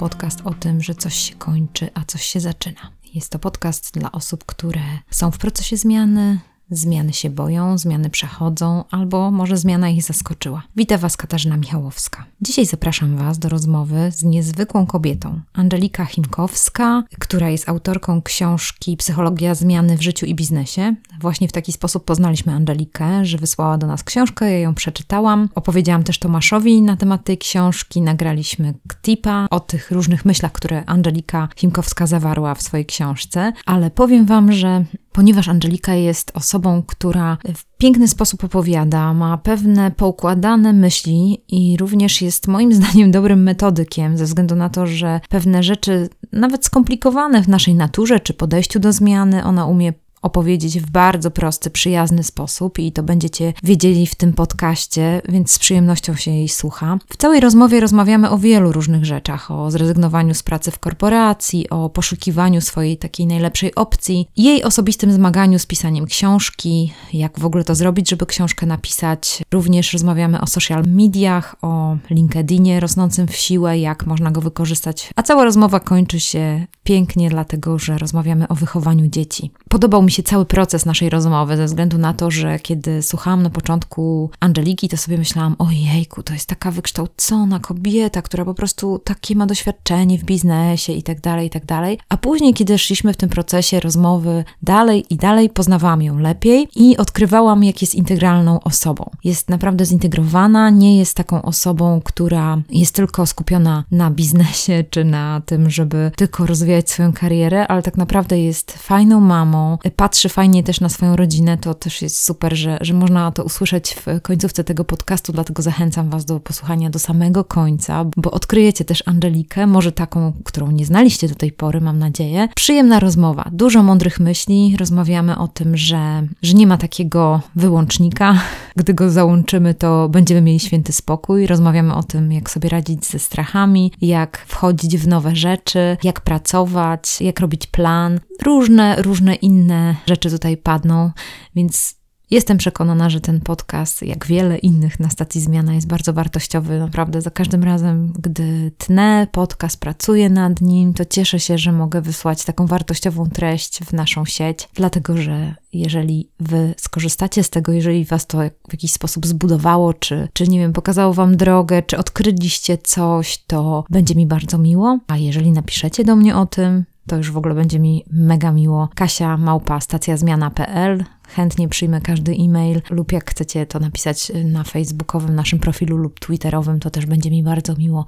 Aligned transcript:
podcast 0.00 0.40
o 0.44 0.54
tym, 0.54 0.82
że 0.82 0.94
coś 0.94 1.14
się 1.14 1.34
kończy, 1.34 1.90
a 1.94 2.04
coś 2.04 2.22
się 2.22 2.40
zaczyna. 2.40 2.90
Jest 3.14 3.30
to 3.30 3.38
podcast 3.38 3.94
dla 3.94 4.12
osób, 4.12 4.44
które 4.44 4.80
są 5.10 5.30
w 5.30 5.38
procesie 5.38 5.76
zmiany, 5.76 6.38
Zmiany 6.72 7.12
się 7.12 7.30
boją, 7.30 7.78
zmiany 7.78 8.10
przechodzą, 8.10 8.84
albo 8.90 9.30
może 9.30 9.56
zmiana 9.56 9.88
ich 9.88 10.02
zaskoczyła. 10.02 10.62
Witam 10.76 10.98
Was 10.98 11.16
Katarzyna 11.16 11.56
Michałowska. 11.56 12.24
Dzisiaj 12.40 12.66
zapraszam 12.66 13.16
Was 13.16 13.38
do 13.38 13.48
rozmowy 13.48 14.10
z 14.12 14.24
niezwykłą 14.24 14.86
kobietą, 14.86 15.40
Angelika 15.52 16.04
Chimkowska, 16.04 17.02
która 17.18 17.48
jest 17.48 17.68
autorką 17.68 18.22
książki 18.22 18.96
Psychologia 18.96 19.54
zmiany 19.54 19.96
w 19.96 20.02
życiu 20.02 20.26
i 20.26 20.34
biznesie. 20.34 20.94
Właśnie 21.20 21.48
w 21.48 21.52
taki 21.52 21.72
sposób 21.72 22.04
poznaliśmy 22.04 22.52
Angelikę, 22.52 23.24
że 23.24 23.38
wysłała 23.38 23.78
do 23.78 23.86
nas 23.86 24.04
książkę, 24.04 24.50
ja 24.50 24.58
ją 24.58 24.74
przeczytałam. 24.74 25.48
Opowiedziałam 25.54 26.04
też 26.04 26.18
Tomaszowi 26.18 26.82
na 26.82 26.96
temat 26.96 27.24
tej 27.24 27.38
książki, 27.38 28.00
nagraliśmy 28.02 28.74
ktipa 28.88 29.46
o 29.50 29.60
tych 29.60 29.90
różnych 29.90 30.24
myślach, 30.24 30.52
które 30.52 30.84
Angelika 30.84 31.48
Chimkowska 31.56 32.06
zawarła 32.06 32.54
w 32.54 32.62
swojej 32.62 32.86
książce, 32.86 33.52
ale 33.66 33.90
powiem 33.90 34.26
Wam, 34.26 34.52
że 34.52 34.84
ponieważ 35.12 35.48
Angelika 35.48 35.94
jest 35.94 36.30
osobą, 36.34 36.82
która 36.86 37.38
w 37.54 37.64
piękny 37.78 38.08
sposób 38.08 38.44
opowiada, 38.44 39.14
ma 39.14 39.38
pewne 39.38 39.90
poukładane 39.90 40.72
myśli 40.72 41.44
i 41.48 41.76
również 41.76 42.22
jest 42.22 42.48
moim 42.48 42.72
zdaniem 42.82 43.10
dobrym 43.10 43.42
metodykiem, 43.42 44.16
ze 44.16 44.24
względu 44.24 44.54
na 44.54 44.68
to, 44.68 44.86
że 44.86 45.20
pewne 45.28 45.62
rzeczy, 45.62 46.08
nawet 46.32 46.64
skomplikowane 46.64 47.42
w 47.42 47.48
naszej 47.48 47.74
naturze 47.74 48.20
czy 48.20 48.34
podejściu 48.34 48.80
do 48.80 48.92
zmiany, 48.92 49.44
ona 49.44 49.66
umie 49.66 49.92
opowiedzieć 50.22 50.80
w 50.80 50.90
bardzo 50.90 51.30
prosty, 51.30 51.70
przyjazny 51.70 52.22
sposób 52.24 52.78
i 52.78 52.92
to 52.92 53.02
będziecie 53.02 53.52
wiedzieli 53.62 54.06
w 54.06 54.14
tym 54.14 54.32
podcaście, 54.32 55.22
więc 55.28 55.50
z 55.50 55.58
przyjemnością 55.58 56.14
się 56.14 56.30
jej 56.30 56.48
słucha. 56.48 56.98
W 57.08 57.16
całej 57.16 57.40
rozmowie 57.40 57.80
rozmawiamy 57.80 58.30
o 58.30 58.38
wielu 58.38 58.72
różnych 58.72 59.04
rzeczach, 59.04 59.50
o 59.50 59.70
zrezygnowaniu 59.70 60.34
z 60.34 60.42
pracy 60.42 60.70
w 60.70 60.78
korporacji, 60.78 61.70
o 61.70 61.90
poszukiwaniu 61.90 62.60
swojej 62.60 62.96
takiej 62.96 63.26
najlepszej 63.26 63.74
opcji, 63.74 64.28
jej 64.36 64.64
osobistym 64.64 65.12
zmaganiu 65.12 65.58
z 65.58 65.66
pisaniem 65.66 66.06
książki, 66.06 66.92
jak 67.12 67.40
w 67.40 67.44
ogóle 67.44 67.64
to 67.64 67.74
zrobić, 67.74 68.10
żeby 68.10 68.26
książkę 68.26 68.66
napisać. 68.66 69.42
Również 69.52 69.92
rozmawiamy 69.92 70.40
o 70.40 70.46
social 70.46 70.84
mediach, 70.86 71.56
o 71.62 71.96
LinkedInie 72.10 72.80
rosnącym 72.80 73.26
w 73.26 73.36
siłę, 73.36 73.78
jak 73.78 74.06
można 74.06 74.30
go 74.30 74.40
wykorzystać. 74.40 75.10
A 75.16 75.22
cała 75.22 75.44
rozmowa 75.44 75.80
kończy 75.80 76.20
się 76.20 76.66
pięknie, 76.84 77.30
dlatego 77.30 77.78
że 77.78 77.98
rozmawiamy 77.98 78.48
o 78.48 78.54
wychowaniu 78.54 79.06
dzieci. 79.06 79.50
Podobał 79.68 80.02
mi 80.02 80.09
się 80.10 80.22
cały 80.22 80.44
proces 80.44 80.86
naszej 80.86 81.10
rozmowy, 81.10 81.56
ze 81.56 81.64
względu 81.64 81.98
na 81.98 82.14
to, 82.14 82.30
że 82.30 82.58
kiedy 82.58 83.02
słuchałam 83.02 83.42
na 83.42 83.50
początku 83.50 84.30
Angeliki, 84.40 84.88
to 84.88 84.96
sobie 84.96 85.18
myślałam, 85.18 85.56
ojejku, 85.58 86.22
to 86.22 86.32
jest 86.32 86.46
taka 86.46 86.70
wykształcona 86.70 87.60
kobieta, 87.60 88.22
która 88.22 88.44
po 88.44 88.54
prostu 88.54 88.98
takie 88.98 89.36
ma 89.36 89.46
doświadczenie 89.46 90.18
w 90.18 90.24
biznesie 90.24 90.92
i 90.92 91.02
tak 91.02 91.20
dalej, 91.20 91.46
i 91.46 91.50
tak 91.50 91.66
dalej. 91.66 91.98
A 92.08 92.16
później, 92.16 92.54
kiedy 92.54 92.78
szliśmy 92.78 93.12
w 93.12 93.16
tym 93.16 93.28
procesie 93.28 93.80
rozmowy 93.80 94.44
dalej 94.62 95.04
i 95.10 95.16
dalej, 95.16 95.50
poznawałam 95.50 96.02
ją 96.02 96.18
lepiej 96.18 96.68
i 96.76 96.96
odkrywałam, 96.96 97.64
jak 97.64 97.80
jest 97.80 97.94
integralną 97.94 98.60
osobą. 98.60 99.10
Jest 99.24 99.48
naprawdę 99.48 99.86
zintegrowana, 99.86 100.70
nie 100.70 100.98
jest 100.98 101.16
taką 101.16 101.42
osobą, 101.42 102.00
która 102.04 102.62
jest 102.70 102.94
tylko 102.94 103.26
skupiona 103.26 103.84
na 103.90 104.10
biznesie 104.10 104.84
czy 104.90 105.04
na 105.04 105.42
tym, 105.46 105.70
żeby 105.70 106.10
tylko 106.16 106.46
rozwijać 106.46 106.90
swoją 106.90 107.12
karierę, 107.12 107.68
ale 107.68 107.82
tak 107.82 107.96
naprawdę 107.96 108.40
jest 108.40 108.72
fajną 108.72 109.20
mamą, 109.20 109.78
patrzy 110.00 110.28
fajnie 110.28 110.62
też 110.62 110.80
na 110.80 110.88
swoją 110.88 111.16
rodzinę, 111.16 111.58
to 111.58 111.74
też 111.74 112.02
jest 112.02 112.24
super, 112.24 112.56
że, 112.56 112.78
że 112.80 112.94
można 112.94 113.32
to 113.32 113.44
usłyszeć 113.44 113.94
w 113.94 114.20
końcówce 114.22 114.64
tego 114.64 114.84
podcastu, 114.84 115.32
dlatego 115.32 115.62
zachęcam 115.62 116.10
Was 116.10 116.24
do 116.24 116.40
posłuchania 116.40 116.90
do 116.90 116.98
samego 116.98 117.44
końca, 117.44 118.04
bo 118.16 118.30
odkryjecie 118.30 118.84
też 118.84 119.02
Angelikę, 119.06 119.66
może 119.66 119.92
taką, 119.92 120.32
którą 120.44 120.70
nie 120.70 120.86
znaliście 120.86 121.28
do 121.28 121.34
tej 121.34 121.52
pory, 121.52 121.80
mam 121.80 121.98
nadzieję. 121.98 122.48
Przyjemna 122.54 123.00
rozmowa, 123.00 123.50
dużo 123.52 123.82
mądrych 123.82 124.20
myśli, 124.20 124.76
rozmawiamy 124.78 125.38
o 125.38 125.48
tym, 125.48 125.76
że, 125.76 126.26
że 126.42 126.54
nie 126.54 126.66
ma 126.66 126.78
takiego 126.78 127.40
wyłącznika, 127.56 128.34
gdy 128.76 128.94
go 128.94 129.10
załączymy, 129.10 129.74
to 129.74 130.08
będziemy 130.08 130.40
mieli 130.40 130.60
święty 130.60 130.92
spokój. 130.92 131.46
Rozmawiamy 131.46 131.94
o 131.94 132.02
tym, 132.02 132.32
jak 132.32 132.50
sobie 132.50 132.68
radzić 132.68 133.06
ze 133.06 133.18
strachami, 133.18 133.92
jak 134.00 134.44
wchodzić 134.46 134.96
w 134.96 135.08
nowe 135.08 135.36
rzeczy, 135.36 135.96
jak 136.02 136.20
pracować, 136.20 137.20
jak 137.20 137.40
robić 137.40 137.66
plan. 137.66 138.20
Różne, 138.42 139.02
różne 139.02 139.34
inne 139.34 139.96
rzeczy 140.06 140.30
tutaj 140.30 140.56
padną, 140.56 141.10
więc 141.54 142.00
Jestem 142.30 142.58
przekonana, 142.58 143.10
że 143.10 143.20
ten 143.20 143.40
podcast, 143.40 144.02
jak 144.02 144.26
wiele 144.26 144.58
innych 144.58 145.00
na 145.00 145.10
stacji 145.10 145.40
Zmiana, 145.40 145.74
jest 145.74 145.86
bardzo 145.86 146.12
wartościowy. 146.12 146.78
Naprawdę 146.78 147.20
za 147.20 147.30
każdym 147.30 147.64
razem, 147.64 148.12
gdy 148.18 148.72
tnę 148.78 149.26
podcast, 149.32 149.80
pracuję 149.80 150.30
nad 150.30 150.60
nim, 150.60 150.94
to 150.94 151.04
cieszę 151.04 151.40
się, 151.40 151.58
że 151.58 151.72
mogę 151.72 152.00
wysłać 152.00 152.44
taką 152.44 152.66
wartościową 152.66 153.26
treść 153.26 153.78
w 153.78 153.92
naszą 153.92 154.24
sieć, 154.24 154.68
dlatego 154.74 155.16
że 155.16 155.54
jeżeli 155.72 156.28
wy 156.40 156.74
skorzystacie 156.76 157.42
z 157.42 157.50
tego, 157.50 157.72
jeżeli 157.72 158.04
was 158.04 158.26
to 158.26 158.38
w 158.68 158.72
jakiś 158.72 158.92
sposób 158.92 159.26
zbudowało, 159.26 159.94
czy, 159.94 160.28
czy 160.32 160.48
nie 160.48 160.58
wiem, 160.58 160.72
pokazało 160.72 161.14
wam 161.14 161.36
drogę, 161.36 161.82
czy 161.82 161.98
odkryliście 161.98 162.78
coś, 162.78 163.38
to 163.46 163.84
będzie 163.90 164.14
mi 164.14 164.26
bardzo 164.26 164.58
miło. 164.58 164.98
A 165.06 165.16
jeżeli 165.16 165.52
napiszecie 165.52 166.04
do 166.04 166.16
mnie 166.16 166.36
o 166.36 166.46
tym, 166.46 166.84
to 167.06 167.16
już 167.16 167.30
w 167.30 167.36
ogóle 167.36 167.54
będzie 167.54 167.78
mi 167.78 168.04
mega 168.10 168.52
miło. 168.52 168.88
Kasia 168.94 169.36
Małpa, 169.36 169.80
stacjazmiana.pl. 169.80 171.04
Chętnie 171.28 171.68
przyjmę 171.68 172.00
każdy 172.00 172.32
e-mail 172.32 172.82
lub 172.90 173.12
jak 173.12 173.30
chcecie 173.30 173.66
to 173.66 173.80
napisać 173.80 174.32
na 174.44 174.64
facebookowym 174.64 175.34
naszym 175.34 175.58
profilu 175.58 175.96
lub 175.96 176.20
twitterowym, 176.20 176.80
to 176.80 176.90
też 176.90 177.06
będzie 177.06 177.30
mi 177.30 177.42
bardzo 177.42 177.76
miło. 177.76 178.06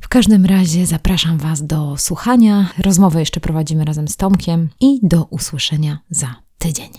W 0.00 0.08
każdym 0.08 0.46
razie 0.46 0.86
zapraszam 0.86 1.38
Was 1.38 1.66
do 1.66 1.96
słuchania. 1.96 2.70
Rozmowę 2.78 3.20
jeszcze 3.20 3.40
prowadzimy 3.40 3.84
razem 3.84 4.08
z 4.08 4.16
Tomkiem 4.16 4.68
i 4.80 5.00
do 5.02 5.24
usłyszenia 5.24 5.98
za 6.10 6.34
tydzień. 6.58 6.90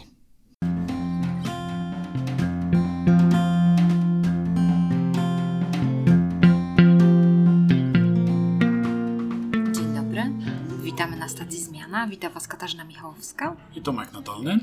Witam 12.10 12.34
Was 12.34 12.48
Katarzyna 12.48 12.84
Michałowska 12.84 13.56
i 13.76 13.82
Tomek 13.82 14.14
Nadolny 14.14 14.60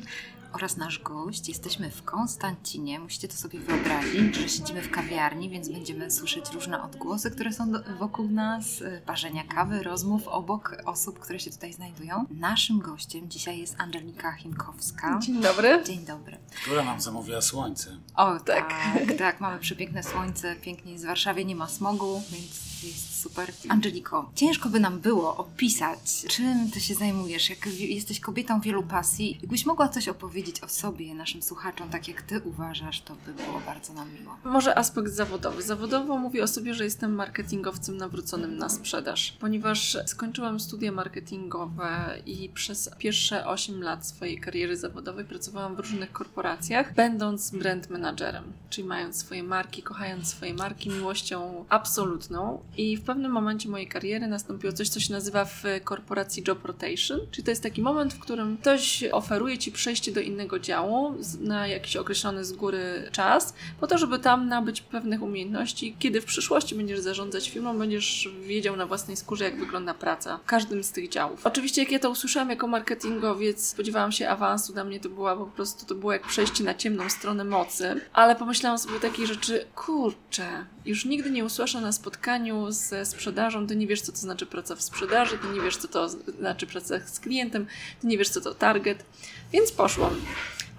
oraz 0.52 0.76
nasz 0.76 0.98
gość. 0.98 1.48
Jesteśmy 1.48 1.90
w 1.90 2.02
Konstancinie. 2.04 2.98
Musicie 3.00 3.28
to 3.28 3.34
sobie 3.34 3.58
wyobrazić, 3.60 4.36
że 4.36 4.48
siedzimy 4.48 4.82
w 4.82 4.90
kawiarni, 4.90 5.50
więc 5.50 5.68
będziemy 5.68 6.10
słyszeć 6.10 6.50
różne 6.52 6.82
odgłosy, 6.82 7.30
które 7.30 7.52
są 7.52 7.72
wokół 7.98 8.28
nas, 8.28 8.80
y, 8.80 9.02
parzenia 9.06 9.44
kawy, 9.44 9.82
rozmów 9.82 10.28
obok 10.28 10.76
osób, 10.84 11.18
które 11.18 11.40
się 11.40 11.50
tutaj 11.50 11.72
znajdują. 11.72 12.24
Naszym 12.30 12.78
gościem 12.78 13.28
dzisiaj 13.28 13.58
jest 13.58 13.74
Angelika 13.78 14.32
Chimkowska. 14.32 15.18
Dzień 15.18 15.42
dobry. 15.42 15.82
Dzień 15.86 16.04
dobry. 16.04 16.38
Która 16.62 16.84
nam 16.84 17.00
zamówiła 17.00 17.40
słońce. 17.42 17.98
O, 18.16 18.40
tak. 18.40 18.74
Tak, 18.94 19.18
tak 19.18 19.40
mamy 19.40 19.58
przepiękne 19.58 20.02
słońce, 20.02 20.56
pięknie 20.56 20.92
jest 20.92 21.04
w 21.04 21.06
Warszawie, 21.06 21.44
nie 21.44 21.56
ma 21.56 21.68
smogu, 21.68 22.22
więc 22.30 22.69
jest 22.84 23.20
super. 23.22 23.52
Angeliko, 23.68 24.30
ciężko 24.34 24.68
by 24.68 24.80
nam 24.80 25.00
było 25.00 25.36
opisać, 25.36 26.24
czym 26.28 26.70
ty 26.70 26.80
się 26.80 26.94
zajmujesz, 26.94 27.50
jak 27.50 27.66
jesteś 27.66 28.20
kobietą 28.20 28.60
wielu 28.60 28.82
pasji. 28.82 29.38
Jakbyś 29.40 29.66
mogła 29.66 29.88
coś 29.88 30.08
opowiedzieć 30.08 30.60
o 30.60 30.68
sobie 30.68 31.14
naszym 31.14 31.42
słuchaczom, 31.42 31.88
tak 31.90 32.08
jak 32.08 32.22
ty 32.22 32.40
uważasz, 32.40 33.00
to 33.00 33.14
by 33.26 33.32
było 33.44 33.60
bardzo 33.66 33.92
nam 33.92 34.14
miło. 34.14 34.36
Może 34.44 34.78
aspekt 34.78 35.12
zawodowy. 35.12 35.62
Zawodowo 35.62 36.18
mówię 36.18 36.42
o 36.42 36.46
sobie, 36.46 36.74
że 36.74 36.84
jestem 36.84 37.14
marketingowcem 37.14 37.96
nawróconym 37.96 38.56
na 38.56 38.68
sprzedaż, 38.68 39.32
ponieważ 39.40 39.96
skończyłam 40.06 40.60
studia 40.60 40.92
marketingowe 40.92 42.18
i 42.26 42.48
przez 42.48 42.90
pierwsze 42.98 43.46
8 43.46 43.82
lat 43.82 44.06
swojej 44.06 44.40
kariery 44.40 44.76
zawodowej 44.76 45.24
pracowałam 45.24 45.76
w 45.76 45.78
różnych 45.78 46.12
korporacjach, 46.12 46.94
będąc 46.94 47.50
brand 47.50 47.90
managerem, 47.90 48.44
czyli 48.70 48.88
mając 48.88 49.16
swoje 49.16 49.42
marki, 49.42 49.82
kochając 49.82 50.28
swoje 50.28 50.54
marki 50.54 50.90
miłością 50.90 51.64
absolutną 51.68 52.60
i 52.76 52.96
w 52.96 53.02
pewnym 53.02 53.32
momencie 53.32 53.68
mojej 53.68 53.88
kariery 53.88 54.26
nastąpiło 54.26 54.72
coś, 54.72 54.88
co 54.88 55.00
się 55.00 55.12
nazywa 55.12 55.44
w 55.44 55.62
korporacji 55.84 56.42
job 56.48 56.64
rotation, 56.64 57.20
czyli 57.30 57.44
to 57.44 57.50
jest 57.50 57.62
taki 57.62 57.82
moment, 57.82 58.14
w 58.14 58.18
którym 58.18 58.56
ktoś 58.56 59.04
oferuje 59.12 59.58
ci 59.58 59.72
przejście 59.72 60.12
do 60.12 60.20
innego 60.20 60.58
działu 60.58 61.14
na 61.40 61.66
jakiś 61.66 61.96
określony 61.96 62.44
z 62.44 62.52
góry 62.52 63.08
czas, 63.12 63.54
po 63.80 63.86
to, 63.86 63.98
żeby 63.98 64.18
tam 64.18 64.48
nabyć 64.48 64.80
pewnych 64.80 65.22
umiejętności. 65.22 65.96
Kiedy 65.98 66.20
w 66.20 66.24
przyszłości 66.24 66.74
będziesz 66.74 67.00
zarządzać 67.00 67.50
firmą, 67.50 67.78
będziesz 67.78 68.28
wiedział 68.46 68.76
na 68.76 68.86
własnej 68.86 69.16
skórze, 69.16 69.44
jak 69.44 69.60
wygląda 69.60 69.94
praca 69.94 70.38
w 70.38 70.44
każdym 70.44 70.84
z 70.84 70.92
tych 70.92 71.08
działów. 71.08 71.46
Oczywiście, 71.46 71.82
jak 71.82 71.92
ja 71.92 71.98
to 71.98 72.10
usłyszałam 72.10 72.50
jako 72.50 72.66
marketingowiec, 72.66 73.66
spodziewałam 73.66 74.12
się 74.12 74.28
awansu, 74.28 74.72
dla 74.72 74.84
mnie 74.84 75.00
to 75.00 75.08
była 75.08 75.36
po 75.36 75.46
prostu, 75.46 75.86
to 75.86 75.94
było 75.94 76.12
jak 76.12 76.26
przejście 76.26 76.64
na 76.64 76.74
ciemną 76.74 77.10
stronę 77.10 77.44
mocy, 77.44 78.00
ale 78.12 78.36
pomyślałam 78.36 78.78
sobie 78.78 79.00
takiej 79.00 79.26
rzeczy, 79.26 79.66
kurczę, 79.74 80.66
już 80.84 81.04
nigdy 81.04 81.30
nie 81.30 81.44
usłyszę 81.44 81.80
na 81.80 81.92
spotkaniu 81.92 82.72
ze 82.72 83.06
sprzedażą, 83.06 83.66
ty 83.66 83.76
nie 83.76 83.86
wiesz, 83.86 84.00
co 84.00 84.12
to 84.12 84.18
znaczy 84.18 84.46
praca 84.46 84.76
w 84.76 84.82
sprzedaży, 84.82 85.38
ty 85.38 85.48
nie 85.48 85.60
wiesz, 85.60 85.76
co 85.76 85.88
to 85.88 86.08
znaczy 86.08 86.66
praca 86.66 86.94
z 87.06 87.20
klientem, 87.20 87.66
ty 88.00 88.06
nie 88.06 88.18
wiesz, 88.18 88.28
co 88.28 88.40
to 88.40 88.54
target, 88.54 89.04
więc 89.52 89.72
poszłam. 89.72 90.16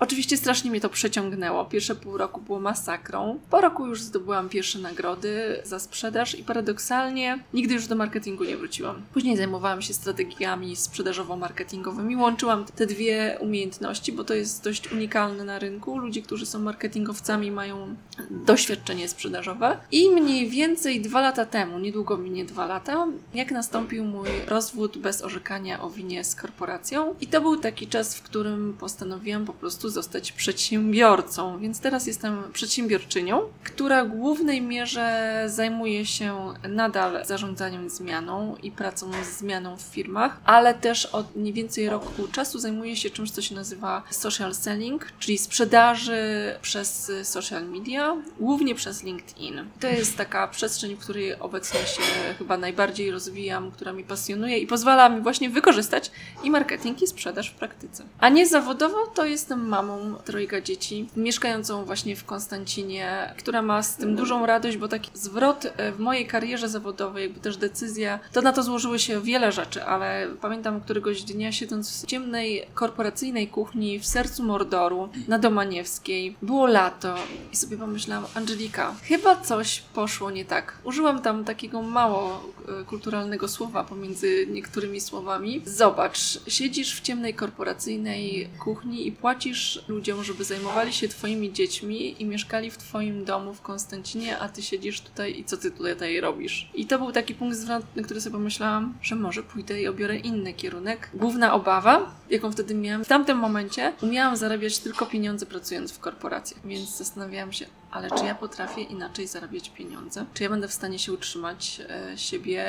Oczywiście 0.03 0.37
strasznie 0.37 0.71
mnie 0.71 0.81
to 0.81 0.89
przeciągnęło. 0.89 1.65
Pierwsze 1.65 1.95
pół 1.95 2.17
roku 2.17 2.41
było 2.41 2.59
masakrą. 2.59 3.39
Po 3.49 3.61
roku 3.61 3.87
już 3.87 4.01
zdobyłam 4.01 4.49
pierwsze 4.49 4.79
nagrody 4.79 5.61
za 5.63 5.79
sprzedaż 5.79 6.39
i 6.39 6.43
paradoksalnie 6.43 7.39
nigdy 7.53 7.73
już 7.73 7.87
do 7.87 7.95
marketingu 7.95 8.43
nie 8.43 8.57
wróciłam. 8.57 9.01
Później 9.13 9.37
zajmowałam 9.37 9.81
się 9.81 9.93
strategiami 9.93 10.75
sprzedażowo-marketingowymi. 10.75 12.17
Łączyłam 12.17 12.65
te 12.65 12.85
dwie 12.85 13.37
umiejętności, 13.39 14.11
bo 14.11 14.23
to 14.23 14.33
jest 14.33 14.63
dość 14.63 14.91
unikalne 14.91 15.43
na 15.43 15.59
rynku. 15.59 15.97
Ludzie, 15.97 16.21
którzy 16.21 16.45
są 16.45 16.59
marketingowcami, 16.59 17.51
mają 17.51 17.95
doświadczenie 18.29 19.07
sprzedażowe. 19.07 19.77
I 19.91 20.09
mniej 20.09 20.49
więcej 20.49 21.01
dwa 21.01 21.21
lata 21.21 21.45
temu, 21.45 21.79
niedługo 21.79 22.17
minie 22.17 22.45
dwa 22.45 22.65
lata, 22.65 23.07
jak 23.33 23.51
nastąpił 23.51 24.05
mój 24.05 24.29
rozwód 24.47 24.97
bez 24.97 25.21
orzekania 25.21 25.81
o 25.81 25.89
winie 25.89 26.23
z 26.23 26.35
korporacją. 26.35 27.15
I 27.21 27.27
to 27.27 27.41
był 27.41 27.57
taki 27.57 27.87
czas, 27.87 28.15
w 28.15 28.21
którym 28.21 28.75
postanowiłam 28.79 29.45
po 29.45 29.53
prostu 29.53 29.90
zostać 29.91 30.31
przedsiębiorcą. 30.31 31.59
Więc 31.59 31.79
teraz 31.79 32.07
jestem 32.07 32.43
przedsiębiorczynią, 32.53 33.41
która 33.63 34.05
w 34.05 34.07
głównej 34.07 34.61
mierze 34.61 35.43
zajmuje 35.47 36.05
się 36.05 36.53
nadal 36.69 37.25
zarządzaniem 37.25 37.89
zmianą 37.89 38.55
i 38.63 38.71
pracą 38.71 39.11
z 39.23 39.37
zmianą 39.37 39.77
w 39.77 39.81
firmach, 39.81 40.37
ale 40.45 40.73
też 40.73 41.05
od 41.05 41.35
mniej 41.35 41.53
więcej 41.53 41.89
roku 41.89 42.27
czasu 42.31 42.59
zajmuję 42.59 42.95
się 42.95 43.09
czymś, 43.09 43.31
co 43.31 43.41
się 43.41 43.55
nazywa 43.55 44.03
social 44.09 44.55
selling, 44.55 45.07
czyli 45.19 45.37
sprzedaży 45.37 46.21
przez 46.61 47.11
social 47.23 47.65
media, 47.65 48.17
głównie 48.39 48.75
przez 48.75 49.03
LinkedIn. 49.03 49.65
To 49.79 49.87
jest 49.87 50.17
taka 50.17 50.47
przestrzeń, 50.47 50.95
w 50.95 50.99
której 50.99 51.39
obecnie 51.39 51.79
się 51.79 52.01
chyba 52.37 52.57
najbardziej 52.57 53.11
rozwijam, 53.11 53.71
która 53.71 53.93
mi 53.93 54.03
pasjonuje 54.03 54.57
i 54.57 54.67
pozwala 54.67 55.09
mi 55.09 55.21
właśnie 55.21 55.49
wykorzystać 55.49 56.11
i 56.43 56.51
marketing, 56.51 57.01
i 57.01 57.07
sprzedaż 57.07 57.49
w 57.49 57.53
praktyce. 57.53 58.03
A 58.19 58.29
nie 58.29 58.47
zawodowo 58.47 59.07
to 59.07 59.25
jestem 59.25 59.67
mamą 59.83 60.15
trojga 60.15 60.61
dzieci, 60.61 61.09
mieszkającą 61.15 61.85
właśnie 61.85 62.15
w 62.15 62.25
Konstancinie, 62.25 63.33
która 63.37 63.61
ma 63.61 63.83
z 63.83 63.97
tym 63.97 64.15
dużą 64.15 64.45
radość, 64.45 64.77
bo 64.77 64.87
taki 64.87 65.11
zwrot 65.13 65.65
e, 65.65 65.91
w 65.91 65.99
mojej 65.99 66.27
karierze 66.27 66.69
zawodowej, 66.69 67.23
jakby 67.23 67.39
też 67.39 67.57
decyzja, 67.57 68.19
to 68.31 68.41
na 68.41 68.53
to 68.53 68.63
złożyły 68.63 68.99
się 68.99 69.21
wiele 69.21 69.51
rzeczy, 69.51 69.83
ale 69.83 70.27
pamiętam 70.41 70.81
któregoś 70.81 71.23
dnia 71.23 71.51
siedząc 71.51 72.03
w 72.03 72.05
ciemnej 72.05 72.67
korporacyjnej 72.73 73.47
kuchni 73.47 73.99
w 73.99 74.05
sercu 74.05 74.43
Mordoru 74.43 75.09
na 75.27 75.39
Domaniewskiej, 75.39 76.35
było 76.41 76.67
lato 76.67 77.15
i 77.51 77.55
sobie 77.55 77.77
pomyślałam, 77.77 78.25
Angelika, 78.35 78.95
chyba 79.03 79.35
coś 79.35 79.79
poszło 79.79 80.31
nie 80.31 80.45
tak. 80.45 80.77
Użyłam 80.83 81.21
tam 81.21 81.45
takiego 81.45 81.81
mało 81.81 82.51
e, 82.81 82.83
kulturalnego 82.83 83.47
słowa 83.47 83.83
pomiędzy 83.83 84.47
niektórymi 84.51 85.01
słowami. 85.01 85.61
Zobacz, 85.65 86.39
siedzisz 86.47 86.95
w 86.95 87.01
ciemnej 87.01 87.33
korporacyjnej 87.33 88.49
kuchni 88.59 89.07
i 89.07 89.11
płacisz 89.11 89.60
ludziom, 89.87 90.23
żeby 90.23 90.43
zajmowali 90.43 90.93
się 90.93 91.07
twoimi 91.07 91.53
dziećmi 91.53 92.21
i 92.21 92.25
mieszkali 92.25 92.71
w 92.71 92.77
twoim 92.77 93.25
domu 93.25 93.53
w 93.53 93.61
Konstancinie, 93.61 94.39
a 94.39 94.49
ty 94.49 94.61
siedzisz 94.61 95.01
tutaj 95.01 95.39
i 95.39 95.43
co 95.43 95.57
ty 95.57 95.71
tutaj 95.71 96.21
robisz? 96.21 96.69
I 96.73 96.85
to 96.85 96.99
był 96.99 97.11
taki 97.11 97.35
punkt 97.35 97.57
zwrotny, 97.57 98.03
który 98.03 98.21
sobie 98.21 98.33
pomyślałam, 98.33 98.93
że 99.01 99.15
może 99.15 99.43
pójdę 99.43 99.81
i 99.81 99.87
obiorę 99.87 100.17
inny 100.17 100.53
kierunek. 100.53 101.09
Główna 101.13 101.53
obawa, 101.53 102.15
jaką 102.29 102.51
wtedy 102.51 102.75
miałam, 102.75 103.05
w 103.05 103.07
tamtym 103.07 103.37
momencie 103.37 103.93
umiałam 104.01 104.37
zarabiać 104.37 104.79
tylko 104.79 105.05
pieniądze 105.05 105.45
pracując 105.45 105.91
w 105.91 105.99
korporacjach, 105.99 106.67
więc 106.67 106.97
zastanawiałam 106.97 107.51
się, 107.53 107.65
ale 107.91 108.09
czy 108.11 108.25
ja 108.25 108.35
potrafię 108.35 108.81
inaczej 108.81 109.27
zarabiać 109.27 109.69
pieniądze? 109.69 110.25
Czy 110.33 110.43
ja 110.43 110.49
będę 110.49 110.67
w 110.67 110.73
stanie 110.73 110.99
się 110.99 111.13
utrzymać 111.13 111.81
e, 111.89 112.17
siebie, 112.17 112.63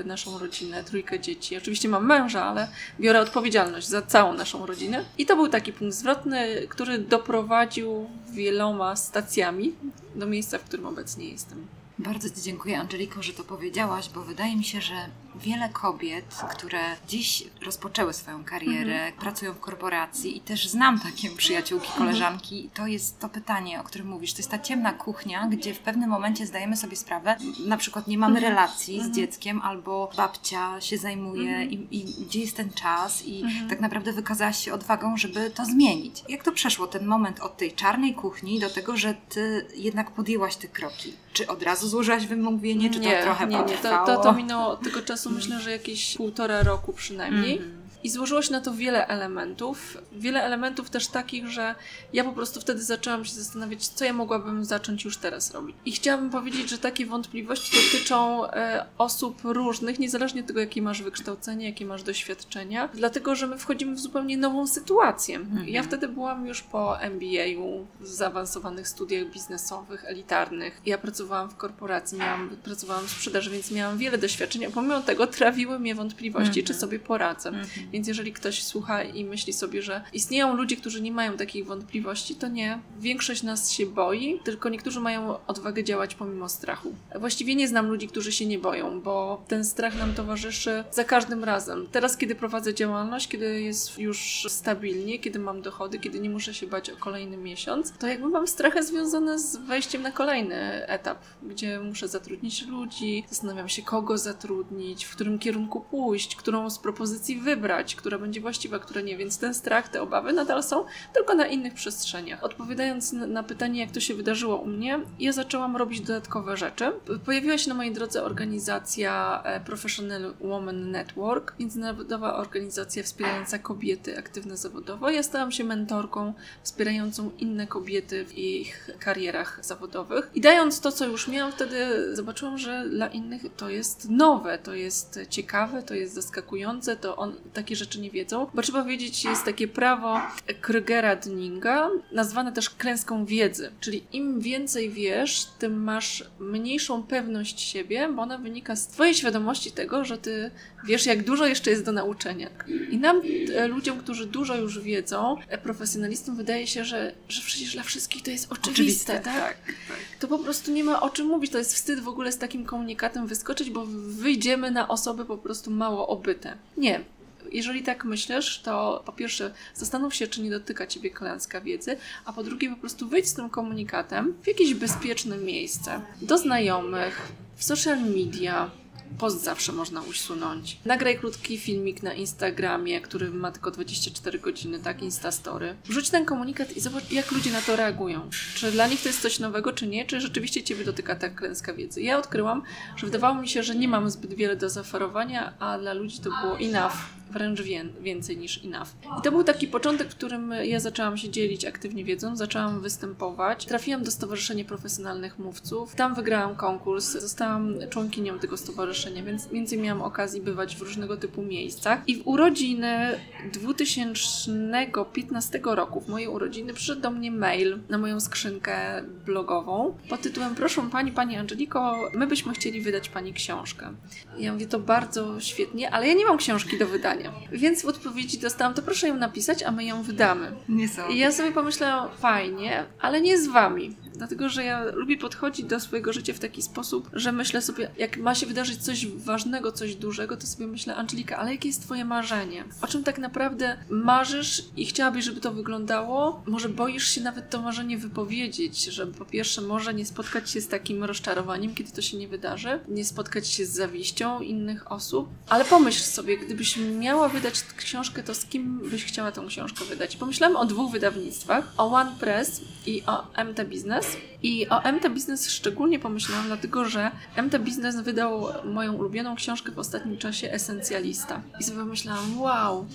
e, 0.00 0.04
naszą 0.04 0.38
rodzinę, 0.38 0.84
trójkę 0.84 1.20
dzieci? 1.20 1.56
Oczywiście 1.56 1.88
mam 1.88 2.06
męża, 2.06 2.44
ale 2.44 2.68
biorę 3.00 3.20
odpowiedzialność 3.20 3.88
za 3.88 4.02
całą 4.02 4.32
naszą 4.32 4.66
rodzinę. 4.66 5.04
I 5.18 5.26
to 5.26 5.36
był 5.36 5.48
taki 5.48 5.72
punkt 5.72 5.94
zwrotny, 5.94 6.66
który 6.68 6.98
doprowadził 6.98 8.10
wieloma 8.30 8.96
stacjami 8.96 9.74
do 10.14 10.26
miejsca, 10.26 10.58
w 10.58 10.62
którym 10.62 10.86
obecnie 10.86 11.28
jestem. 11.28 11.66
Bardzo 11.98 12.30
Ci 12.30 12.42
dziękuję, 12.42 12.80
Angeliko, 12.80 13.22
że 13.22 13.32
to 13.32 13.44
powiedziałaś, 13.44 14.08
bo 14.14 14.22
wydaje 14.22 14.56
mi 14.56 14.64
się, 14.64 14.80
że 14.80 14.94
wiele 15.40 15.68
kobiet, 15.68 16.24
które 16.50 16.80
dziś 17.08 17.44
rozpoczęły 17.62 18.12
swoją 18.12 18.44
karierę, 18.44 18.94
mhm. 18.94 19.12
pracują 19.12 19.52
w 19.52 19.60
korporacji 19.60 20.36
i 20.36 20.40
też 20.40 20.68
znam 20.68 21.00
takie 21.00 21.30
przyjaciółki, 21.30 21.86
mhm. 21.86 22.06
koleżanki, 22.06 22.70
to 22.74 22.86
jest 22.86 23.20
to 23.20 23.28
pytanie, 23.28 23.80
o 23.80 23.84
którym 23.84 24.08
mówisz. 24.08 24.32
To 24.32 24.38
jest 24.38 24.50
ta 24.50 24.58
ciemna 24.58 24.92
kuchnia, 24.92 25.48
gdzie 25.48 25.74
w 25.74 25.78
pewnym 25.78 26.10
momencie 26.10 26.46
zdajemy 26.46 26.76
sobie 26.76 26.96
sprawę, 26.96 27.36
na 27.66 27.76
przykład 27.76 28.08
nie 28.08 28.18
mamy 28.18 28.36
mhm. 28.36 28.54
relacji 28.54 28.94
z 28.94 28.98
mhm. 28.98 29.14
dzieckiem, 29.14 29.62
albo 29.62 30.10
babcia 30.16 30.80
się 30.80 30.98
zajmuje 30.98 31.50
mhm. 31.56 31.70
i, 31.70 31.88
i, 31.90 32.24
gdzie 32.24 32.40
jest 32.40 32.56
ten 32.56 32.70
czas 32.70 33.26
i 33.26 33.42
mhm. 33.42 33.68
tak 33.70 33.80
naprawdę 33.80 34.12
wykazałaś 34.12 34.64
się 34.64 34.74
odwagą, 34.74 35.16
żeby 35.16 35.50
to 35.50 35.64
zmienić. 35.64 36.24
Jak 36.28 36.44
to 36.44 36.52
przeszło, 36.52 36.86
ten 36.86 37.06
moment 37.06 37.40
od 37.40 37.56
tej 37.56 37.72
czarnej 37.72 38.14
kuchni 38.14 38.60
do 38.60 38.70
tego, 38.70 38.96
że 38.96 39.14
Ty 39.28 39.66
jednak 39.74 40.10
podjęłaś 40.10 40.56
te 40.56 40.68
kroki? 40.68 41.14
Czy 41.32 41.46
od 41.46 41.62
razu 41.62 41.85
złożyłaś 41.86 42.26
wymówienie, 42.26 42.90
czy 42.90 43.00
nie, 43.00 43.16
to 43.16 43.22
trochę 43.22 43.46
nie, 43.46 43.58
nie, 43.58 43.78
to, 43.82 44.06
to, 44.06 44.16
to 44.16 44.32
minęło 44.32 44.76
tego 44.76 45.02
czasu 45.02 45.30
myślę, 45.30 45.60
że 45.60 45.70
jakieś 45.70 46.16
półtora 46.16 46.62
roku 46.62 46.92
przynajmniej. 46.92 47.58
Mm 47.58 47.70
-hmm. 47.70 47.85
I 48.04 48.10
złożyło 48.10 48.42
się 48.42 48.52
na 48.52 48.60
to 48.60 48.74
wiele 48.74 49.06
elementów. 49.06 49.98
Wiele 50.12 50.42
elementów 50.42 50.90
też 50.90 51.08
takich, 51.08 51.48
że 51.48 51.74
ja 52.12 52.24
po 52.24 52.32
prostu 52.32 52.60
wtedy 52.60 52.82
zaczęłam 52.82 53.24
się 53.24 53.34
zastanawiać, 53.34 53.86
co 53.88 54.04
ja 54.04 54.12
mogłabym 54.12 54.64
zacząć 54.64 55.04
już 55.04 55.16
teraz 55.16 55.54
robić. 55.54 55.76
I 55.84 55.92
chciałabym 55.92 56.30
powiedzieć, 56.30 56.70
że 56.70 56.78
takie 56.78 57.06
wątpliwości 57.06 57.76
dotyczą 57.76 58.50
e, 58.50 58.86
osób 58.98 59.40
różnych, 59.44 59.98
niezależnie 59.98 60.40
od 60.40 60.46
tego, 60.46 60.60
jakie 60.60 60.82
masz 60.82 61.02
wykształcenie, 61.02 61.66
jakie 61.66 61.86
masz 61.86 62.02
doświadczenia, 62.02 62.88
dlatego 62.94 63.34
że 63.34 63.46
my 63.46 63.58
wchodzimy 63.58 63.94
w 63.94 63.98
zupełnie 63.98 64.36
nową 64.36 64.66
sytuację. 64.66 65.36
Mhm. 65.36 65.68
Ja 65.68 65.82
wtedy 65.82 66.08
byłam 66.08 66.46
już 66.46 66.62
po 66.62 67.00
MBA-u, 67.00 67.86
w 68.00 68.06
zaawansowanych 68.06 68.88
studiach 68.88 69.30
biznesowych, 69.30 70.04
elitarnych. 70.04 70.80
Ja 70.86 70.98
pracowałam 70.98 71.50
w 71.50 71.56
korporacji, 71.56 72.18
miałam, 72.18 72.56
pracowałam 72.64 73.06
w 73.06 73.10
sprzedaży, 73.10 73.50
więc 73.50 73.70
miałam 73.70 73.98
wiele 73.98 74.18
doświadczeń, 74.18 74.64
a 74.64 74.70
pomimo 74.70 75.00
tego 75.00 75.26
trawiły 75.26 75.78
mnie 75.78 75.94
wątpliwości, 75.94 76.64
czy 76.64 76.72
mhm. 76.72 76.80
sobie 76.80 76.98
poradzę. 76.98 77.48
Mhm. 77.48 77.66
Więc 77.96 78.08
jeżeli 78.08 78.32
ktoś 78.32 78.62
słucha 78.62 79.02
i 79.02 79.24
myśli 79.24 79.52
sobie, 79.52 79.82
że 79.82 80.04
istnieją 80.12 80.56
ludzie, 80.56 80.76
którzy 80.76 81.02
nie 81.02 81.12
mają 81.12 81.36
takich 81.36 81.66
wątpliwości, 81.66 82.34
to 82.34 82.48
nie. 82.48 82.78
Większość 82.98 83.42
nas 83.42 83.70
się 83.70 83.86
boi, 83.86 84.40
tylko 84.44 84.68
niektórzy 84.68 85.00
mają 85.00 85.46
odwagę 85.46 85.84
działać 85.84 86.14
pomimo 86.14 86.48
strachu. 86.48 86.94
Właściwie 87.14 87.54
nie 87.54 87.68
znam 87.68 87.86
ludzi, 87.86 88.08
którzy 88.08 88.32
się 88.32 88.46
nie 88.46 88.58
boją, 88.58 89.00
bo 89.00 89.44
ten 89.48 89.64
strach 89.64 89.98
nam 89.98 90.14
towarzyszy 90.14 90.84
za 90.92 91.04
każdym 91.04 91.44
razem. 91.44 91.86
Teraz, 91.92 92.16
kiedy 92.16 92.34
prowadzę 92.34 92.74
działalność, 92.74 93.28
kiedy 93.28 93.60
jest 93.60 93.98
już 93.98 94.46
stabilnie, 94.48 95.18
kiedy 95.18 95.38
mam 95.38 95.62
dochody, 95.62 95.98
kiedy 95.98 96.20
nie 96.20 96.30
muszę 96.30 96.54
się 96.54 96.66
bać 96.66 96.90
o 96.90 96.96
kolejny 96.96 97.36
miesiąc, 97.36 97.92
to 97.98 98.06
jakby 98.06 98.28
mam 98.28 98.46
strachy 98.46 98.82
związane 98.82 99.38
z 99.38 99.56
wejściem 99.56 100.02
na 100.02 100.10
kolejny 100.10 100.86
etap, 100.86 101.18
gdzie 101.42 101.80
muszę 101.80 102.08
zatrudnić 102.08 102.66
ludzi, 102.66 103.24
zastanawiam 103.28 103.68
się, 103.68 103.82
kogo 103.82 104.18
zatrudnić, 104.18 105.04
w 105.04 105.14
którym 105.14 105.38
kierunku 105.38 105.80
pójść, 105.80 106.36
którą 106.36 106.70
z 106.70 106.78
propozycji 106.78 107.36
wybrać 107.36 107.75
która 107.84 108.18
będzie 108.18 108.40
właściwa, 108.40 108.78
która 108.78 109.00
nie, 109.00 109.16
więc 109.16 109.38
ten 109.38 109.54
strach, 109.54 109.88
te 109.88 110.02
obawy 110.02 110.32
nadal 110.32 110.62
są, 110.62 110.84
tylko 111.14 111.34
na 111.34 111.46
innych 111.46 111.74
przestrzeniach. 111.74 112.44
Odpowiadając 112.44 113.12
na 113.12 113.42
pytanie, 113.42 113.80
jak 113.80 113.90
to 113.90 114.00
się 114.00 114.14
wydarzyło 114.14 114.56
u 114.56 114.66
mnie, 114.66 115.00
ja 115.20 115.32
zaczęłam 115.32 115.76
robić 115.76 116.00
dodatkowe 116.00 116.56
rzeczy. 116.56 116.92
Pojawiła 117.24 117.58
się 117.58 117.68
na 117.68 117.74
mojej 117.74 117.92
drodze 117.92 118.22
organizacja 118.22 119.42
e, 119.44 119.60
Professional 119.60 120.34
Woman 120.40 120.90
Network, 120.90 121.54
międzynarodowa 121.58 122.36
organizacja 122.36 123.02
wspierająca 123.02 123.58
kobiety 123.58 124.18
aktywne 124.18 124.56
zawodowo. 124.56 125.10
Ja 125.10 125.22
stałam 125.22 125.52
się 125.52 125.64
mentorką 125.64 126.34
wspierającą 126.62 127.30
inne 127.38 127.66
kobiety 127.66 128.24
w 128.24 128.38
ich 128.38 128.90
karierach 128.98 129.64
zawodowych. 129.64 130.30
I 130.34 130.40
dając 130.40 130.80
to, 130.80 130.92
co 130.92 131.06
już 131.06 131.28
miałam, 131.28 131.52
wtedy 131.52 131.76
zobaczyłam, 132.16 132.58
że 132.58 132.88
dla 132.88 133.06
innych 133.06 133.42
to 133.56 133.68
jest 133.68 134.10
nowe, 134.10 134.58
to 134.58 134.74
jest 134.74 135.20
ciekawe, 135.30 135.82
to 135.82 135.94
jest 135.94 136.14
zaskakujące, 136.14 136.96
to 136.96 137.16
on, 137.16 137.32
takie 137.66 137.76
rzeczy 137.76 138.00
nie 138.00 138.10
wiedzą, 138.10 138.46
bo 138.54 138.62
trzeba 138.62 138.84
wiedzieć, 138.84 139.24
jest 139.24 139.44
takie 139.44 139.68
prawo 139.68 140.20
Krugera 140.60 141.16
Dunninga, 141.16 141.90
nazwane 142.12 142.52
też 142.52 142.70
klęską 142.70 143.26
wiedzy, 143.26 143.70
czyli 143.80 144.02
im 144.12 144.40
więcej 144.40 144.90
wiesz, 144.90 145.46
tym 145.58 145.84
masz 145.84 146.24
mniejszą 146.40 147.02
pewność 147.02 147.60
siebie, 147.60 148.08
bo 148.16 148.22
ona 148.22 148.38
wynika 148.38 148.76
z 148.76 148.88
twojej 148.88 149.14
świadomości 149.14 149.72
tego, 149.72 150.04
że 150.04 150.18
ty 150.18 150.50
wiesz, 150.86 151.06
jak 151.06 151.24
dużo 151.24 151.46
jeszcze 151.46 151.70
jest 151.70 151.84
do 151.84 151.92
nauczenia. 151.92 152.50
I 152.90 152.96
nam, 152.96 153.22
e, 153.54 153.68
ludziom, 153.68 153.98
którzy 153.98 154.26
dużo 154.26 154.56
już 154.56 154.80
wiedzą, 154.80 155.36
e, 155.48 155.58
profesjonalistom, 155.58 156.36
wydaje 156.36 156.66
się, 156.66 156.84
że, 156.84 157.12
że 157.28 157.42
przecież 157.42 157.72
dla 157.72 157.82
wszystkich 157.82 158.22
to 158.22 158.30
jest 158.30 158.52
oczywiste, 158.52 158.72
oczywiste 158.72 159.12
tak? 159.12 159.24
Tak, 159.24 159.56
tak? 159.88 159.98
To 160.20 160.28
po 160.28 160.38
prostu 160.38 160.72
nie 160.72 160.84
ma 160.84 161.00
o 161.00 161.10
czym 161.10 161.26
mówić. 161.26 161.52
To 161.52 161.58
jest 161.58 161.74
wstyd 161.74 162.00
w 162.00 162.08
ogóle 162.08 162.32
z 162.32 162.38
takim 162.38 162.64
komunikatem 162.64 163.26
wyskoczyć, 163.26 163.70
bo 163.70 163.86
wyjdziemy 164.06 164.70
na 164.70 164.88
osoby 164.88 165.24
po 165.24 165.38
prostu 165.38 165.70
mało 165.70 166.08
obyte. 166.08 166.56
Nie 166.76 167.15
jeżeli 167.52 167.82
tak 167.82 168.04
myślisz, 168.04 168.60
to 168.60 169.02
po 169.06 169.12
pierwsze 169.12 169.54
zastanów 169.74 170.14
się, 170.14 170.26
czy 170.26 170.42
nie 170.42 170.50
dotyka 170.50 170.86
ciebie 170.86 171.10
klęska 171.10 171.60
wiedzy, 171.60 171.96
a 172.24 172.32
po 172.32 172.42
drugie 172.42 172.70
po 172.70 172.76
prostu 172.76 173.08
wyjdź 173.08 173.28
z 173.28 173.34
tym 173.34 173.50
komunikatem 173.50 174.34
w 174.42 174.46
jakieś 174.46 174.74
bezpieczne 174.74 175.36
miejsce, 175.36 176.00
do 176.22 176.38
znajomych, 176.38 177.32
w 177.56 177.64
social 177.64 178.00
media, 178.00 178.70
Post 179.18 179.44
zawsze 179.44 179.72
można 179.72 180.02
usunąć. 180.02 180.78
Nagraj 180.84 181.18
krótki 181.18 181.58
filmik 181.58 182.02
na 182.02 182.14
Instagramie, 182.14 183.00
który 183.00 183.30
ma 183.30 183.52
tylko 183.52 183.70
24 183.70 184.38
godziny, 184.38 184.78
tak? 184.78 185.02
Instastory. 185.02 185.76
Wrzuć 185.84 186.10
ten 186.10 186.24
komunikat 186.24 186.76
i 186.76 186.80
zobacz, 186.80 187.10
jak 187.10 187.32
ludzie 187.32 187.52
na 187.52 187.60
to 187.60 187.76
reagują. 187.76 188.30
Czy 188.54 188.72
dla 188.72 188.86
nich 188.86 189.02
to 189.02 189.08
jest 189.08 189.22
coś 189.22 189.38
nowego, 189.38 189.72
czy 189.72 189.86
nie? 189.86 190.04
Czy 190.04 190.20
rzeczywiście 190.20 190.62
Ciebie 190.62 190.84
dotyka 190.84 191.16
ta 191.16 191.28
klęska 191.28 191.74
wiedzy? 191.74 192.02
Ja 192.02 192.18
odkryłam, 192.18 192.62
że 192.96 193.06
wydawało 193.06 193.34
mi 193.34 193.48
się, 193.48 193.62
że 193.62 193.74
nie 193.74 193.88
mam 193.88 194.10
zbyt 194.10 194.34
wiele 194.34 194.56
do 194.56 194.70
zaoferowania, 194.70 195.52
a 195.58 195.78
dla 195.78 195.92
ludzi 195.92 196.18
to 196.18 196.30
było 196.42 196.58
enough 196.58 196.96
wręcz 197.30 197.62
wię- 197.62 197.84
więcej 198.02 198.36
niż 198.36 198.64
enough. 198.64 198.88
I 199.18 199.22
to 199.22 199.30
był 199.32 199.44
taki 199.44 199.68
początek, 199.68 200.08
w 200.08 200.14
którym 200.14 200.54
ja 200.62 200.80
zaczęłam 200.80 201.16
się 201.18 201.30
dzielić 201.30 201.64
aktywnie 201.64 202.04
wiedzą, 202.04 202.36
zaczęłam 202.36 202.80
występować. 202.80 203.66
Trafiłam 203.66 204.02
do 204.04 204.10
Stowarzyszenia 204.10 204.64
Profesjonalnych 204.64 205.38
Mówców. 205.38 205.94
Tam 205.94 206.14
wygrałam 206.14 206.56
konkurs, 206.56 207.12
zostałam 207.12 207.74
członkinią 207.90 208.38
tego 208.38 208.56
stowarzyszenia, 208.56 209.22
więc 209.22 209.48
więcej 209.48 209.78
miałam 209.78 210.02
okazji 210.02 210.40
bywać 210.40 210.76
w 210.76 210.82
różnego 210.82 211.16
typu 211.16 211.42
miejscach. 211.42 212.00
I 212.06 212.16
w 212.16 212.26
urodziny 212.28 213.20
2015 213.52 215.60
roku, 215.64 216.00
w 216.00 216.08
moje 216.08 216.30
urodziny, 216.30 216.74
przyszedł 216.74 217.00
do 217.00 217.10
mnie 217.10 217.30
mail 217.30 217.78
na 217.88 217.98
moją 217.98 218.20
skrzynkę 218.20 219.02
blogową 219.26 219.96
pod 220.08 220.20
tytułem 220.20 220.54
Proszę 220.54 220.88
Pani, 220.92 221.12
Pani 221.12 221.36
Angeliko, 221.36 222.10
my 222.14 222.26
byśmy 222.26 222.52
chcieli 222.54 222.80
wydać 222.80 223.08
Pani 223.08 223.32
książkę. 223.32 223.92
I 224.38 224.42
ja 224.44 224.52
mówię, 224.52 224.66
to 224.66 224.78
bardzo 224.78 225.40
świetnie, 225.40 225.90
ale 225.90 226.08
ja 226.08 226.14
nie 226.14 226.26
mam 226.26 226.36
książki 226.38 226.78
do 226.78 226.86
wydania. 226.86 227.15
Więc 227.52 227.82
w 227.82 227.86
odpowiedzi 227.86 228.38
dostałam, 228.38 228.74
to 228.74 228.82
proszę 228.82 229.08
ją 229.08 229.16
napisać, 229.16 229.62
a 229.62 229.70
my 229.70 229.84
ją 229.84 230.02
wydamy. 230.02 230.52
Nie 230.68 230.88
są. 230.88 231.08
I 231.08 231.18
ja 231.18 231.32
sobie 231.32 231.52
pomyślałam, 231.52 232.08
fajnie, 232.18 232.84
ale 233.00 233.20
nie 233.20 233.38
z 233.38 233.48
wami. 233.48 233.96
Dlatego, 234.16 234.48
że 234.48 234.64
ja 234.64 234.84
lubię 234.84 235.18
podchodzić 235.18 235.66
do 235.66 235.80
swojego 235.80 236.12
życia 236.12 236.32
w 236.32 236.38
taki 236.38 236.62
sposób, 236.62 237.10
że 237.12 237.32
myślę 237.32 237.62
sobie, 237.62 237.90
jak 237.98 238.16
ma 238.16 238.34
się 238.34 238.46
wydarzyć 238.46 238.82
coś 238.82 239.06
ważnego, 239.06 239.72
coś 239.72 239.94
dużego, 239.94 240.36
to 240.36 240.46
sobie 240.46 240.66
myślę, 240.66 240.96
Angelika, 240.96 241.36
ale 241.36 241.52
jakie 241.52 241.68
jest 241.68 241.82
Twoje 241.82 242.04
marzenie? 242.04 242.64
O 242.82 242.86
czym 242.86 243.04
tak 243.04 243.18
naprawdę 243.18 243.76
marzysz 243.90 244.64
i 244.76 244.86
chciałabyś, 244.86 245.24
żeby 245.24 245.40
to 245.40 245.52
wyglądało? 245.52 246.42
Może 246.46 246.68
boisz 246.68 247.08
się 247.08 247.20
nawet 247.20 247.50
to 247.50 247.62
marzenie 247.62 247.98
wypowiedzieć, 247.98 248.84
żeby 248.84 249.12
po 249.12 249.24
pierwsze 249.24 249.60
może 249.60 249.94
nie 249.94 250.06
spotkać 250.06 250.50
się 250.50 250.60
z 250.60 250.68
takim 250.68 251.04
rozczarowaniem, 251.04 251.74
kiedy 251.74 251.92
to 251.92 252.02
się 252.02 252.16
nie 252.16 252.28
wydarzy, 252.28 252.80
nie 252.88 253.04
spotkać 253.04 253.48
się 253.48 253.66
z 253.66 253.70
zawiścią 253.70 254.40
innych 254.40 254.92
osób, 254.92 255.28
ale 255.48 255.64
pomyśl 255.64 256.02
sobie, 256.02 256.38
gdybyś 256.38 256.76
miała 257.06 257.28
wydać 257.28 257.62
książkę, 257.76 258.22
to 258.22 258.34
z 258.34 258.44
kim 258.44 258.78
byś 258.78 259.04
chciała 259.04 259.32
tą 259.32 259.46
książkę 259.46 259.84
wydać? 259.84 260.16
Pomyślałam 260.16 260.56
o 260.56 260.64
dwóch 260.64 260.92
wydawnictwach, 260.92 261.72
o 261.76 261.92
One 261.92 262.12
Press 262.20 262.60
i 262.86 263.02
o 263.06 263.44
MT 263.44 263.64
Business. 263.64 264.16
I 264.42 264.68
o 264.68 264.92
MT 264.92 265.08
Business 265.08 265.50
szczególnie 265.50 265.98
pomyślałam, 265.98 266.46
dlatego 266.46 266.84
że 266.84 267.10
MT 267.42 267.58
Business 267.58 267.96
wydał 267.96 268.48
moją 268.64 268.92
ulubioną 268.92 269.36
książkę 269.36 269.72
w 269.72 269.78
ostatnim 269.78 270.18
czasie 270.18 270.50
Esencjalista. 270.50 271.42
I 271.60 271.64
sobie 271.64 271.78
pomyślałam, 271.78 272.40
wow, 272.40 272.86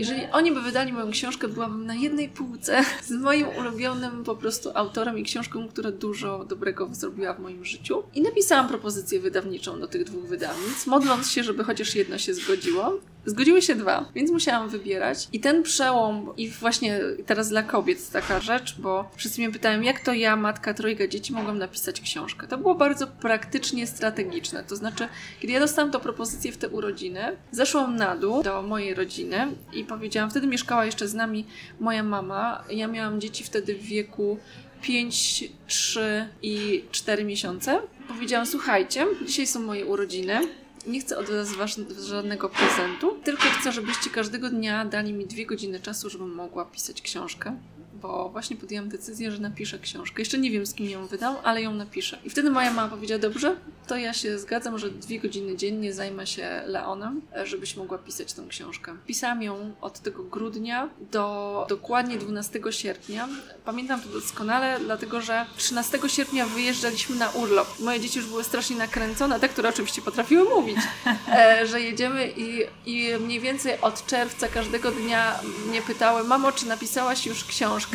jeżeli 0.00 0.26
oni 0.32 0.52
by 0.52 0.60
wydali 0.62 0.92
moją 0.92 1.10
książkę, 1.10 1.48
byłabym 1.48 1.86
na 1.86 1.94
jednej 1.94 2.28
półce 2.28 2.84
z 3.06 3.10
moim 3.10 3.46
ulubionym 3.58 4.24
po 4.24 4.36
prostu 4.36 4.70
autorem 4.74 5.18
i 5.18 5.22
książką, 5.22 5.68
która 5.68 5.90
dużo 5.90 6.44
dobrego 6.44 6.88
zrobiła 6.92 7.34
w 7.34 7.40
moim 7.40 7.64
życiu. 7.64 8.02
I 8.14 8.22
napisałam 8.22 8.68
propozycję 8.68 9.20
wydawniczą 9.20 9.80
do 9.80 9.88
tych 9.88 10.04
dwóch 10.04 10.24
wydawnic, 10.24 10.86
modląc 10.86 11.30
się, 11.30 11.44
żeby 11.44 11.64
chociaż 11.64 11.94
jedno 11.94 12.18
się 12.18 12.34
zgodziło. 12.34 13.00
Zgodziły 13.26 13.62
się 13.62 13.74
dwa, 13.74 14.08
więc 14.14 14.30
musiałam 14.30 14.68
wybierać. 14.68 15.28
I 15.32 15.40
ten 15.40 15.62
przełom, 15.62 16.32
i 16.36 16.50
właśnie 16.50 17.00
teraz 17.26 17.48
dla 17.48 17.62
kobiet 17.62 18.10
taka 18.10 18.40
rzecz, 18.40 18.76
bo 18.78 19.10
wszyscy 19.16 19.40
mnie 19.40 19.52
pytają, 19.52 19.80
jak 19.80 20.00
to 20.00 20.12
ja, 20.12 20.36
matka 20.36 20.74
trojga 20.74 21.06
dzieci, 21.06 21.32
mogłam 21.32 21.58
napisać 21.58 22.00
książkę. 22.00 22.46
To 22.46 22.58
było 22.58 22.74
bardzo 22.74 23.06
praktycznie 23.06 23.86
strategiczne. 23.86 24.64
To 24.64 24.76
znaczy, 24.76 25.08
kiedy 25.40 25.52
ja 25.52 25.60
dostałam 25.60 25.90
tę 25.90 26.00
propozycję 26.00 26.52
w 26.52 26.56
te 26.56 26.68
urodziny, 26.68 27.36
zeszłam 27.50 27.96
na 27.96 28.16
dół 28.16 28.42
do 28.42 28.62
mojej 28.62 28.94
rodziny 28.94 29.48
i 29.72 29.84
powiedziałam, 29.90 30.30
wtedy 30.30 30.46
mieszkała 30.46 30.84
jeszcze 30.84 31.08
z 31.08 31.14
nami 31.14 31.46
moja 31.80 32.02
mama. 32.02 32.64
Ja 32.70 32.86
miałam 32.86 33.20
dzieci 33.20 33.44
wtedy 33.44 33.74
w 33.74 33.82
wieku 33.82 34.38
5, 34.82 35.44
3 35.66 36.28
i 36.42 36.84
4 36.90 37.24
miesiące. 37.24 37.78
Powiedziałam, 38.08 38.46
słuchajcie, 38.46 39.06
dzisiaj 39.26 39.46
są 39.46 39.60
moje 39.60 39.86
urodziny. 39.86 40.40
Nie 40.86 41.00
chcę 41.00 41.18
od 41.18 41.26
Was 41.30 41.76
żadnego 42.06 42.48
prezentu, 42.48 43.18
tylko 43.24 43.42
chcę, 43.42 43.72
żebyście 43.72 44.10
każdego 44.10 44.50
dnia 44.50 44.84
dali 44.84 45.12
mi 45.12 45.26
dwie 45.26 45.46
godziny 45.46 45.80
czasu, 45.80 46.10
żebym 46.10 46.34
mogła 46.34 46.64
pisać 46.64 47.02
książkę. 47.02 47.56
Bo 48.02 48.28
właśnie 48.28 48.56
podjęłam 48.56 48.88
decyzję, 48.88 49.30
że 49.30 49.38
napiszę 49.38 49.78
książkę. 49.78 50.22
Jeszcze 50.22 50.38
nie 50.38 50.50
wiem, 50.50 50.66
z 50.66 50.74
kim 50.74 50.90
ją 50.90 51.06
wydam, 51.06 51.36
ale 51.42 51.62
ją 51.62 51.74
napiszę. 51.74 52.18
I 52.24 52.30
wtedy 52.30 52.50
moja 52.50 52.72
mama 52.72 52.88
powiedziała: 52.88 53.20
Dobrze, 53.20 53.56
to 53.86 53.96
ja 53.96 54.12
się 54.12 54.38
zgadzam, 54.38 54.78
że 54.78 54.90
dwie 54.90 55.20
godziny 55.20 55.56
dziennie 55.56 55.92
zajmę 55.92 56.26
się 56.26 56.62
Leonem, 56.66 57.22
żebyś 57.44 57.76
mogła 57.76 57.98
pisać 57.98 58.32
tą 58.32 58.48
książkę. 58.48 58.96
Pisałam 59.06 59.42
ją 59.42 59.72
od 59.80 59.98
tego 59.98 60.22
grudnia 60.22 60.88
do 61.12 61.66
dokładnie 61.68 62.18
12 62.18 62.60
sierpnia. 62.70 63.28
Pamiętam 63.64 64.00
to 64.00 64.08
doskonale, 64.08 64.80
dlatego 64.80 65.20
że 65.20 65.46
13 65.56 65.98
sierpnia 66.06 66.46
wyjeżdżaliśmy 66.46 67.16
na 67.16 67.30
urlop. 67.30 67.80
Moje 67.80 68.00
dzieci 68.00 68.18
już 68.18 68.28
były 68.28 68.44
strasznie 68.44 68.76
nakręcone, 68.76 69.40
te, 69.40 69.48
które 69.48 69.68
oczywiście 69.68 70.02
potrafiły 70.02 70.48
mówić, 70.48 70.78
e, 71.28 71.66
że 71.66 71.80
jedziemy 71.80 72.32
i, 72.36 72.66
i 72.86 73.18
mniej 73.20 73.40
więcej 73.40 73.80
od 73.80 74.06
czerwca 74.06 74.48
każdego 74.48 74.90
dnia 74.90 75.40
mnie 75.68 75.82
pytały, 75.82 76.24
mamo, 76.24 76.52
czy 76.52 76.66
napisałaś 76.66 77.26
już 77.26 77.44
książkę? 77.44 77.89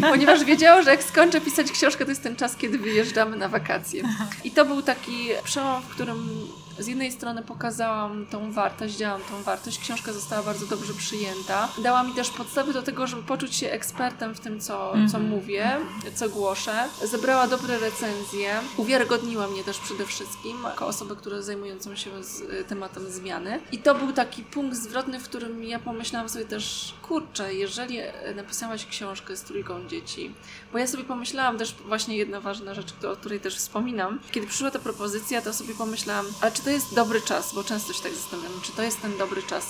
Ponieważ 0.00 0.44
wiedziało, 0.44 0.82
że 0.82 0.90
jak 0.90 1.02
skończę 1.02 1.40
pisać 1.40 1.72
książkę, 1.72 2.04
to 2.04 2.10
jest 2.10 2.22
ten 2.22 2.36
czas, 2.36 2.56
kiedy 2.56 2.78
wyjeżdżamy 2.78 3.36
na 3.36 3.48
wakacje. 3.48 4.02
I 4.44 4.50
to 4.50 4.64
był 4.64 4.82
taki 4.82 5.28
przełom, 5.44 5.82
w 5.82 5.88
którym 5.88 6.48
z 6.78 6.86
jednej 6.86 7.12
strony 7.12 7.42
pokazałam 7.42 8.26
tą 8.26 8.52
wartość, 8.52 8.94
działam 8.94 9.20
tą 9.30 9.42
wartość, 9.42 9.78
książka 9.78 10.12
została 10.12 10.42
bardzo 10.42 10.66
dobrze 10.66 10.94
przyjęta. 10.94 11.68
Dała 11.82 12.02
mi 12.02 12.14
też 12.14 12.30
podstawy 12.30 12.72
do 12.72 12.82
tego, 12.82 13.06
żeby 13.06 13.22
poczuć 13.22 13.56
się 13.56 13.70
ekspertem 13.70 14.34
w 14.34 14.40
tym, 14.40 14.60
co, 14.60 14.94
co 15.12 15.18
mówię, 15.18 15.76
co 16.14 16.28
głoszę. 16.28 16.88
Zebrała 17.04 17.46
dobre 17.46 17.78
recenzje, 17.78 18.60
uwiarygodniła 18.76 19.48
mnie 19.48 19.64
też 19.64 19.78
przede 19.78 20.06
wszystkim 20.06 20.62
jako 20.64 20.86
osobę, 20.86 21.16
która 21.16 21.42
zajmującą 21.42 21.96
się 21.96 22.24
z 22.24 22.68
tematem 22.68 23.10
zmiany. 23.10 23.60
I 23.72 23.78
to 23.78 23.94
był 23.94 24.12
taki 24.12 24.42
punkt 24.42 24.76
zwrotny, 24.76 25.20
w 25.20 25.24
którym 25.24 25.64
ja 25.64 25.78
pomyślałam 25.78 26.28
sobie 26.28 26.44
też, 26.44 26.94
kurczę, 27.02 27.54
jeżeli 27.54 27.98
napisałaś 28.36 28.86
książkę 28.86 29.36
z 29.36 29.42
trójką 29.42 29.88
dzieci, 29.88 30.34
bo 30.72 30.78
ja 30.78 30.86
sobie 30.86 31.04
pomyślałam 31.04 31.58
też 31.58 31.74
właśnie 31.86 32.16
jedna 32.16 32.40
ważna 32.40 32.74
rzecz, 32.74 32.94
o 33.12 33.16
której 33.16 33.40
też 33.40 33.56
wspominam. 33.56 34.20
Kiedy 34.30 34.46
przyszła 34.46 34.70
ta 34.70 34.78
propozycja, 34.78 35.42
to 35.42 35.52
sobie 35.52 35.74
pomyślałam, 35.74 36.26
ale 36.40 36.52
czy 36.52 36.62
to 36.68 36.72
jest 36.72 36.94
dobry 36.94 37.20
czas? 37.20 37.54
Bo 37.54 37.64
często 37.64 37.92
się 37.92 38.02
tak 38.02 38.14
zastanawiam, 38.14 38.60
czy 38.62 38.72
to 38.72 38.82
jest 38.82 39.00
ten 39.02 39.16
dobry 39.16 39.42
czas. 39.42 39.66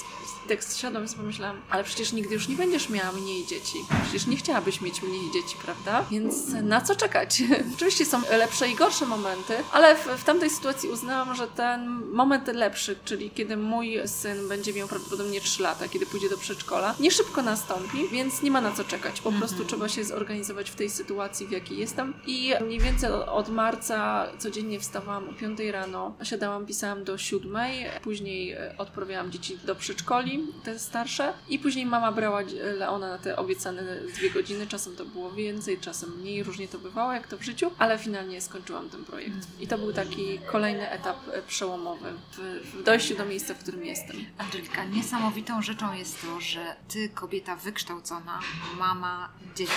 I 0.48 0.50
tak 0.50 0.64
zsiadłam 0.64 1.04
i 1.04 1.08
pomyślałam, 1.16 1.60
ale 1.70 1.84
przecież 1.84 2.12
nigdy 2.12 2.34
już 2.34 2.48
nie 2.48 2.56
będziesz 2.56 2.88
miała 2.88 3.12
mniej 3.12 3.46
dzieci. 3.46 3.78
Przecież 4.02 4.26
nie 4.26 4.36
chciałabyś 4.36 4.80
mieć 4.80 5.02
mniej 5.02 5.30
dzieci, 5.32 5.56
prawda? 5.64 6.04
Więc 6.10 6.34
na 6.62 6.80
co 6.80 6.96
czekać? 6.96 7.42
Oczywiście 7.74 8.04
są 8.04 8.20
lepsze 8.30 8.68
i 8.68 8.74
gorsze 8.74 9.06
momenty, 9.06 9.54
ale 9.72 9.96
w, 9.96 10.06
w 10.06 10.24
tamtej 10.24 10.50
sytuacji 10.50 10.88
uznałam, 10.88 11.34
że 11.34 11.48
ten 11.48 11.86
moment 12.12 12.46
lepszy, 12.46 12.96
czyli 13.04 13.30
kiedy 13.30 13.56
mój 13.56 14.00
syn 14.06 14.48
będzie 14.48 14.72
miał 14.72 14.88
prawdopodobnie 14.88 15.40
3 15.40 15.62
lata, 15.62 15.88
kiedy 15.88 16.06
pójdzie 16.06 16.28
do 16.28 16.38
przedszkola, 16.38 16.94
nie 17.00 17.10
szybko 17.10 17.42
nastąpi, 17.42 18.08
więc 18.12 18.42
nie 18.42 18.50
ma 18.50 18.60
na 18.60 18.72
co 18.72 18.84
czekać. 18.84 19.20
Po 19.20 19.32
prostu 19.32 19.64
trzeba 19.64 19.88
się 19.88 20.04
zorganizować 20.04 20.70
w 20.70 20.74
tej 20.74 20.90
sytuacji, 20.90 21.46
w 21.46 21.50
jakiej 21.50 21.78
jestem. 21.78 22.14
I 22.26 22.52
mniej 22.60 22.80
więcej 22.80 23.10
od 23.12 23.48
marca 23.48 24.26
codziennie 24.38 24.80
wstawałam 24.80 25.28
o 25.28 25.32
5 25.32 25.60
rano, 25.60 26.14
siadałam, 26.22 26.66
pisałam 26.66 27.04
do 27.04 27.18
7, 27.18 27.56
później 28.02 28.52
e, 28.52 28.74
odprawiałam 28.78 29.30
dzieci 29.30 29.58
do 29.64 29.74
przedszkoli, 29.74 30.37
te 30.64 30.78
starsze, 30.78 31.32
i 31.48 31.58
później 31.58 31.86
mama 31.86 32.12
brała 32.12 32.40
Leona 32.78 33.08
na 33.08 33.18
te 33.18 33.36
obiecane 33.36 33.82
dwie 34.14 34.30
godziny. 34.30 34.66
Czasem 34.66 34.96
to 34.96 35.04
było 35.04 35.30
więcej, 35.32 35.78
czasem 35.78 36.10
mniej, 36.20 36.42
różnie 36.42 36.68
to 36.68 36.78
bywało, 36.78 37.12
jak 37.12 37.26
to 37.26 37.38
w 37.38 37.42
życiu, 37.42 37.70
ale 37.78 37.98
finalnie 37.98 38.40
skończyłam 38.40 38.90
ten 38.90 39.04
projekt. 39.04 39.46
I 39.60 39.66
to 39.66 39.78
był 39.78 39.92
taki 39.92 40.38
kolejny 40.38 40.90
etap 40.90 41.16
e, 41.32 41.42
przełomowy 41.42 42.12
w, 42.32 42.38
w 42.74 42.82
dojściu 42.82 43.16
do 43.16 43.24
miejsca, 43.24 43.54
w 43.54 43.58
którym 43.58 43.84
jestem. 43.84 44.16
Angelika, 44.38 44.84
niesamowitą 44.84 45.62
rzeczą 45.62 45.94
jest 45.94 46.20
to, 46.22 46.40
że 46.40 46.76
ty, 46.88 47.08
kobieta 47.08 47.56
wykształcona, 47.56 48.40
mama 48.78 49.28
dzieciom, 49.56 49.74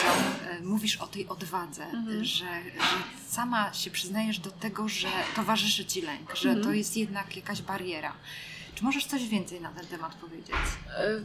e, 0.49 0.61
mówisz 0.61 0.97
o 0.97 1.07
tej 1.07 1.27
odwadze, 1.27 1.83
Mhm. 1.83 2.25
że, 2.25 2.45
że 2.45 2.81
sama 3.27 3.73
się 3.73 3.91
przyznajesz 3.91 4.39
do 4.39 4.51
tego, 4.51 4.89
że 4.89 5.07
towarzyszy 5.35 5.85
ci 5.85 6.01
lęk, 6.01 6.35
że 6.35 6.49
Mhm. 6.49 6.65
to 6.65 6.73
jest 6.73 6.97
jednak 6.97 7.35
jakaś 7.35 7.61
bariera. 7.61 8.13
Czy 8.81 8.85
możesz 8.85 9.05
coś 9.05 9.27
więcej 9.27 9.61
na 9.61 9.69
ten 9.69 9.85
temat 9.85 10.15
powiedzieć? 10.15 10.55
E, 10.97 11.21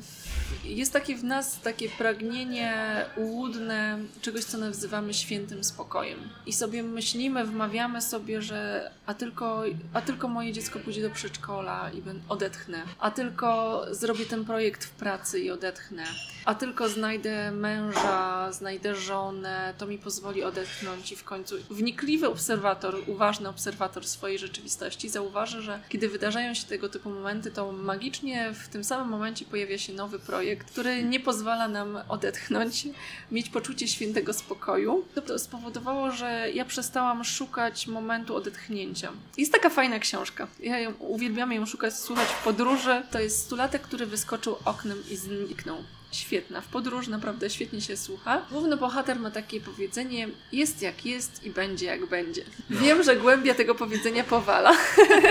jest 0.65 0.93
takie 0.93 1.17
w 1.17 1.25
nas 1.25 1.61
takie 1.61 1.89
pragnienie 1.89 2.75
ułudne 3.17 3.99
czegoś, 4.23 4.45
co 4.45 4.59
nazywamy 4.59 5.15
świętym 5.15 5.65
spokojem. 5.65 6.19
I 6.47 6.53
sobie 6.53 6.83
myślimy, 6.83 7.45
wmawiamy 7.45 8.03
sobie, 8.03 8.43
że 8.43 8.91
a 9.07 9.15
tylko, 9.15 9.63
a 9.93 10.01
tylko 10.01 10.29
moje 10.29 10.53
dziecko 10.53 10.79
pójdzie 10.79 11.03
do 11.03 11.11
przedszkola 11.11 11.91
i 11.91 12.03
odetchnę, 12.29 12.83
a 12.99 13.11
tylko 13.11 13.83
zrobię 13.91 14.27
ten 14.27 14.45
projekt 14.45 14.85
w 14.85 14.91
pracy 14.91 15.41
i 15.41 15.51
odetchnę, 15.51 16.05
a 16.47 16.55
tylko 16.55 16.89
znajdę 16.89 17.51
męża, 17.51 18.53
znajdę 18.53 18.95
żonę, 18.95 19.75
to 19.79 19.87
mi 19.87 19.99
pozwoli 19.99 20.45
odetchnąć 20.45 21.13
i 21.13 21.17
w 21.17 21.25
końcu 21.25 21.57
wnikliwy 21.71 22.29
obserwator, 22.29 22.97
uważny 23.07 23.49
obserwator 23.49 24.07
swojej 24.07 24.39
rzeczywistości 24.39 25.09
zauważy, 25.09 25.63
że 25.63 25.81
kiedy 25.89 26.09
wydarzają 26.09 26.55
się 26.55 26.67
tego 26.67 26.89
typu 26.89 27.11
momenty, 27.11 27.51
to 27.51 27.73
magicznie 27.73 28.53
w 28.53 28.69
tym 28.69 28.85
samym 28.85 29.09
momencie 29.09 29.45
pojawia 29.45 29.79
się 29.79 29.93
nowy 29.93 30.19
projekt, 30.19 30.71
który 30.71 31.03
nie 31.03 31.21
pozwala 31.21 31.69
nam 31.69 31.99
odetchnąć, 32.09 32.89
mieć 33.31 33.49
poczucie 33.49 33.89
świętego 33.89 34.33
spokoju. 34.33 35.05
To 35.27 35.39
spowodowało, 35.39 36.11
że 36.11 36.51
ja 36.55 36.65
przestałam 36.65 37.25
szukać 37.25 37.87
momentu 37.87 38.37
odetchnięcia. 38.37 39.13
Jest 39.39 39.53
taka 39.53 39.71
fajna 39.71 39.99
książka. 39.99 40.47
Ja 40.61 40.79
ją, 40.79 40.93
uwielbiam 40.99 41.53
ją 41.53 41.67
szukać, 41.67 41.95
słuchać 41.95 42.29
w 42.29 42.45
podróży. 42.45 43.03
To 43.11 43.21
jest 43.21 43.43
stulatek, 43.43 43.83
który 43.83 44.07
wyskoczył 44.07 44.57
oknem 44.65 44.99
i 45.11 45.17
zniknął 45.17 45.77
świetna. 46.13 46.61
W 46.61 46.67
podróż 46.67 47.09
naprawdę 47.09 47.51
świetnie 47.51 47.81
się 47.81 47.97
słucha. 47.97 48.43
Główny 48.51 48.77
bohater 48.77 49.21
ma 49.21 49.31
takie 49.31 49.61
powiedzenie: 49.61 50.29
jest 50.53 50.83
jak 50.83 51.07
jest 51.07 51.45
i 51.45 51.51
będzie 51.51 51.87
jak 51.87 52.07
będzie. 52.07 52.43
Wiem, 52.71 53.03
że 53.03 53.17
głębia 53.17 53.55
tego 53.55 53.75
powiedzenia 53.75 54.25
powala. 54.25 54.73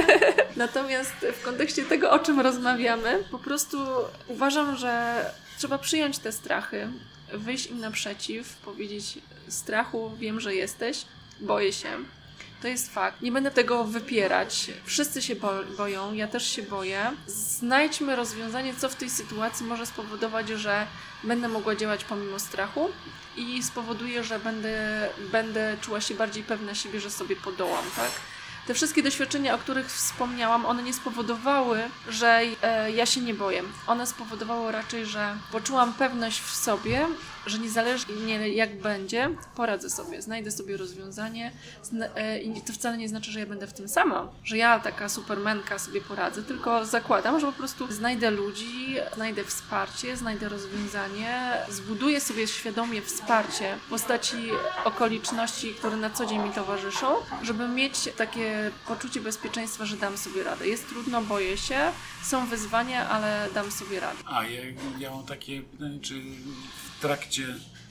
Natomiast 0.56 1.14
w 1.34 1.44
kontekście 1.44 1.84
tego, 1.84 2.12
o 2.12 2.20
czym 2.20 2.40
rozmawiamy, 2.40 3.24
po 3.32 3.40
prostu 3.40 3.78
uważam, 4.28 4.76
że 4.76 5.26
trzeba 5.58 5.78
przyjąć 5.78 6.18
te 6.18 6.32
strachy, 6.32 6.88
wyjść 7.34 7.68
im 7.68 7.80
naprzeciw, 7.80 8.56
powiedzieć: 8.56 9.20
strachu, 9.48 10.12
wiem, 10.20 10.40
że 10.40 10.56
jesteś, 10.56 11.06
boję 11.40 11.74
się 11.74 11.90
to 12.66 12.70
jest 12.70 12.94
fakt. 12.94 13.22
Nie 13.22 13.32
będę 13.32 13.52
tego 13.52 13.84
wypierać. 13.84 14.72
Wszyscy 14.86 15.22
się 15.22 15.36
bo 15.36 15.50
boją, 15.78 16.14
ja 16.14 16.28
też 16.28 16.48
się 16.48 16.64
boję. 16.64 17.12
Znajdźmy 17.28 18.16
rozwiązanie, 18.16 18.74
co 18.76 18.90
w 18.90 18.96
tej 18.96 19.10
sytuacji 19.10 19.66
może 19.66 19.86
spowodować, 19.86 20.50
że 20.50 20.88
będę 21.24 21.48
mogła 21.48 21.76
działać 21.76 22.04
pomimo 22.04 22.40
strachu 22.40 22.90
i 23.38 23.64
spowoduje, 23.64 24.24
że 24.24 24.40
będę, 24.40 25.10
będę 25.32 25.78
czuła 25.82 26.02
się 26.02 26.16
bardziej 26.16 26.44
pewna 26.44 26.76
siebie, 26.76 27.00
że 27.00 27.12
sobie 27.12 27.36
podołam, 27.36 27.86
tak? 27.96 28.12
te 28.68 28.74
wszystkie 28.74 29.04
doświadczenia, 29.04 29.56
o 29.56 29.58
których 29.58 29.92
wspomniałam, 29.92 30.66
one 30.66 30.84
nie 30.84 30.94
spowodowały, 30.94 31.80
że 32.10 32.42
e, 32.62 32.92
ja 32.92 33.06
się 33.06 33.22
nie 33.22 33.34
boję. 33.34 33.64
One 33.88 34.08
spowodowały 34.08 34.72
raczej, 34.72 35.06
że 35.06 35.38
poczułam 35.52 35.94
pewność 35.94 36.42
w 36.42 36.56
sobie, 36.56 37.08
że 37.46 37.60
niezależnie 37.60 38.50
jak 38.50 38.82
będzie, 38.82 39.30
poradzę 39.56 39.90
sobie, 39.90 40.22
znajdę 40.22 40.52
sobie 40.52 40.78
rozwiązanie 40.78 41.52
e, 42.16 42.42
i 42.42 42.62
to 42.62 42.74
wcale 42.74 42.98
nie 42.98 43.10
znaczy, 43.10 43.32
że 43.32 43.40
ja 43.40 43.46
będę 43.46 43.68
w 43.68 43.74
tym 43.74 43.88
sama, 43.88 44.28
że 44.44 44.58
ja 44.58 44.80
taka 44.80 45.10
supermenka 45.10 45.80
sobie 45.80 46.02
poradzę, 46.02 46.44
tylko 46.44 46.86
zakładam, 46.86 47.40
że 47.40 47.48
po 47.48 47.54
prostu 47.54 47.92
znajdę 47.92 48.32
ludzi, 48.32 48.96
znajdę 49.16 49.44
wsparcie, 49.44 50.18
znajdę 50.18 50.50
rozwiązanie, 50.50 51.54
zbuduję 51.70 52.22
sobie 52.22 52.48
świadomie 52.48 53.02
wsparcie 53.02 53.78
w 53.86 53.90
postaci 53.90 54.38
okoliczności, 54.86 55.74
które 55.74 55.98
na 55.98 56.10
co 56.10 56.26
dzień 56.26 56.40
mi 56.40 56.52
towarzyszą, 56.52 57.08
żeby 57.44 57.68
mieć 57.68 58.10
takie 58.18 58.72
poczucie 58.88 59.22
bezpieczeństwa, 59.22 59.86
że 59.86 59.98
dam 59.98 60.18
sobie 60.18 60.44
radę. 60.44 60.68
Jest 60.68 60.90
trudno, 60.90 61.22
boję 61.22 61.58
się, 61.58 61.92
są 62.24 62.46
wyzwania, 62.48 63.10
ale 63.10 63.50
dam 63.54 63.72
sobie 63.72 64.00
radę. 64.00 64.18
A 64.26 64.44
ja, 64.44 64.62
ja 65.00 65.12
mam 65.12 65.26
takie 65.26 65.62
czy 66.02 66.22
trakcie 67.06 67.46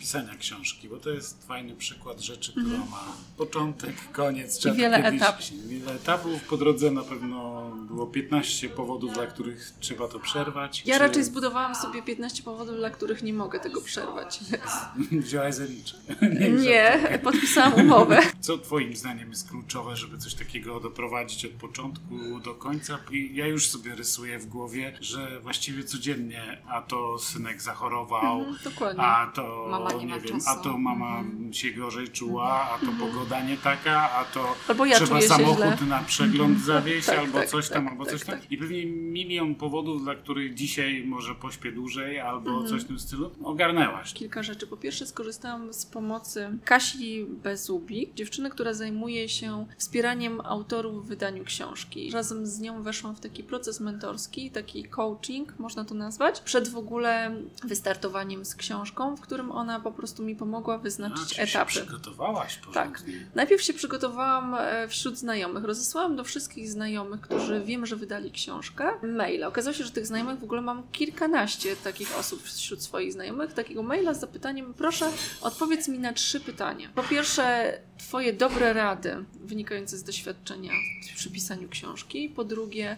pisania 0.04 0.36
książki, 0.36 0.88
bo 0.88 0.96
to 0.96 1.10
jest 1.10 1.46
fajny 1.46 1.76
przykład 1.76 2.20
rzeczy, 2.20 2.52
która 2.52 2.66
mm. 2.66 2.90
ma 2.90 3.12
początek, 3.36 4.12
koniec. 4.12 4.58
Trzeba 4.58 4.74
wiele 4.74 4.96
etapów. 4.96 5.46
Wiele 5.66 5.92
etapów. 5.92 6.42
Po 6.42 6.56
drodze 6.56 6.90
na 6.90 7.02
pewno 7.02 7.70
było 7.70 8.06
15 8.06 8.68
powodów, 8.68 9.14
dla 9.14 9.26
których 9.26 9.72
trzeba 9.80 10.08
to 10.08 10.18
przerwać. 10.18 10.82
Ja 10.86 10.94
Czy... 10.94 11.00
raczej 11.00 11.24
zbudowałam 11.24 11.74
sobie 11.74 12.02
15 12.02 12.42
powodów, 12.42 12.76
dla 12.76 12.90
których 12.90 13.22
nie 13.22 13.32
mogę 13.32 13.60
tego 13.60 13.80
przerwać. 13.80 14.40
Wziąłaś 15.12 15.54
zaliczkę. 15.54 15.98
Nie, 16.40 16.50
nie 16.50 17.20
podpisałam 17.22 17.74
umowę. 17.74 18.20
Co 18.40 18.58
twoim 18.58 18.96
zdaniem 18.96 19.30
jest 19.30 19.48
kluczowe, 19.50 19.96
żeby 19.96 20.18
coś 20.18 20.34
takiego 20.34 20.80
doprowadzić 20.80 21.44
od 21.44 21.52
początku 21.52 22.40
do 22.44 22.54
końca? 22.54 22.98
Ja 23.32 23.46
już 23.46 23.68
sobie 23.68 23.94
rysuję 23.94 24.38
w 24.38 24.46
głowie, 24.46 24.98
że 25.00 25.40
właściwie 25.40 25.84
codziennie, 25.84 26.62
a 26.68 26.82
to 26.82 27.18
synek 27.18 27.62
zachorował, 27.62 28.40
mhm, 28.40 29.00
a 29.00 29.30
to 29.34 29.66
Mama 29.70 29.93
nie, 29.98 30.06
nie 30.06 30.20
wiem, 30.20 30.38
a 30.46 30.54
to 30.56 30.78
mama 30.78 31.20
mm. 31.20 31.52
się 31.52 31.70
gorzej 31.70 32.08
czuła, 32.08 32.70
a 32.70 32.78
to 32.78 32.86
mm. 32.86 32.98
pogoda 32.98 33.42
nie 33.42 33.56
taka, 33.56 34.10
a 34.10 34.24
to 34.24 34.54
albo 34.68 34.86
ja 34.86 34.96
trzeba 34.96 35.20
samochód 35.20 35.88
na 35.88 36.02
przegląd 36.02 36.56
mhm. 36.56 36.66
zawieźć, 36.66 37.06
tak, 37.06 37.18
albo 37.18 37.38
tak, 37.38 37.48
coś 37.48 37.68
tam, 37.68 37.84
tak, 37.84 37.92
albo 37.92 38.06
coś 38.06 38.24
tak, 38.24 38.40
tam. 38.40 38.48
I 38.50 38.58
pewnie 38.58 38.86
milion 38.86 39.54
powodów, 39.54 40.04
dla 40.04 40.14
których 40.14 40.54
dzisiaj 40.54 41.04
może 41.06 41.34
pośpię 41.34 41.72
dłużej, 41.72 42.20
albo 42.20 42.50
mm. 42.50 42.66
coś 42.68 42.82
w 42.82 42.86
tym 42.86 42.98
stylu, 42.98 43.30
ogarnęłaś. 43.42 44.14
Kilka 44.14 44.42
rzeczy. 44.42 44.66
Po 44.66 44.76
pierwsze 44.76 45.06
skorzystałam 45.06 45.72
z 45.72 45.86
pomocy 45.86 46.58
Kasi 46.64 47.24
Bezubik, 47.24 48.14
dziewczyny, 48.14 48.50
która 48.50 48.74
zajmuje 48.74 49.28
się 49.28 49.66
wspieraniem 49.78 50.40
autorów 50.40 51.04
w 51.04 51.08
wydaniu 51.08 51.44
książki. 51.44 52.10
Razem 52.10 52.46
z 52.46 52.60
nią 52.60 52.82
weszłam 52.82 53.16
w 53.16 53.20
taki 53.20 53.42
proces 53.42 53.80
mentorski, 53.80 54.50
taki 54.50 54.84
coaching, 54.84 55.58
można 55.58 55.84
to 55.84 55.94
nazwać, 55.94 56.40
przed 56.40 56.68
w 56.68 56.76
ogóle 56.76 57.36
wystartowaniem 57.64 58.44
z 58.44 58.54
książką, 58.54 59.16
w 59.16 59.20
którym 59.20 59.50
ona 59.50 59.80
po 59.84 59.92
prostu 59.92 60.22
mi 60.22 60.36
pomogła 60.36 60.78
wyznaczyć 60.78 61.38
A, 61.38 61.42
etapy. 61.42 61.72
Się 61.72 61.80
przygotowałaś 61.80 62.56
porządnie. 62.56 62.92
Tak. 62.92 63.02
Najpierw 63.34 63.62
się 63.62 63.72
przygotowałam 63.72 64.54
e, 64.54 64.88
wśród 64.88 65.18
znajomych. 65.18 65.64
Rozesłałam 65.64 66.16
do 66.16 66.24
wszystkich 66.24 66.70
znajomych, 66.70 67.20
którzy 67.20 67.62
wiem, 67.64 67.86
że 67.86 67.96
wydali 67.96 68.32
książkę, 68.32 68.90
maila. 69.02 69.46
Okazało 69.46 69.74
się, 69.74 69.84
że 69.84 69.90
tych 69.90 70.06
znajomych 70.06 70.38
w 70.38 70.44
ogóle 70.44 70.60
mam 70.60 70.82
kilkanaście 70.92 71.76
takich 71.76 72.18
osób 72.18 72.42
wśród 72.42 72.82
swoich 72.82 73.12
znajomych. 73.12 73.52
Takiego 73.52 73.82
maila 73.82 74.14
z 74.14 74.20
zapytaniem, 74.20 74.74
proszę, 74.74 75.10
odpowiedz 75.40 75.88
mi 75.88 75.98
na 75.98 76.12
trzy 76.12 76.40
pytania. 76.40 76.88
Po 76.94 77.02
pierwsze, 77.02 77.74
Twoje 77.98 78.32
dobre 78.32 78.72
rady 78.72 79.24
wynikające 79.44 79.98
z 79.98 80.04
doświadczenia 80.04 80.72
przy 81.16 81.30
pisaniu 81.30 81.68
książki. 81.68 82.28
Po 82.28 82.44
drugie, 82.44 82.96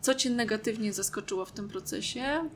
co 0.00 0.14
Cię 0.14 0.30
negatywnie 0.30 0.92
zaskoczyło 0.92 1.44
w 1.44 1.52
tym 1.52 1.68
procesie, 1.68 2.48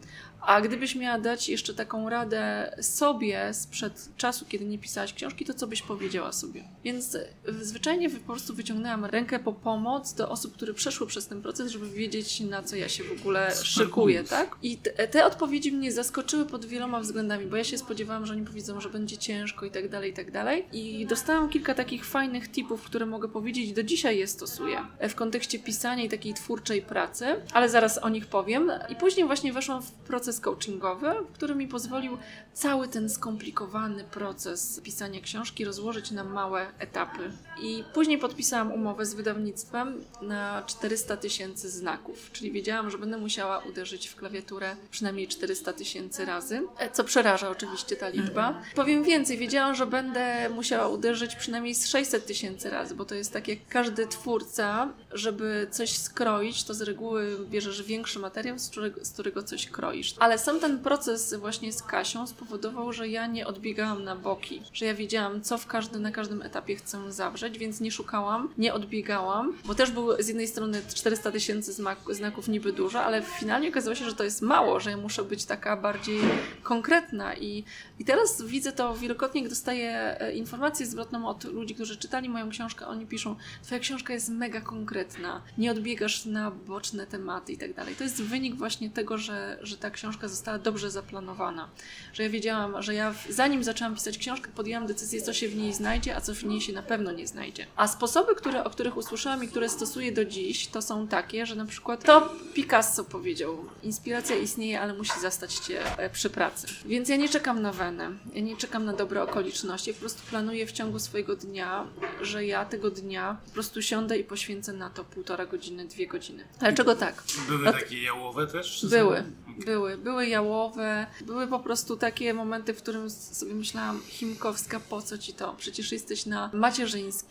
a 0.46 0.60
gdybyś 0.60 0.94
miała 0.94 1.18
dać 1.18 1.48
jeszcze 1.48 1.74
taką 1.74 2.10
radę 2.10 2.74
sobie 2.80 3.54
sprzed 3.54 4.08
czasu, 4.16 4.44
kiedy 4.48 4.64
nie 4.64 4.78
pisałaś 4.78 5.14
książki, 5.14 5.44
to 5.44 5.54
co 5.54 5.66
byś 5.66 5.82
powiedziała 5.82 6.32
sobie? 6.32 6.64
Więc 6.84 7.16
zwyczajnie 7.60 8.10
po 8.10 8.20
prostu 8.20 8.54
wyciągnęłam 8.54 9.04
rękę 9.04 9.38
po 9.38 9.52
pomoc 9.52 10.14
do 10.14 10.28
osób, 10.28 10.54
które 10.54 10.74
przeszły 10.74 11.06
przez 11.06 11.26
ten 11.26 11.42
proces, 11.42 11.70
żeby 11.70 11.90
wiedzieć, 11.90 12.40
na 12.40 12.62
co 12.62 12.76
ja 12.76 12.88
się 12.88 13.04
w 13.04 13.20
ogóle 13.20 13.52
szykuję, 13.62 14.24
tak? 14.24 14.56
I 14.62 14.76
te, 14.76 15.08
te 15.08 15.26
odpowiedzi 15.26 15.72
mnie 15.72 15.92
zaskoczyły 15.92 16.46
pod 16.46 16.64
wieloma 16.64 17.00
względami, 17.00 17.46
bo 17.46 17.56
ja 17.56 17.64
się 17.64 17.78
spodziewałam, 17.78 18.26
że 18.26 18.32
oni 18.32 18.44
powiedzą, 18.44 18.80
że 18.80 18.88
będzie 18.90 19.18
ciężko 19.18 19.66
i 19.66 19.70
tak 19.70 19.88
dalej, 19.88 20.10
i 20.10 20.14
tak 20.14 20.30
dalej. 20.30 20.64
I 20.72 21.06
dostałam 21.06 21.48
kilka 21.48 21.74
takich 21.74 22.04
fajnych 22.04 22.50
tipów, 22.50 22.82
które 22.82 23.06
mogę 23.06 23.28
powiedzieć, 23.28 23.72
do 23.72 23.82
dzisiaj 23.82 24.18
je 24.18 24.26
stosuję 24.26 24.78
w 25.08 25.14
kontekście 25.14 25.58
pisania 25.58 26.04
i 26.04 26.08
takiej 26.08 26.34
twórczej 26.34 26.82
pracy, 26.82 27.26
ale 27.52 27.68
zaraz 27.68 27.98
o 27.98 28.08
nich 28.08 28.26
powiem. 28.26 28.70
I 28.88 28.96
później 28.96 29.26
właśnie 29.26 29.52
weszłam 29.52 29.82
w 29.82 29.90
proces 29.90 30.31
proces 30.32 30.40
coachingowy, 30.40 31.06
który 31.32 31.54
mi 31.54 31.68
pozwolił 31.68 32.18
cały 32.52 32.88
ten 32.88 33.08
skomplikowany 33.10 34.04
proces 34.04 34.80
pisania 34.84 35.20
książki 35.20 35.64
rozłożyć 35.64 36.10
na 36.10 36.24
małe 36.24 36.66
etapy. 36.78 37.30
I 37.60 37.84
później 37.94 38.18
podpisałam 38.18 38.72
umowę 38.72 39.06
z 39.06 39.14
wydawnictwem 39.14 40.04
na 40.22 40.62
400 40.66 41.16
tysięcy 41.16 41.70
znaków, 41.70 42.30
czyli 42.32 42.52
wiedziałam, 42.52 42.90
że 42.90 42.98
będę 42.98 43.18
musiała 43.18 43.58
uderzyć 43.58 44.08
w 44.08 44.16
klawiaturę 44.16 44.76
przynajmniej 44.90 45.28
400 45.28 45.72
tysięcy 45.72 46.24
razy, 46.24 46.62
e, 46.78 46.90
co 46.90 47.04
przeraża 47.04 47.50
oczywiście 47.50 47.96
ta 47.96 48.08
liczba. 48.08 48.48
Mhm. 48.48 48.64
Powiem 48.74 49.04
więcej, 49.04 49.38
wiedziałam, 49.38 49.74
że 49.74 49.86
będę 49.86 50.48
musiała 50.48 50.88
uderzyć 50.88 51.36
przynajmniej 51.36 51.74
z 51.74 51.88
600 51.88 52.26
tysięcy 52.26 52.70
razy, 52.70 52.94
bo 52.94 53.04
to 53.04 53.14
jest 53.14 53.32
tak 53.32 53.48
jak 53.48 53.58
każdy 53.68 54.06
twórca, 54.06 54.88
żeby 55.12 55.66
coś 55.70 55.98
skroić, 55.98 56.64
to 56.64 56.74
z 56.74 56.82
reguły 56.82 57.36
bierzesz 57.50 57.82
większy 57.82 58.18
materiał, 58.18 58.58
z 58.58 58.70
którego, 58.70 59.04
z 59.04 59.12
którego 59.12 59.42
coś 59.42 59.66
kroisz. 59.66 60.14
Ale 60.18 60.38
sam 60.38 60.60
ten 60.60 60.78
proces 60.78 61.34
właśnie 61.34 61.72
z 61.72 61.82
Kasią 61.82 62.26
spowodował, 62.26 62.92
że 62.92 63.08
ja 63.08 63.26
nie 63.26 63.46
odbiegałam 63.46 64.04
na 64.04 64.16
boki, 64.16 64.62
że 64.72 64.86
ja 64.86 64.94
wiedziałam, 64.94 65.42
co 65.42 65.58
w 65.58 65.66
każdy, 65.66 65.98
na 65.98 66.10
każdym 66.10 66.42
etapie 66.42 66.76
chcę 66.76 67.12
zawrzeć, 67.12 67.41
więc 67.50 67.80
nie 67.80 67.92
szukałam, 67.92 68.48
nie 68.58 68.74
odbiegałam, 68.74 69.52
bo 69.64 69.74
też 69.74 69.90
był 69.90 70.22
z 70.22 70.28
jednej 70.28 70.48
strony 70.48 70.82
400 70.94 71.32
tysięcy 71.32 71.72
znaków 72.10 72.48
niby 72.48 72.72
dużo, 72.72 73.02
ale 73.02 73.22
finalnie 73.22 73.68
okazało 73.68 73.94
się, 73.94 74.04
że 74.04 74.14
to 74.14 74.24
jest 74.24 74.42
mało, 74.42 74.80
że 74.80 74.90
ja 74.90 74.96
muszę 74.96 75.24
być 75.24 75.44
taka 75.44 75.76
bardziej 75.76 76.20
konkretna 76.62 77.34
i, 77.34 77.64
i 77.98 78.04
teraz 78.04 78.42
widzę 78.42 78.72
to 78.72 78.96
wielokrotnie, 78.96 79.40
jak 79.40 79.50
dostaję 79.50 80.20
e, 80.20 80.32
informację 80.34 80.86
zwrotną 80.86 81.28
od 81.28 81.44
ludzi, 81.44 81.74
którzy 81.74 81.96
czytali 81.96 82.28
moją 82.28 82.50
książkę, 82.50 82.86
oni 82.86 83.06
piszą, 83.06 83.36
twoja 83.62 83.80
książka 83.80 84.12
jest 84.12 84.28
mega 84.28 84.60
konkretna, 84.60 85.42
nie 85.58 85.70
odbiegasz 85.70 86.24
na 86.24 86.50
boczne 86.50 87.06
tematy 87.06 87.52
i 87.52 87.58
tak 87.58 87.74
dalej. 87.74 87.94
To 87.96 88.04
jest 88.04 88.22
wynik 88.22 88.54
właśnie 88.54 88.90
tego, 88.90 89.18
że, 89.18 89.58
że 89.62 89.76
ta 89.76 89.90
książka 89.90 90.28
została 90.28 90.58
dobrze 90.58 90.90
zaplanowana. 90.90 91.68
Że 92.12 92.22
ja 92.22 92.28
wiedziałam, 92.28 92.82
że 92.82 92.94
ja 92.94 93.14
zanim 93.28 93.64
zaczęłam 93.64 93.94
pisać 93.94 94.18
książkę, 94.18 94.50
podjęłam 94.54 94.86
decyzję, 94.86 95.22
co 95.22 95.32
się 95.32 95.48
w 95.48 95.56
niej 95.56 95.74
znajdzie, 95.74 96.16
a 96.16 96.20
co 96.20 96.34
w 96.34 96.44
niej 96.44 96.60
się 96.60 96.72
na 96.72 96.82
pewno 96.82 97.12
nie 97.12 97.26
znajdzie. 97.32 97.66
A 97.76 97.88
sposoby, 97.88 98.34
które, 98.34 98.64
o 98.64 98.70
których 98.70 98.96
usłyszałam 98.96 99.44
i 99.44 99.48
które 99.48 99.68
stosuję 99.68 100.12
do 100.12 100.24
dziś, 100.24 100.66
to 100.66 100.82
są 100.82 101.08
takie, 101.08 101.46
że 101.46 101.54
na 101.54 101.66
przykład 101.66 102.04
to 102.04 102.32
Picasso 102.54 103.04
powiedział, 103.04 103.64
inspiracja 103.82 104.36
istnieje, 104.36 104.80
ale 104.80 104.94
musi 104.94 105.20
zastać 105.20 105.54
cię 105.54 105.98
e, 105.98 106.10
przy 106.10 106.30
pracy. 106.30 106.66
Więc 106.84 107.08
ja 107.08 107.16
nie 107.16 107.28
czekam 107.28 107.62
na 107.62 107.72
wenę, 107.72 108.10
ja 108.34 108.40
nie 108.40 108.56
czekam 108.56 108.84
na 108.84 108.92
dobre 108.92 109.22
okoliczności, 109.22 109.90
ja 109.90 109.94
po 109.94 110.00
prostu 110.00 110.22
planuję 110.30 110.66
w 110.66 110.72
ciągu 110.72 110.98
swojego 110.98 111.36
dnia, 111.36 111.86
że 112.22 112.46
ja 112.46 112.64
tego 112.64 112.90
dnia 112.90 113.36
po 113.46 113.50
prostu 113.50 113.82
siądę 113.82 114.18
i 114.18 114.24
poświęcę 114.24 114.72
na 114.72 114.90
to 114.90 115.04
półtora 115.04 115.46
godziny, 115.46 115.86
dwie 115.86 116.06
godziny. 116.06 116.44
Dlaczego 116.60 116.94
tak? 116.94 117.22
Były 117.48 117.64
no, 117.64 117.72
takie 117.72 118.02
jałowe 118.02 118.46
też? 118.46 118.86
Były, 118.90 119.24
były. 119.58 119.96
Były 119.96 120.26
jałowe, 120.26 121.06
były 121.20 121.46
po 121.46 121.60
prostu 121.60 121.96
takie 121.96 122.34
momenty, 122.34 122.74
w 122.74 122.82
którym 122.82 123.10
sobie 123.10 123.54
myślałam, 123.54 124.00
Chimkowska, 124.08 124.80
po 124.80 125.02
co 125.02 125.18
ci 125.18 125.32
to? 125.32 125.54
Przecież 125.58 125.92
jesteś 125.92 126.26
na 126.26 126.50
macierzyńskim, 126.52 127.21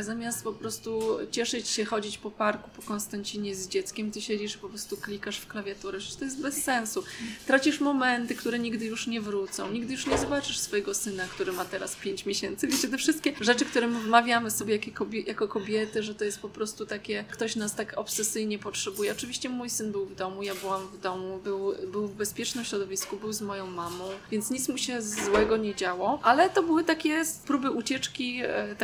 zamiast 0.00 0.44
po 0.44 0.52
prostu 0.52 1.18
cieszyć 1.30 1.68
się, 1.68 1.84
chodzić 1.84 2.18
po 2.18 2.30
parku, 2.30 2.70
po 2.76 2.82
Konstancinie 2.82 3.54
z 3.54 3.68
dzieckiem, 3.68 4.10
ty 4.10 4.20
siedzisz 4.20 4.56
po 4.56 4.68
prostu 4.68 4.96
klikasz 4.96 5.38
w 5.38 5.46
klawiaturę. 5.46 5.98
Przecież 5.98 6.16
to 6.16 6.24
jest 6.24 6.40
bez 6.40 6.62
sensu. 6.64 7.04
Tracisz 7.46 7.80
momenty, 7.80 8.34
które 8.34 8.58
nigdy 8.58 8.84
już 8.84 9.06
nie 9.06 9.20
wrócą. 9.20 9.70
Nigdy 9.70 9.92
już 9.92 10.06
nie 10.06 10.18
zobaczysz 10.18 10.58
swojego 10.58 10.94
syna, 10.94 11.24
który 11.24 11.52
ma 11.52 11.64
teraz 11.64 11.96
5 11.96 12.26
miesięcy. 12.26 12.66
Wiecie, 12.66 12.88
te 12.88 12.98
wszystkie 12.98 13.32
rzeczy, 13.40 13.64
które 13.64 13.86
my 13.86 14.00
wmawiamy 14.00 14.50
sobie 14.50 14.78
jako 15.26 15.48
kobiety, 15.48 16.02
że 16.02 16.14
to 16.14 16.24
jest 16.24 16.40
po 16.40 16.48
prostu 16.48 16.86
takie, 16.86 17.24
ktoś 17.30 17.56
nas 17.56 17.74
tak 17.74 17.98
obsesyjnie 17.98 18.58
potrzebuje. 18.58 19.12
Oczywiście 19.12 19.48
mój 19.48 19.70
syn 19.70 19.92
był 19.92 20.06
w 20.06 20.14
domu, 20.14 20.42
ja 20.42 20.54
byłam 20.54 20.88
w 20.88 21.00
domu, 21.00 21.40
był, 21.44 21.74
był 21.92 22.08
w 22.08 22.14
bezpiecznym 22.14 22.64
środowisku, 22.64 23.16
był 23.16 23.32
z 23.32 23.42
moją 23.42 23.66
mamą, 23.66 24.04
więc 24.30 24.50
nic 24.50 24.68
mu 24.68 24.78
się 24.78 25.02
złego 25.02 25.56
nie 25.56 25.74
działo, 25.74 26.20
ale 26.22 26.50
to 26.50 26.62
były 26.62 26.84
takie 26.84 27.22
próby 27.46 27.70
ucieczki, 27.70 28.40
e, 28.42 28.76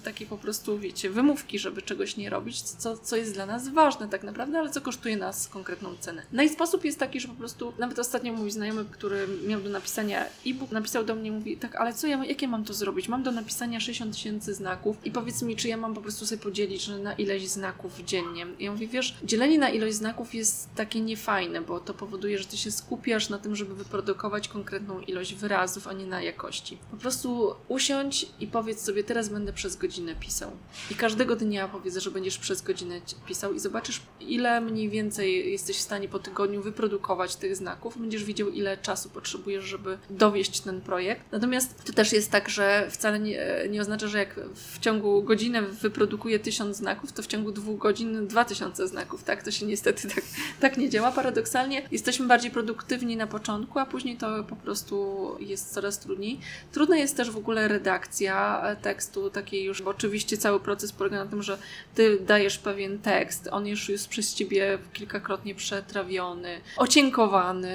takie, 0.00 0.26
po 0.26 0.38
prostu, 0.38 0.78
wiecie, 0.78 1.10
wymówki, 1.10 1.58
żeby 1.58 1.82
czegoś 1.82 2.16
nie 2.16 2.30
robić, 2.30 2.62
co, 2.62 2.98
co 2.98 3.16
jest 3.16 3.34
dla 3.34 3.46
nas 3.46 3.68
ważne 3.68 4.08
tak 4.08 4.22
naprawdę, 4.22 4.58
ale 4.58 4.70
co 4.70 4.80
kosztuje 4.80 5.16
nas 5.16 5.48
konkretną 5.48 5.96
cenę. 6.00 6.22
No 6.32 6.42
i 6.42 6.48
sposób 6.48 6.84
jest 6.84 6.98
taki, 6.98 7.20
że 7.20 7.28
po 7.28 7.34
prostu, 7.34 7.72
nawet 7.78 7.98
ostatnio 7.98 8.32
mój 8.32 8.50
znajomy, 8.50 8.84
który 8.84 9.28
miał 9.46 9.60
do 9.60 9.70
napisania 9.70 10.24
e-book, 10.46 10.70
napisał 10.70 11.04
do 11.04 11.14
mnie, 11.14 11.32
mówi, 11.32 11.56
tak, 11.56 11.76
ale 11.76 11.94
co 11.94 12.06
ja, 12.06 12.24
jakie 12.24 12.48
mam 12.48 12.64
to 12.64 12.74
zrobić? 12.74 13.08
Mam 13.08 13.22
do 13.22 13.32
napisania 13.32 13.80
60 13.80 14.14
tysięcy 14.14 14.54
znaków 14.54 14.96
i 15.04 15.10
powiedz 15.10 15.42
mi, 15.42 15.56
czy 15.56 15.68
ja 15.68 15.76
mam 15.76 15.94
po 15.94 16.00
prostu 16.00 16.26
sobie 16.26 16.42
podzielić 16.42 16.88
na 16.88 17.12
ileś 17.12 17.48
znaków 17.48 18.04
dziennie. 18.04 18.46
I 18.58 18.64
ja 18.64 18.72
mówię, 18.72 18.86
wiesz, 18.86 19.16
dzielenie 19.24 19.58
na 19.58 19.68
ilość 19.68 19.96
znaków 19.96 20.34
jest 20.34 20.74
takie 20.74 21.00
niefajne, 21.00 21.60
bo 21.60 21.80
to 21.80 21.94
powoduje, 21.94 22.38
że 22.38 22.44
ty 22.44 22.56
się 22.56 22.70
skupiasz 22.70 23.28
na 23.28 23.38
tym, 23.38 23.56
żeby 23.56 23.74
wyprodukować 23.74 24.48
konkretną 24.48 25.00
ilość 25.00 25.34
wyrazów, 25.34 25.88
a 25.88 25.92
nie 25.92 26.06
na 26.06 26.22
jakości. 26.22 26.78
Po 26.90 26.96
prostu 26.96 27.54
usiądź 27.68 28.26
i 28.40 28.46
powiedz 28.46 28.80
sobie, 28.80 29.04
teraz 29.04 29.28
będę 29.28 29.52
przez 29.52 29.76
godzinę 29.76 29.85
pisał. 30.20 30.50
I 30.90 30.94
każdego 30.94 31.36
dnia 31.36 31.68
powiedz, 31.68 31.96
że 31.96 32.10
będziesz 32.10 32.38
przez 32.38 32.62
godzinę 32.62 33.00
pisał 33.26 33.54
i 33.54 33.58
zobaczysz, 33.58 34.00
ile 34.20 34.60
mniej 34.60 34.88
więcej 34.88 35.52
jesteś 35.52 35.76
w 35.76 35.80
stanie 35.80 36.08
po 36.08 36.18
tygodniu 36.18 36.62
wyprodukować 36.62 37.36
tych 37.36 37.56
znaków. 37.56 38.00
Będziesz 38.00 38.24
widział, 38.24 38.48
ile 38.48 38.76
czasu 38.76 39.08
potrzebujesz, 39.08 39.64
żeby 39.64 39.98
dowieść 40.10 40.60
ten 40.60 40.80
projekt. 40.80 41.32
Natomiast 41.32 41.84
to 41.84 41.92
też 41.92 42.12
jest 42.12 42.30
tak, 42.30 42.48
że 42.48 42.88
wcale 42.90 43.18
nie, 43.18 43.46
nie 43.70 43.80
oznacza, 43.80 44.08
że 44.08 44.18
jak 44.18 44.40
w 44.54 44.78
ciągu 44.78 45.22
godziny 45.22 45.62
wyprodukuję 45.62 46.38
tysiąc 46.38 46.76
znaków, 46.76 47.12
to 47.12 47.22
w 47.22 47.26
ciągu 47.26 47.52
dwóch 47.52 47.78
godzin 47.78 48.26
dwa 48.26 48.44
tysiące 48.44 48.88
znaków. 48.88 49.24
Tak, 49.24 49.42
to 49.42 49.50
się 49.50 49.66
niestety 49.66 50.08
tak, 50.08 50.24
tak 50.60 50.78
nie 50.78 50.90
działa. 50.90 51.12
Paradoksalnie 51.12 51.88
jesteśmy 51.92 52.26
bardziej 52.26 52.50
produktywni 52.50 53.16
na 53.16 53.26
początku, 53.26 53.78
a 53.78 53.86
później 53.86 54.16
to 54.16 54.44
po 54.44 54.56
prostu 54.56 55.36
jest 55.40 55.74
coraz 55.74 55.98
trudniej. 55.98 56.40
Trudna 56.72 56.96
jest 56.96 57.16
też 57.16 57.30
w 57.30 57.36
ogóle 57.36 57.68
redakcja 57.68 58.62
tekstu, 58.82 59.30
takiej 59.30 59.64
już, 59.64 59.75
bo 59.82 59.90
oczywiście 59.90 60.36
cały 60.36 60.60
proces 60.60 60.92
polega 60.92 61.24
na 61.24 61.30
tym, 61.30 61.42
że 61.42 61.58
ty 61.94 62.18
dajesz 62.20 62.58
pewien 62.58 62.98
tekst, 62.98 63.48
on 63.52 63.66
już 63.66 63.88
jest 63.88 64.08
przez 64.08 64.34
ciebie 64.34 64.78
kilkakrotnie 64.92 65.54
przetrawiony, 65.54 66.60
ocienkowany, 66.76 67.70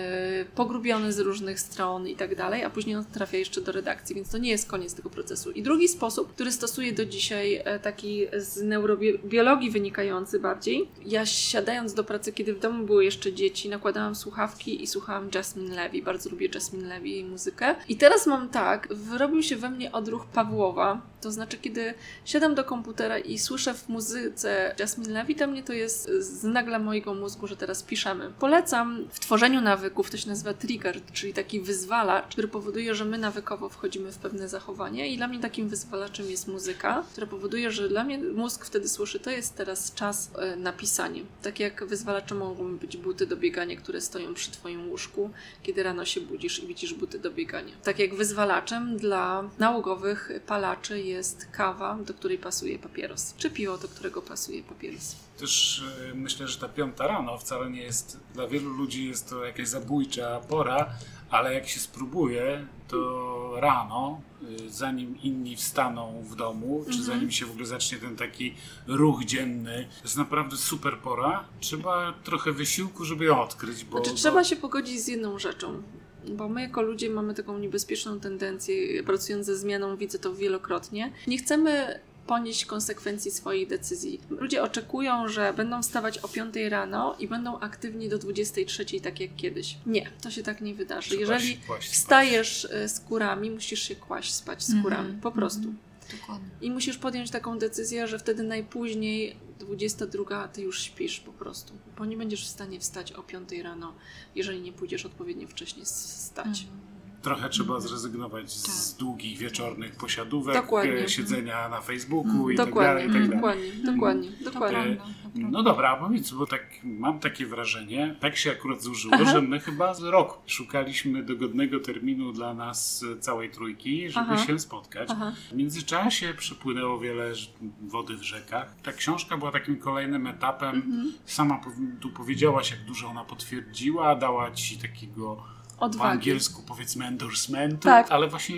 pogrubiony 0.55 1.13
z 1.13 1.19
różnych 1.19 1.59
stron 1.59 2.07
i 2.07 2.15
tak 2.15 2.35
dalej, 2.35 2.63
a 2.63 2.69
później 2.69 2.95
on 2.95 3.05
trafia 3.05 3.37
jeszcze 3.37 3.61
do 3.61 3.71
redakcji, 3.71 4.15
więc 4.15 4.29
to 4.29 4.37
nie 4.37 4.49
jest 4.49 4.69
koniec 4.69 4.93
tego 4.93 5.09
procesu. 5.09 5.51
I 5.51 5.63
drugi 5.63 5.87
sposób, 5.87 6.33
który 6.33 6.51
stosuję 6.51 6.91
do 6.91 7.05
dzisiaj, 7.05 7.61
e, 7.65 7.79
taki 7.79 8.27
z 8.37 8.61
neurobiologii 8.61 9.71
wynikający 9.71 10.39
bardziej, 10.39 10.89
ja 11.05 11.25
siadając 11.25 11.93
do 11.93 12.03
pracy, 12.03 12.33
kiedy 12.33 12.53
w 12.53 12.59
domu 12.59 12.85
były 12.85 13.05
jeszcze 13.05 13.33
dzieci, 13.33 13.69
nakładałam 13.69 14.15
słuchawki 14.15 14.83
i 14.83 14.87
słuchałam 14.87 15.29
Jasmine 15.35 15.75
Levy. 15.75 16.01
Bardzo 16.01 16.29
lubię 16.29 16.49
Jasmine 16.53 16.87
Levy 16.87 17.07
i 17.07 17.23
muzykę. 17.23 17.75
I 17.89 17.97
teraz 17.97 18.27
mam 18.27 18.49
tak, 18.49 18.87
wyrobił 18.91 19.43
się 19.43 19.55
we 19.55 19.69
mnie 19.69 19.91
odruch 19.91 20.25
Pawłowa, 20.25 21.01
to 21.21 21.31
znaczy, 21.31 21.57
kiedy 21.57 21.90
siadam 22.25 22.55
do 22.55 22.63
komputera 22.63 23.19
i 23.19 23.39
słyszę 23.39 23.73
w 23.73 23.89
muzyce 23.89 24.75
Jasmine 24.79 25.13
Levy, 25.13 25.35
to 25.35 25.47
mnie 25.47 25.63
to 25.63 25.73
jest 25.73 26.09
z 26.09 26.43
nagla 26.43 26.79
mojego 26.79 27.13
mózgu, 27.13 27.47
że 27.47 27.57
teraz 27.57 27.83
piszemy. 27.83 28.31
Polecam 28.39 29.07
w 29.11 29.19
tworzeniu 29.19 29.61
nawyków, 29.61 30.09
to 30.09 30.17
się 30.17 30.29
nazywa 30.29 30.53
trigger, 30.53 30.99
czyli 31.13 31.33
taki 31.33 31.61
wyzwalacz, 31.61 32.25
który 32.31 32.47
powoduje, 32.47 32.95
że 32.95 33.05
my 33.05 33.17
nawykowo 33.17 33.69
wchodzimy 33.69 34.11
w 34.11 34.17
pewne 34.17 34.49
zachowanie 34.49 35.13
i 35.13 35.17
dla 35.17 35.27
mnie 35.27 35.39
takim 35.39 35.69
wyzwalaczem 35.69 36.29
jest 36.29 36.47
muzyka, 36.47 37.03
która 37.11 37.27
powoduje, 37.27 37.71
że 37.71 37.89
dla 37.89 38.03
mnie 38.03 38.17
mózg 38.17 38.65
wtedy 38.65 38.89
słyszy, 38.89 39.19
to 39.19 39.29
jest 39.29 39.55
teraz 39.55 39.93
czas 39.93 40.31
e, 40.37 40.55
na 40.55 40.73
pisanie. 40.73 41.21
Tak 41.41 41.59
jak 41.59 41.85
wyzwalaczem 41.85 42.37
mogą 42.37 42.77
być 42.77 42.97
buty 42.97 43.25
do 43.25 43.37
biegania, 43.37 43.75
które 43.75 44.01
stoją 44.01 44.33
przy 44.33 44.51
Twoim 44.51 44.89
łóżku, 44.89 45.29
kiedy 45.63 45.83
rano 45.83 46.05
się 46.05 46.21
budzisz 46.21 46.63
i 46.63 46.67
widzisz 46.67 46.93
buty 46.93 47.19
do 47.19 47.31
biegania. 47.31 47.73
Tak 47.83 47.99
jak 47.99 48.15
wyzwalaczem 48.15 48.97
dla 48.97 49.49
nałogowych 49.59 50.31
palaczy 50.47 51.01
jest 51.01 51.47
kawa, 51.51 51.80
do 52.05 52.13
której 52.13 52.37
pasuje 52.37 52.79
papieros, 52.79 53.33
czy 53.37 53.51
piwo, 53.51 53.77
do 53.77 53.87
którego 53.87 54.21
pasuje 54.21 54.63
papieros. 54.63 55.15
Też 55.37 55.83
e, 56.11 56.13
myślę, 56.15 56.47
że 56.47 56.57
ta 56.57 56.69
piąta 56.69 57.07
rano 57.07 57.37
wcale 57.37 57.69
nie 57.69 57.81
jest, 57.81 58.17
dla 58.33 58.47
wielu 58.47 58.69
ludzi 58.69 59.07
jest 59.07 59.29
to 59.29 59.45
jakaś 59.45 59.67
zabójcza 59.67 60.39
pora, 60.39 60.89
ale 61.29 61.53
jak 61.53 61.67
się 61.67 61.79
spróbuje, 61.79 62.67
to 62.87 63.51
rano, 63.55 64.21
y, 64.43 64.69
zanim 64.69 65.21
inni 65.23 65.55
wstaną 65.55 66.23
w 66.23 66.35
domu, 66.35 66.77
mhm. 66.77 66.97
czy 66.97 67.03
zanim 67.03 67.31
się 67.31 67.45
w 67.45 67.51
ogóle 67.51 67.65
zacznie 67.65 67.97
ten 67.97 68.15
taki 68.15 68.55
ruch 68.87 69.25
dzienny, 69.25 69.87
to 69.97 70.03
jest 70.03 70.17
naprawdę 70.17 70.57
super 70.57 70.97
pora. 70.97 71.43
Trzeba 71.59 72.13
trochę 72.23 72.51
wysiłku, 72.51 73.05
żeby 73.05 73.25
ją 73.25 73.41
odkryć. 73.41 73.83
Bo, 73.85 73.97
znaczy, 73.97 74.11
bo... 74.11 74.17
trzeba 74.17 74.43
się 74.43 74.55
pogodzić 74.55 75.01
z 75.01 75.07
jedną 75.07 75.39
rzeczą. 75.39 75.83
Bo 76.27 76.49
my 76.49 76.61
jako 76.61 76.81
ludzie 76.81 77.09
mamy 77.09 77.33
taką 77.33 77.59
niebezpieczną 77.59 78.19
tendencję, 78.19 79.03
pracując 79.03 79.45
ze 79.45 79.57
zmianą, 79.57 79.97
widzę 79.97 80.19
to 80.19 80.35
wielokrotnie. 80.35 81.11
Nie 81.27 81.37
chcemy 81.37 81.99
ponieść 82.27 82.65
konsekwencji 82.65 83.31
swoich 83.31 83.67
decyzji. 83.67 84.21
Ludzie 84.29 84.63
oczekują, 84.63 85.27
że 85.27 85.53
będą 85.53 85.81
wstawać 85.81 86.17
o 86.17 86.27
5 86.27 86.55
rano 86.69 87.15
i 87.19 87.27
będą 87.27 87.59
aktywni 87.59 88.09
do 88.09 88.17
23, 88.17 88.85
tak 89.01 89.19
jak 89.19 89.35
kiedyś. 89.35 89.77
Nie, 89.85 90.09
to 90.21 90.31
się 90.31 90.43
tak 90.43 90.61
nie 90.61 90.73
wydarzy. 90.73 91.15
Jeżeli 91.15 91.59
wstajesz 91.79 92.67
e, 92.71 92.89
z 92.89 92.99
kurami, 92.99 93.51
musisz 93.51 93.81
się 93.81 93.95
kłaść 93.95 94.33
spać 94.33 94.63
z 94.63 94.81
kurami. 94.83 95.09
Mm 95.09 95.19
-hmm. 95.19 95.23
Po 95.23 95.31
prostu. 95.31 95.63
Mm 95.63 95.73
-hmm. 95.73 96.19
Dokładnie. 96.19 96.47
I 96.61 96.71
musisz 96.71 96.97
podjąć 96.97 97.31
taką 97.31 97.59
decyzję, 97.59 98.07
że 98.07 98.19
wtedy 98.19 98.43
najpóźniej 98.43 99.35
22 99.71 100.47
ty 100.47 100.61
już 100.61 100.81
śpisz 100.81 101.19
po 101.19 101.33
prostu, 101.33 101.73
bo 101.97 102.05
nie 102.05 102.17
będziesz 102.17 102.45
w 102.45 102.49
stanie 102.49 102.79
wstać 102.79 103.11
o 103.11 103.23
5 103.23 103.51
rano, 103.51 103.93
jeżeli 104.35 104.61
nie 104.61 104.73
pójdziesz 104.73 105.05
odpowiednio 105.05 105.47
wcześnie 105.47 105.85
stać. 105.85 106.47
Mhm 106.47 106.90
trochę 107.21 107.49
trzeba 107.49 107.79
zrezygnować 107.79 108.51
z 108.51 108.91
tak. 108.91 108.99
długich 108.99 109.37
wieczornych 109.37 109.95
posiadówek, 109.95 110.55
dokładnie. 110.55 111.09
siedzenia 111.09 111.69
na 111.69 111.81
Facebooku 111.81 112.49
i 112.49 112.55
dokładnie, 112.55 113.03
tak 113.03 113.11
dalej. 113.11 113.27
I 113.27 113.29
tak 113.29 113.39
dalej. 113.39 113.71
Dokładnie, 113.83 113.83
dokładnie, 113.83 114.29
dokładnie. 114.43 114.97
No 115.35 115.63
dobra, 115.63 115.89
a 115.89 115.95
powiedz, 115.97 116.31
bo 116.31 116.45
tak 116.45 116.63
mam 116.83 117.19
takie 117.19 117.45
wrażenie, 117.45 118.15
tak 118.19 118.37
się 118.37 118.51
akurat 118.51 118.81
złożyło, 118.81 119.13
Aha. 119.15 119.31
że 119.31 119.41
my 119.41 119.59
chyba 119.59 119.93
z 119.93 120.03
rok 120.03 120.41
szukaliśmy 120.45 121.23
dogodnego 121.23 121.79
terminu 121.79 122.31
dla 122.33 122.53
nas 122.53 123.05
całej 123.19 123.49
trójki, 123.49 124.09
żeby 124.09 124.31
Aha. 124.31 124.45
się 124.45 124.59
spotkać. 124.59 125.09
Aha. 125.11 125.33
W 125.51 125.55
międzyczasie 125.55 126.33
przepłynęło 126.37 126.99
wiele 126.99 127.33
wody 127.81 128.17
w 128.17 128.23
rzekach. 128.23 128.75
Ta 128.83 128.93
książka 128.93 129.37
była 129.37 129.51
takim 129.51 129.77
kolejnym 129.77 130.27
etapem. 130.27 130.75
Mhm. 130.75 131.13
Sama 131.25 131.61
tu 131.99 132.09
powiedziałaś, 132.09 132.71
jak 132.71 132.85
dużo 132.85 133.07
ona 133.07 133.23
potwierdziła, 133.23 134.15
dała 134.15 134.51
ci 134.51 134.77
takiego 134.77 135.43
Odwagi. 135.81 135.99
po 135.99 136.05
angielsku 136.05 136.61
powiedzmy 136.67 137.05
endorsementu, 137.05 137.83
tak. 137.83 138.11
ale 138.11 138.27
właśnie 138.27 138.55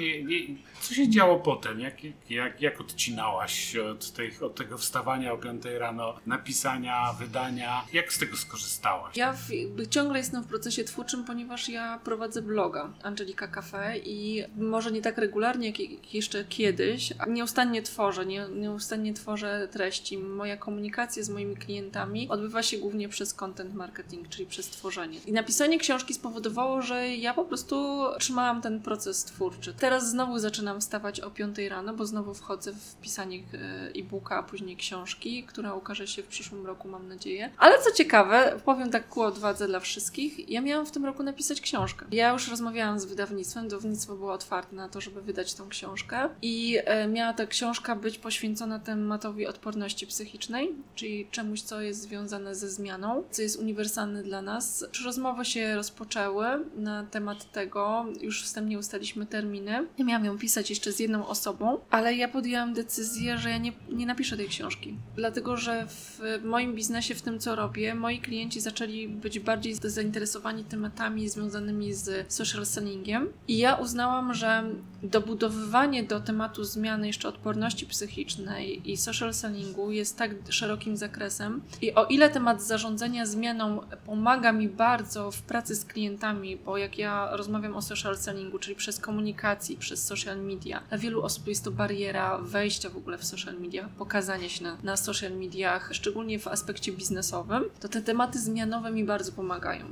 co 0.84 0.94
się 0.94 1.10
działo 1.10 1.40
potem? 1.40 1.80
Jak, 1.80 1.94
jak, 2.30 2.62
jak 2.62 2.82
odcinałaś 2.82 3.76
od, 3.76 4.12
tych, 4.12 4.44
od 4.44 4.56
tego 4.56 4.78
wstawania 4.78 5.34
o 5.34 5.38
5 5.38 5.64
rano, 5.66 6.16
napisania, 6.26 7.14
wydania? 7.20 7.86
Jak 7.94 8.14
z 8.14 8.20
tego 8.20 8.38
skorzystałaś? 8.38 9.18
Ja 9.18 9.34
w, 9.34 9.48
ciągle 9.90 10.18
jestem 10.18 10.44
w 10.44 10.48
procesie 10.48 10.84
twórczym, 10.84 11.26
ponieważ 11.26 11.70
ja 11.70 12.00
prowadzę 12.04 12.42
bloga 12.42 12.90
Angelika 13.04 13.48
Cafe 13.48 13.98
i 13.98 14.44
może 14.58 14.92
nie 14.92 15.02
tak 15.02 15.18
regularnie 15.18 15.68
jak 15.68 16.14
jeszcze 16.14 16.46
kiedyś, 16.46 17.14
nieustannie 17.28 17.82
tworzę, 17.82 18.26
nie, 18.26 18.48
nieustannie 18.56 19.14
tworzę 19.14 19.68
treści. 19.72 20.18
Moja 20.18 20.58
komunikacja 20.58 21.24
z 21.24 21.30
moimi 21.30 21.56
klientami 21.56 22.30
odbywa 22.30 22.64
się 22.64 22.78
głównie 22.78 23.10
przez 23.10 23.34
content 23.34 23.74
marketing, 23.74 24.30
czyli 24.30 24.46
przez 24.46 24.68
tworzenie. 24.70 25.20
I 25.26 25.32
napisanie 25.32 25.80
książki 25.80 26.14
spowodowało, 26.14 26.82
że 26.82 27.08
ja 27.08 27.34
po 27.34 27.46
prostu 27.46 28.04
trzymałam 28.20 28.62
ten 28.62 28.82
proces 28.82 29.24
twórczy. 29.24 29.74
Teraz 29.74 30.10
znowu 30.10 30.40
zaczynam 30.40 30.73
wstawać 30.80 31.20
o 31.20 31.32
5 31.32 31.58
rano, 31.58 31.94
bo 31.94 32.06
znowu 32.06 32.34
wchodzę 32.34 32.74
w 32.74 32.96
pisanie 33.02 33.38
e, 33.38 33.92
e-booka, 33.96 34.38
a 34.38 34.44
później 34.44 34.78
książki, 34.78 35.44
która 35.44 35.74
ukaże 35.74 36.08
się 36.08 36.24
w 36.24 36.28
przyszłym 36.28 36.66
roku, 36.66 36.88
mam 36.88 37.08
nadzieję. 37.08 37.50
Ale 37.58 37.80
co 37.84 37.92
ciekawe, 37.92 38.60
powiem 38.66 38.92
tak 38.92 39.10
ku 39.10 39.22
odwadze 39.22 39.68
dla 39.68 39.80
wszystkich, 39.80 40.50
ja 40.50 40.62
miałam 40.62 40.86
w 40.86 40.92
tym 40.92 41.06
roku 41.06 41.24
napisać 41.24 41.62
książkę. 41.62 42.06
Ja 42.12 42.34
już 42.34 42.48
rozmawiałam 42.48 43.00
z 43.00 43.06
wydawnictwem, 43.06 43.70
wydawnictwo 43.70 44.16
było 44.16 44.34
otwarte 44.34 44.76
na 44.76 44.90
to, 44.90 45.02
żeby 45.02 45.22
wydać 45.22 45.54
tą 45.54 45.70
książkę 45.70 46.30
i 46.42 46.80
e, 46.86 47.08
miała 47.08 47.34
ta 47.34 47.48
książka 47.48 47.96
być 47.96 48.18
poświęcona 48.18 48.80
tematowi 48.80 49.48
odporności 49.48 50.08
psychicznej, 50.08 50.70
czyli 50.96 51.28
czemuś, 51.32 51.62
co 51.62 51.82
jest 51.82 52.02
związane 52.02 52.56
ze 52.56 52.70
zmianą, 52.70 53.24
co 53.32 53.42
jest 53.42 53.60
uniwersalne 53.60 54.24
dla 54.24 54.42
nas. 54.42 54.86
Rozmowy 55.06 55.46
się 55.46 55.76
rozpoczęły 55.76 56.46
na 56.76 57.06
temat 57.06 57.52
tego, 57.52 58.06
już 58.22 58.44
wstępnie 58.44 58.80
ustaliśmy 58.80 59.26
terminy. 59.26 59.88
Ja 59.98 60.06
miałam 60.06 60.26
ją 60.26 60.38
pisać 60.38 60.63
jeszcze 60.70 60.92
z 60.92 61.00
jedną 61.00 61.28
osobą, 61.28 61.80
ale 61.90 62.16
ja 62.16 62.28
podjęłam 62.28 62.74
decyzję, 62.74 63.38
że 63.38 63.50
ja 63.50 63.58
nie, 63.58 63.72
nie 63.90 64.06
napiszę 64.06 64.38
tej 64.38 64.48
książki. 64.48 64.98
Dlatego, 65.16 65.58
że 65.58 65.88
w 65.88 66.20
moim 66.44 66.76
biznesie, 66.76 67.16
w 67.16 67.22
tym 67.22 67.40
co 67.40 67.56
robię, 67.56 67.96
moi 67.96 68.20
klienci 68.20 68.62
zaczęli 68.62 69.08
być 69.08 69.40
bardziej 69.40 69.76
zainteresowani 69.76 70.64
tematami 70.64 71.30
związanymi 71.30 71.94
z 71.94 72.34
social 72.34 72.66
sellingiem 72.66 73.30
i 73.48 73.58
ja 73.58 73.76
uznałam, 73.76 74.34
że 74.34 74.64
dobudowywanie 75.04 76.04
do 76.04 76.20
tematu 76.20 76.64
zmiany 76.64 77.08
jeszcze 77.08 77.28
odporności 77.28 77.86
psychicznej 77.86 78.92
i 78.92 78.98
social 78.98 79.34
sellingu 79.34 79.92
jest 79.92 80.18
tak 80.18 80.32
szerokim 80.50 80.98
zakresem 80.98 81.62
i 81.82 81.94
o 81.94 82.06
ile 82.06 82.30
temat 82.30 82.64
zarządzania 82.64 83.26
zmianą 83.26 83.82
pomaga 84.06 84.52
mi 84.52 84.70
bardzo 84.70 85.32
w 85.32 85.42
pracy 85.42 85.76
z 85.76 85.86
klientami, 85.86 86.58
bo 86.58 86.78
jak 86.78 86.98
ja 86.98 87.30
rozmawiam 87.36 87.76
o 87.76 87.82
social 87.82 88.18
sellingu, 88.18 88.60
czyli 88.60 88.76
przez 88.76 89.00
komunikację, 89.00 89.78
przez 89.78 90.06
social 90.06 90.38
media, 90.38 90.53
dla 90.58 90.98
wielu 90.98 91.24
osób 91.24 91.48
jest 91.48 91.64
to 91.64 91.72
bariera 91.72 92.38
wejścia 92.38 92.90
w 92.90 92.98
ogóle 92.98 93.18
w 93.18 93.26
social 93.26 93.60
media, 93.60 93.90
pokazania 93.98 94.50
się 94.50 94.64
na, 94.64 94.78
na 94.84 94.98
social 94.98 95.32
mediach, 95.32 95.90
szczególnie 95.94 96.40
w 96.40 96.48
aspekcie 96.48 96.92
biznesowym, 96.92 97.64
to 97.80 97.90
te 97.90 98.02
tematy 98.02 98.40
zmianowe 98.40 98.92
mi 98.92 99.04
bardzo 99.04 99.32
pomagają 99.32 99.86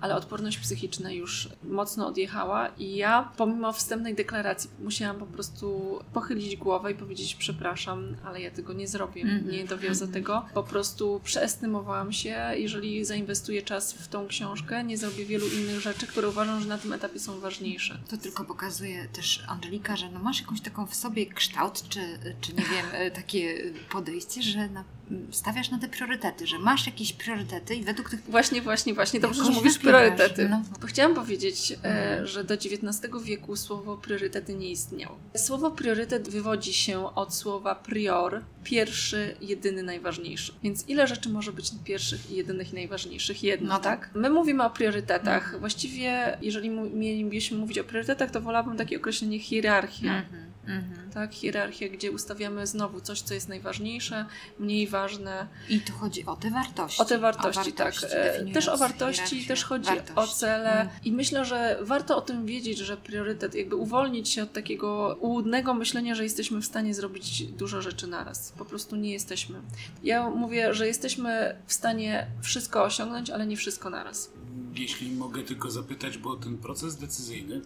ale 0.00 0.14
odporność 0.14 0.58
psychiczna 0.58 1.10
już 1.10 1.48
mocno 1.62 2.06
odjechała 2.06 2.68
i 2.68 2.96
ja 2.96 3.32
pomimo 3.36 3.72
wstępnej 3.72 4.14
deklaracji 4.14 4.70
musiałam 4.82 5.16
po 5.16 5.26
prostu 5.26 5.98
pochylić 6.12 6.56
głowę 6.56 6.92
i 6.92 6.94
powiedzieć 6.94 7.34
przepraszam, 7.34 8.16
ale 8.24 8.40
ja 8.40 8.50
tego 8.50 8.72
nie 8.72 8.88
zrobię, 8.88 9.24
-hmm. 9.24 9.52
nie 9.52 9.64
dowiozę 9.64 10.08
tego. 10.08 10.46
Po 10.54 10.62
prostu 10.62 11.20
przeestymowałam 11.24 12.12
się, 12.12 12.36
jeżeli 12.54 13.04
zainwestuję 13.04 13.62
czas 13.62 13.92
w 13.92 14.08
tą 14.08 14.26
książkę, 14.26 14.84
nie 14.84 14.98
zrobię 14.98 15.26
wielu 15.26 15.46
innych 15.46 15.80
rzeczy, 15.80 16.06
które 16.06 16.28
uważam, 16.28 16.60
że 16.60 16.68
na 16.68 16.78
tym 16.78 16.92
etapie 16.92 17.18
są 17.18 17.40
ważniejsze. 17.40 17.98
To 18.08 18.16
tylko 18.16 18.44
pokazuje 18.44 19.08
też 19.08 19.44
Angelika, 19.48 19.96
że 19.96 20.10
no 20.10 20.20
masz 20.20 20.40
jakąś 20.40 20.60
taką 20.60 20.86
w 20.86 20.94
sobie 20.94 21.26
kształt, 21.26 21.88
czy, 21.88 22.00
czy 22.40 22.52
nie 22.52 22.64
wiem, 22.64 22.86
takie 23.22 23.72
podejście, 23.90 24.42
że 24.42 24.68
na 24.68 24.84
stawiasz 25.30 25.70
na 25.70 25.78
te 25.78 25.88
priorytety, 25.88 26.46
że 26.46 26.58
masz 26.58 26.86
jakieś 26.86 27.12
priorytety 27.12 27.74
i 27.74 27.84
według 27.84 28.10
tych... 28.10 28.22
Właśnie, 28.22 28.62
właśnie, 28.62 28.94
właśnie, 28.94 29.20
dobrze, 29.20 29.44
że 29.44 29.50
mówisz 29.50 29.78
priorytety. 29.78 30.48
No. 30.48 30.62
Bo 30.80 30.86
chciałam 30.86 31.14
powiedzieć, 31.14 31.78
e, 31.84 32.26
że 32.26 32.44
do 32.44 32.54
XIX 32.54 33.12
wieku 33.24 33.56
słowo 33.56 33.96
priorytety 33.96 34.54
nie 34.54 34.70
istniało. 34.70 35.18
Słowo 35.36 35.70
priorytet 35.70 36.28
wywodzi 36.28 36.72
się 36.72 37.14
od 37.14 37.34
słowa 37.34 37.74
prior, 37.74 38.42
pierwszy, 38.64 39.36
jedyny, 39.40 39.82
najważniejszy. 39.82 40.52
Więc 40.62 40.88
ile 40.88 41.06
rzeczy 41.06 41.28
może 41.28 41.52
być 41.52 41.72
pierwszych, 41.84 42.30
jedynych 42.30 42.72
i 42.72 42.74
najważniejszych? 42.74 43.42
Jedno, 43.42 43.68
no 43.68 43.80
tak? 43.80 44.00
tak? 44.00 44.10
My 44.14 44.30
mówimy 44.30 44.64
o 44.64 44.70
priorytetach. 44.70 45.42
Mhm. 45.42 45.60
Właściwie, 45.60 46.38
jeżeli 46.42 46.70
mielibyśmy 46.70 47.58
mówić 47.58 47.78
o 47.78 47.84
priorytetach, 47.84 48.30
to 48.30 48.40
wolałabym 48.40 48.76
takie 48.76 48.96
określenie 48.96 49.38
hierarchia. 49.38 50.16
Mhm. 50.16 50.45
Mhm. 50.66 51.10
Tak, 51.10 51.34
hierarchia, 51.34 51.88
gdzie 51.88 52.12
ustawiamy 52.12 52.66
znowu 52.66 53.00
coś, 53.00 53.20
co 53.20 53.34
jest 53.34 53.48
najważniejsze, 53.48 54.26
mniej 54.58 54.88
ważne. 54.88 55.46
I 55.68 55.80
tu 55.80 55.92
chodzi 55.92 56.26
o 56.26 56.36
te 56.36 56.50
wartości. 56.50 57.02
O 57.02 57.04
te 57.04 57.18
wartości, 57.18 57.60
o 57.60 57.62
wartości 57.62 58.02
tak. 58.02 58.10
E, 58.12 58.52
też 58.52 58.68
o 58.68 58.76
wartości, 58.76 59.46
też 59.46 59.64
chodzi 59.64 59.86
wartości. 59.86 60.14
o 60.14 60.26
cele. 60.26 60.70
Mhm. 60.70 61.00
I 61.04 61.12
myślę, 61.12 61.44
że 61.44 61.78
warto 61.80 62.16
o 62.16 62.20
tym 62.20 62.46
wiedzieć, 62.46 62.78
że 62.78 62.96
priorytet, 62.96 63.54
jakby 63.54 63.76
uwolnić 63.76 64.28
się 64.28 64.42
od 64.42 64.52
takiego 64.52 65.16
ułudnego 65.20 65.74
myślenia, 65.74 66.14
że 66.14 66.24
jesteśmy 66.24 66.60
w 66.60 66.66
stanie 66.66 66.94
zrobić 66.94 67.42
dużo 67.46 67.82
rzeczy 67.82 68.06
naraz. 68.06 68.52
Po 68.52 68.64
prostu 68.64 68.96
nie 68.96 69.12
jesteśmy. 69.12 69.60
Ja 70.02 70.30
mówię, 70.30 70.74
że 70.74 70.86
jesteśmy 70.86 71.56
w 71.66 71.72
stanie 71.72 72.26
wszystko 72.42 72.82
osiągnąć, 72.82 73.30
ale 73.30 73.46
nie 73.46 73.56
wszystko 73.56 73.90
naraz. 73.90 74.30
Jeśli 74.74 75.12
mogę 75.12 75.42
tylko 75.42 75.70
zapytać, 75.70 76.18
bo 76.18 76.36
ten 76.36 76.58
proces 76.58 76.96
decyzyjny, 76.96 77.60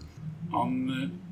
on 0.52 0.90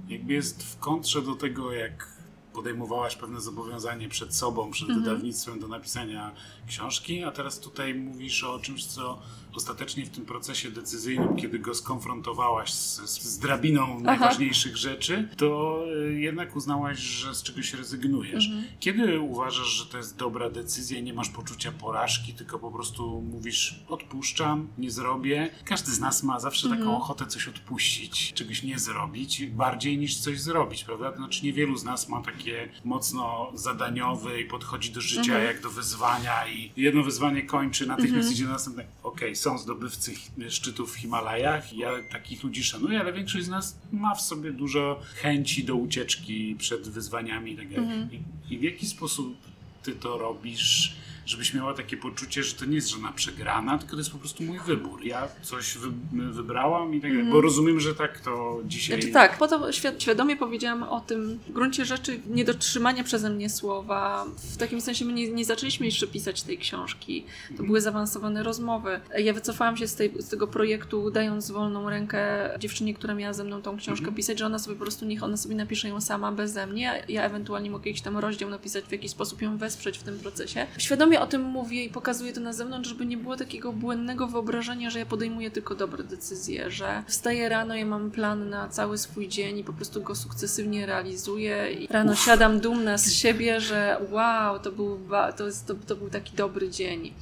jakby 0.09 0.33
jest 0.33 0.63
w 0.63 0.79
kontrze 0.79 1.23
do 1.23 1.35
tego, 1.35 1.73
jak 1.73 2.19
podejmowałaś 2.53 3.17
pewne 3.17 3.41
zobowiązanie 3.41 4.09
przed 4.09 4.35
sobą, 4.35 4.71
przed 4.71 4.89
mhm. 4.89 5.05
wydawnictwem 5.05 5.61
do 5.61 5.69
napisania 5.69 6.33
książki, 6.67 7.25
a 7.25 7.31
teraz 7.31 7.61
tutaj 7.61 7.95
mówisz 7.95 8.45
o 8.45 8.59
czymś, 8.59 8.87
co 8.87 9.19
ostatecznie 9.59 10.07
w 10.07 10.09
tym 10.09 10.25
procesie 10.25 10.71
decyzyjnym, 10.71 11.37
kiedy 11.37 11.59
go 11.59 11.75
skonfrontowałaś 11.75 12.73
z, 12.73 13.01
z 13.21 13.39
drabiną 13.39 13.83
Aha. 13.83 14.01
najważniejszych 14.03 14.77
rzeczy, 14.77 15.29
to 15.37 15.85
y, 16.11 16.21
jednak 16.21 16.57
uznałaś, 16.57 16.99
że 16.99 17.35
z 17.35 17.43
czegoś 17.43 17.75
rezygnujesz. 17.75 18.47
Mhm. 18.47 18.65
Kiedy 18.81 19.21
uważasz, 19.21 19.67
że 19.67 19.87
to 19.87 19.97
jest 19.97 20.17
dobra 20.17 20.51
decyzja 20.51 20.99
i 20.99 21.03
nie 21.03 21.15
masz 21.15 21.29
poczucia 21.29 21.73
porażki, 21.73 22.35
tylko 22.35 22.59
po 22.59 22.71
prostu 22.71 23.23
mówisz, 23.33 23.85
odpuszczam, 23.89 24.69
nie 24.79 24.91
zrobię. 24.91 25.51
Każdy 25.65 25.93
z 25.93 26.01
nas 26.01 26.23
ma 26.23 26.41
zawsze 26.41 26.67
mhm. 26.67 26.83
taką 26.83 26.97
ochotę 26.97 27.27
coś 27.27 27.49
odpuścić, 27.49 28.33
czegoś 28.33 28.63
nie 28.63 28.79
zrobić, 28.79 29.47
bardziej 29.47 29.99
niż 29.99 30.17
coś 30.17 30.41
zrobić, 30.41 30.85
prawda? 30.85 31.17
Znaczy 31.17 31.45
niewielu 31.45 31.77
z 31.77 31.85
nas 31.85 32.09
ma 32.09 32.23
takie 32.23 32.69
mocno 32.85 33.53
zadaniowe 33.55 34.41
i 34.41 34.45
podchodzi 34.45 34.91
do 34.91 35.01
życia 35.01 35.33
mhm. 35.33 35.45
jak 35.45 35.63
do 35.63 35.71
wyzwania 35.71 36.49
i 36.49 36.73
jedno 36.77 37.03
wyzwanie 37.03 37.43
kończy, 37.43 37.87
natychmiast 37.87 38.29
mhm. 38.29 38.35
idzie 38.35 38.45
na 38.45 38.51
następne. 38.51 38.85
Okej, 39.03 39.29
okay, 39.29 39.37
są 39.49 39.59
zdobywcy 39.59 40.15
szczytów 40.49 40.95
w 40.95 40.97
Himalajach. 40.97 41.73
Ja 41.73 41.91
takich 42.13 42.43
ludzi 42.43 42.65
szanuję, 42.65 43.01
ale 43.01 43.13
większość 43.13 43.45
z 43.45 43.49
nas 43.49 43.79
ma 43.93 44.15
w 44.15 44.21
sobie 44.21 44.53
dużo 44.53 45.01
chęci 45.15 45.65
do 45.65 45.77
ucieczki 45.77 46.57
przed 46.59 46.89
wyzwaniami. 46.89 47.57
Tak 47.57 47.67
mhm. 47.67 48.09
I, 48.13 48.55
I 48.55 48.59
w 48.59 48.63
jaki 48.63 48.87
sposób 48.87 49.37
ty 49.83 49.93
to 49.93 50.19
robisz? 50.19 50.97
Żebyś 51.29 51.55
miała 51.55 51.75
takie 51.75 51.97
poczucie, 51.97 52.43
że 52.43 52.55
to 52.55 52.65
nie 52.65 52.75
jest 52.75 52.89
żadna 52.89 53.13
przegrana, 53.13 53.79
tylko 53.79 53.93
to 53.93 53.99
jest 53.99 54.11
po 54.11 54.19
prostu 54.19 54.43
mój 54.43 54.59
wybór. 54.67 55.05
Ja 55.05 55.29
coś 55.43 55.79
wy, 55.79 55.89
wybrałam 56.33 56.95
i 56.95 57.01
tak 57.01 57.11
dalej. 57.11 57.21
Mm. 57.21 57.33
Bo 57.33 57.41
rozumiem, 57.41 57.81
że 57.81 57.95
tak 57.95 58.21
to 58.21 58.61
dzisiaj... 58.65 58.97
Znaczy, 58.97 59.13
tak, 59.13 59.39
po 59.39 59.49
to 59.49 59.73
świadomie 59.99 60.37
powiedziałam 60.37 60.83
o 60.83 61.01
tym 61.01 61.39
w 61.49 61.53
gruncie 61.53 61.85
rzeczy 61.85 62.21
niedotrzymania 62.27 63.05
przeze 63.05 63.31
mnie 63.31 63.51
słowa. 63.51 64.27
W 64.37 64.57
takim 64.57 64.81
sensie 64.81 65.05
my 65.05 65.13
nie, 65.13 65.29
nie 65.29 65.45
zaczęliśmy 65.45 65.87
jeszcze 65.87 66.07
pisać 66.07 66.43
tej 66.43 66.59
książki. 66.59 67.25
To 67.49 67.55
mm. 67.55 67.67
były 67.67 67.81
zaawansowane 67.81 68.43
rozmowy. 68.43 69.01
Ja 69.19 69.33
wycofałam 69.33 69.77
się 69.77 69.87
z, 69.87 69.95
tej, 69.95 70.13
z 70.19 70.29
tego 70.29 70.47
projektu, 70.47 71.11
dając 71.11 71.51
wolną 71.51 71.91
rękę 71.91 72.51
dziewczynie, 72.59 72.95
która 72.95 73.15
miała 73.15 73.33
ze 73.33 73.45
mną 73.45 73.63
tą 73.63 73.77
książkę 73.77 74.05
mm. 74.05 74.15
pisać, 74.15 74.39
że 74.39 74.47
ona 74.47 74.59
sobie 74.59 74.77
po 74.77 74.83
prostu, 74.83 75.07
niech 75.07 75.23
ona 75.23 75.37
sobie 75.37 75.55
napisze 75.55 75.89
ją 75.89 76.01
sama, 76.01 76.33
beze 76.33 76.67
mnie. 76.67 77.03
Ja 77.09 77.23
ewentualnie 77.23 77.71
mogę 77.71 77.91
jakiś 77.91 78.03
tam 78.03 78.19
rozdział 78.19 78.51
napisać, 78.51 78.85
w 78.85 78.93
jakiś 78.93 79.11
sposób 79.11 79.43
ją 79.43 79.59
wesprzeć 79.59 79.99
w 79.99 80.03
tym 80.03 80.19
procesie. 80.19 80.67
Świadomie 80.79 81.18
o 81.21 81.27
tym 81.27 81.43
mówię 81.43 81.85
i 81.85 81.91
pokazuję 81.91 82.33
to 82.33 82.41
na 82.41 82.53
zewnątrz, 82.53 82.89
żeby 82.89 83.07
nie 83.07 83.17
było 83.17 83.37
takiego 83.37 83.73
błędnego 83.73 84.27
wyobrażenia, 84.27 84.91
że 84.91 84.99
ja 84.99 85.07
podejmuję 85.07 85.51
tylko 85.51 85.75
dobre 85.75 86.05
decyzje, 86.05 86.71
że 86.71 87.03
wstaję 87.07 87.49
rano 87.49 87.75
i 87.75 87.85
mam 87.85 88.11
plan 88.11 88.49
na 88.49 88.69
cały 88.69 88.99
swój 88.99 89.29
dzień 89.29 89.59
i 89.59 89.65
po 89.65 89.73
prostu 89.73 90.03
go 90.03 90.15
sukcesywnie 90.15 90.87
realizuję 90.87 91.73
i 91.73 91.87
rano 91.87 92.13
Uf. 92.13 92.21
siadam 92.21 92.61
dumna 92.61 92.99
z 92.99 93.13
siebie, 93.13 93.61
że 93.61 94.01
wow, 94.11 94.59
to 94.59 94.73
był, 94.73 95.01
to, 95.37 95.47
jest, 95.47 95.67
to, 95.67 95.75
to 95.75 95.97
był 95.97 96.11
taki 96.11 96.37
dobry 96.37 96.71
dzień. 96.71 97.13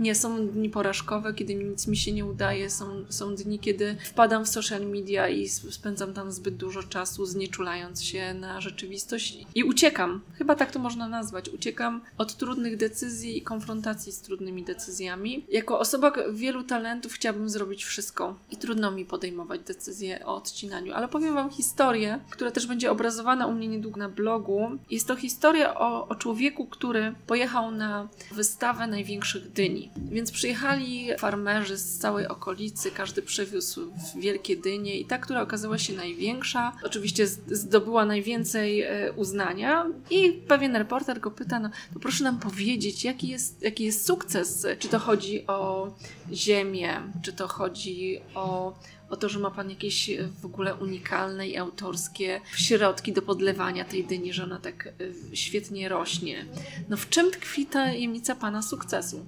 Nie, 0.00 0.14
są 0.14 0.46
dni 0.46 0.70
porażkowe, 0.70 1.34
kiedy 1.34 1.54
nic 1.54 1.86
mi 1.86 1.96
się 1.96 2.12
nie 2.12 2.24
udaje, 2.24 2.70
są, 2.70 3.04
są 3.08 3.34
dni, 3.34 3.58
kiedy 3.58 3.96
wpadam 4.04 4.44
w 4.44 4.48
social 4.48 4.86
media 4.86 5.28
i 5.28 5.48
spędzam 5.48 6.12
tam 6.12 6.32
zbyt 6.32 6.56
dużo 6.56 6.82
czasu, 6.82 7.26
znieczulając 7.26 8.02
się 8.02 8.34
na 8.34 8.60
rzeczywistość 8.60 9.46
i 9.54 9.64
uciekam. 9.64 10.20
Chyba 10.34 10.54
tak 10.54 10.72
to 10.72 10.78
można 10.78 11.08
nazwać. 11.08 11.48
Uciekam 11.48 12.00
od 12.18 12.36
trudnych 12.36 12.76
decyzji 12.76 13.38
i 13.38 13.42
konfrontacji 13.42 14.12
z 14.12 14.20
trudnymi 14.20 14.64
decyzjami. 14.64 15.44
Jako 15.50 15.78
osoba 15.78 16.12
wielu 16.32 16.62
talentów 16.62 17.12
chciałabym 17.12 17.48
zrobić 17.48 17.84
wszystko 17.84 18.34
i 18.50 18.56
trudno 18.56 18.90
mi 18.90 19.04
podejmować 19.04 19.60
decyzje 19.60 20.26
o 20.26 20.36
odcinaniu, 20.36 20.92
ale 20.94 21.08
powiem 21.08 21.34
Wam 21.34 21.50
historię, 21.50 22.20
która 22.30 22.50
też 22.50 22.66
będzie 22.66 22.90
obrazowana 22.90 23.46
u 23.46 23.52
mnie 23.52 23.68
niedługo 23.68 23.98
na 23.98 24.08
blogu. 24.08 24.70
Jest 24.90 25.08
to 25.08 25.16
historia 25.16 25.74
o, 25.74 26.08
o 26.08 26.14
człowieku, 26.14 26.66
który 26.66 27.14
pojechał 27.26 27.70
na 27.70 28.08
wystawę 28.32 28.86
największych 28.86 29.52
dyni. 29.52 29.89
Więc 29.96 30.30
przyjechali 30.30 31.08
farmerzy 31.18 31.78
z 31.78 31.98
całej 31.98 32.28
okolicy, 32.28 32.90
każdy 32.90 33.22
przywiózł 33.22 33.92
wielkie 34.18 34.56
dynie 34.56 35.00
i 35.00 35.04
ta, 35.04 35.18
która 35.18 35.42
okazała 35.42 35.78
się 35.78 35.92
największa, 35.92 36.72
oczywiście 36.82 37.26
zdobyła 37.26 38.06
najwięcej 38.06 38.82
e, 38.82 39.12
uznania 39.12 39.86
i 40.10 40.32
pewien 40.32 40.76
reporter 40.76 41.20
go 41.20 41.30
pyta, 41.30 41.60
no 41.60 41.70
to 41.94 42.00
proszę 42.00 42.24
nam 42.24 42.38
powiedzieć, 42.38 43.04
jaki 43.04 43.28
jest, 43.28 43.62
jaki 43.62 43.84
jest 43.84 44.06
sukces? 44.06 44.66
Czy 44.78 44.88
to 44.88 44.98
chodzi 44.98 45.46
o 45.46 45.90
ziemię, 46.32 47.02
czy 47.22 47.32
to 47.32 47.48
chodzi 47.48 48.20
o 48.34 48.74
o 49.10 49.16
to, 49.16 49.28
że 49.28 49.38
ma 49.38 49.50
Pan 49.50 49.70
jakieś 49.70 50.10
w 50.40 50.44
ogóle 50.44 50.74
unikalne 50.74 51.48
i 51.48 51.56
autorskie 51.56 52.40
środki 52.56 53.12
do 53.12 53.22
podlewania 53.22 53.84
tej 53.84 54.04
dyni, 54.04 54.32
że 54.32 54.44
ona 54.44 54.58
tak 54.58 54.86
e, 54.86 55.36
świetnie 55.36 55.88
rośnie. 55.88 56.46
No 56.88 56.96
w 56.96 57.08
czym 57.08 57.30
tkwi 57.30 57.66
tajemnica 57.66 58.34
Pana 58.34 58.62
sukcesu? 58.62 59.26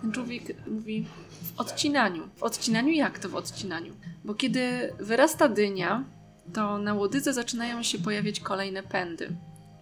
Ten 0.00 0.12
człowiek 0.12 0.42
mówi 0.66 1.06
w 1.42 1.60
odcinaniu. 1.60 2.28
W 2.36 2.42
odcinaniu 2.42 2.92
jak 2.92 3.18
to 3.18 3.28
w 3.28 3.36
odcinaniu? 3.36 3.94
Bo 4.24 4.34
kiedy 4.34 4.92
wyrasta 5.00 5.48
dynia, 5.48 6.04
to 6.52 6.78
na 6.78 6.94
łodydze 6.94 7.32
zaczynają 7.32 7.82
się 7.82 7.98
pojawiać 7.98 8.40
kolejne 8.40 8.82
pędy. 8.82 9.36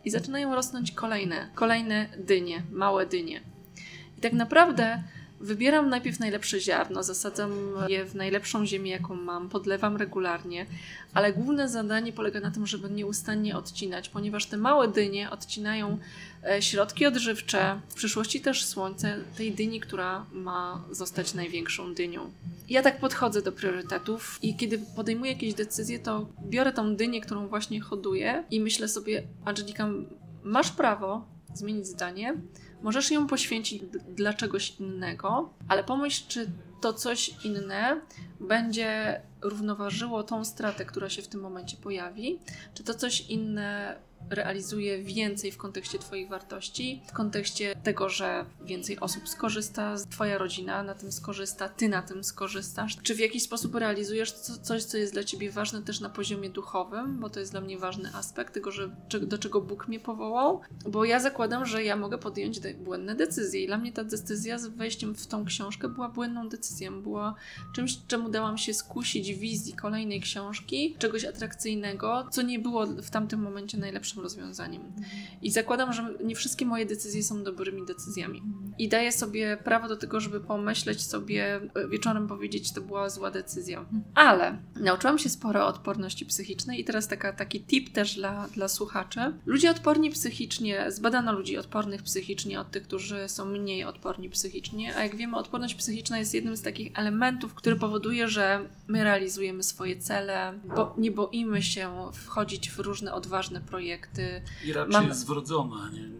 I 0.04 0.10
zaczynają 0.10 0.54
rosnąć 0.54 0.92
kolejne, 0.92 1.50
kolejne 1.54 2.06
dynie, 2.18 2.62
małe 2.70 3.06
dynie. 3.06 3.40
I 4.18 4.20
tak 4.20 4.32
naprawdę 4.32 5.02
Wybieram 5.40 5.88
najpierw 5.88 6.20
najlepsze 6.20 6.60
ziarno, 6.60 7.02
zasadzam 7.02 7.52
je 7.88 8.04
w 8.04 8.14
najlepszą 8.14 8.66
ziemię, 8.66 8.90
jaką 8.90 9.14
mam, 9.14 9.48
podlewam 9.48 9.96
regularnie, 9.96 10.66
ale 11.14 11.32
główne 11.32 11.68
zadanie 11.68 12.12
polega 12.12 12.40
na 12.40 12.50
tym, 12.50 12.66
żeby 12.66 12.90
nieustannie 12.90 13.56
odcinać, 13.56 14.08
ponieważ 14.08 14.46
te 14.46 14.56
małe 14.56 14.88
dynie 14.88 15.30
odcinają 15.30 15.98
e, 16.44 16.62
środki 16.62 17.06
odżywcze, 17.06 17.80
w 17.88 17.94
przyszłości 17.94 18.40
też 18.40 18.64
słońce 18.64 19.18
tej 19.36 19.52
dyni, 19.52 19.80
która 19.80 20.26
ma 20.32 20.84
zostać 20.90 21.34
największą 21.34 21.94
dynią. 21.94 22.30
Ja 22.68 22.82
tak 22.82 23.00
podchodzę 23.00 23.42
do 23.42 23.52
priorytetów 23.52 24.38
i 24.42 24.56
kiedy 24.56 24.78
podejmuję 24.96 25.32
jakieś 25.32 25.54
decyzje, 25.54 25.98
to 25.98 26.26
biorę 26.42 26.72
tą 26.72 26.96
dynię, 26.96 27.20
którą 27.20 27.48
właśnie 27.48 27.80
hoduję 27.80 28.44
i 28.50 28.60
myślę 28.60 28.88
sobie, 28.88 29.22
Angelika, 29.44 29.88
masz 30.42 30.70
prawo 30.70 31.24
zmienić 31.54 31.86
zdanie, 31.86 32.34
Możesz 32.82 33.10
ją 33.10 33.26
poświęcić 33.26 33.82
dla 34.08 34.34
czegoś 34.34 34.76
innego, 34.80 35.50
ale 35.68 35.84
pomyśl, 35.84 36.24
czy 36.28 36.50
to 36.80 36.92
coś 36.92 37.44
inne 37.44 38.00
będzie 38.40 39.20
równoważyło 39.42 40.22
tą 40.22 40.44
stratę, 40.44 40.84
która 40.84 41.10
się 41.10 41.22
w 41.22 41.28
tym 41.28 41.40
momencie 41.40 41.76
pojawi, 41.76 42.38
czy 42.74 42.84
to 42.84 42.94
coś 42.94 43.20
inne 43.20 43.96
realizuje 44.30 45.02
więcej 45.02 45.52
w 45.52 45.56
kontekście 45.56 45.98
Twoich 45.98 46.28
wartości, 46.28 47.02
w 47.06 47.12
kontekście 47.12 47.76
tego, 47.82 48.08
że 48.08 48.44
więcej 48.64 49.00
osób 49.00 49.28
skorzysta, 49.28 49.94
Twoja 50.10 50.38
rodzina 50.38 50.82
na 50.82 50.94
tym 50.94 51.12
skorzysta, 51.12 51.68
Ty 51.68 51.88
na 51.88 52.02
tym 52.02 52.24
skorzystasz. 52.24 52.96
Czy 53.02 53.14
w 53.14 53.18
jakiś 53.18 53.42
sposób 53.42 53.74
realizujesz 53.74 54.32
coś, 54.32 54.84
co 54.84 54.96
jest 54.96 55.12
dla 55.12 55.24
Ciebie 55.24 55.50
ważne 55.50 55.82
też 55.82 56.00
na 56.00 56.10
poziomie 56.10 56.50
duchowym, 56.50 57.20
bo 57.20 57.30
to 57.30 57.40
jest 57.40 57.52
dla 57.52 57.60
mnie 57.60 57.78
ważny 57.78 58.14
aspekt 58.14 58.54
tego, 58.54 58.70
że, 58.70 58.90
do 59.22 59.38
czego 59.38 59.60
Bóg 59.60 59.88
mnie 59.88 60.00
powołał, 60.00 60.60
bo 60.88 61.04
ja 61.04 61.20
zakładam, 61.20 61.66
że 61.66 61.84
ja 61.84 61.96
mogę 61.96 62.18
podjąć 62.18 62.60
błędne 62.60 63.14
decyzje 63.14 63.64
i 63.64 63.66
dla 63.66 63.78
mnie 63.78 63.92
ta 63.92 64.04
decyzja 64.04 64.58
z 64.58 64.66
wejściem 64.66 65.14
w 65.14 65.26
tą 65.26 65.44
książkę 65.44 65.88
była 65.88 66.08
błędną 66.08 66.48
decyzją, 66.48 67.02
była 67.02 67.34
czymś, 67.74 67.98
czemu 68.06 68.28
dałam 68.28 68.58
się 68.58 68.74
skusić 68.74 69.34
wizji 69.34 69.72
kolejnej 69.72 70.20
książki, 70.20 70.96
czegoś 70.98 71.24
atrakcyjnego, 71.24 72.28
co 72.30 72.42
nie 72.42 72.58
było 72.58 72.86
w 72.86 73.10
tamtym 73.10 73.40
momencie 73.40 73.78
najlepszym 74.16 74.22
rozwiązaniem. 74.22 74.82
I 75.42 75.50
zakładam, 75.50 75.92
że 75.92 76.14
nie 76.24 76.34
wszystkie 76.34 76.66
moje 76.66 76.86
decyzje 76.86 77.22
są 77.22 77.44
dobrymi 77.44 77.86
decyzjami. 77.86 78.42
I 78.78 78.88
daję 78.88 79.12
sobie 79.12 79.56
prawo 79.56 79.88
do 79.88 79.96
tego, 79.96 80.20
żeby 80.20 80.40
pomyśleć 80.40 81.02
sobie, 81.02 81.60
e, 81.74 81.88
wieczorem 81.88 82.28
powiedzieć, 82.28 82.72
to 82.72 82.80
była 82.80 83.08
zła 83.08 83.30
decyzja. 83.30 83.84
Ale 84.14 84.58
nauczyłam 84.76 85.18
się 85.18 85.28
sporo 85.28 85.66
odporności 85.66 86.26
psychicznej 86.26 86.80
i 86.80 86.84
teraz 86.84 87.08
taka, 87.08 87.32
taki 87.32 87.60
tip 87.60 87.92
też 87.92 88.14
dla, 88.14 88.48
dla 88.48 88.68
słuchaczy. 88.68 89.20
Ludzie 89.46 89.70
odporni 89.70 90.10
psychicznie, 90.10 90.90
zbadano 90.90 91.32
ludzi 91.32 91.58
odpornych 91.58 92.02
psychicznie 92.02 92.60
od 92.60 92.70
tych, 92.70 92.82
którzy 92.82 93.28
są 93.28 93.44
mniej 93.44 93.84
odporni 93.84 94.30
psychicznie, 94.30 94.96
a 94.96 95.02
jak 95.02 95.16
wiemy, 95.16 95.36
odporność 95.36 95.74
psychiczna 95.74 96.18
jest 96.18 96.34
jednym 96.34 96.56
z 96.56 96.62
takich 96.62 96.98
elementów, 96.98 97.54
który 97.54 97.76
powoduje, 97.76 98.28
że 98.28 98.68
my 98.88 99.04
realizujemy 99.04 99.62
swoje 99.62 99.96
cele, 99.96 100.52
bo 100.76 100.94
nie 100.98 101.10
boimy 101.10 101.62
się 101.62 102.10
wchodzić 102.12 102.70
w 102.70 102.78
różne 102.78 103.14
odważne 103.20 103.60
projekty, 103.60 103.99
I 104.64 104.72
raczej 104.72 104.92
Mam... 104.92 105.08
jest 105.08 105.26
wrodzona, 105.26 105.90
nie? 105.90 106.10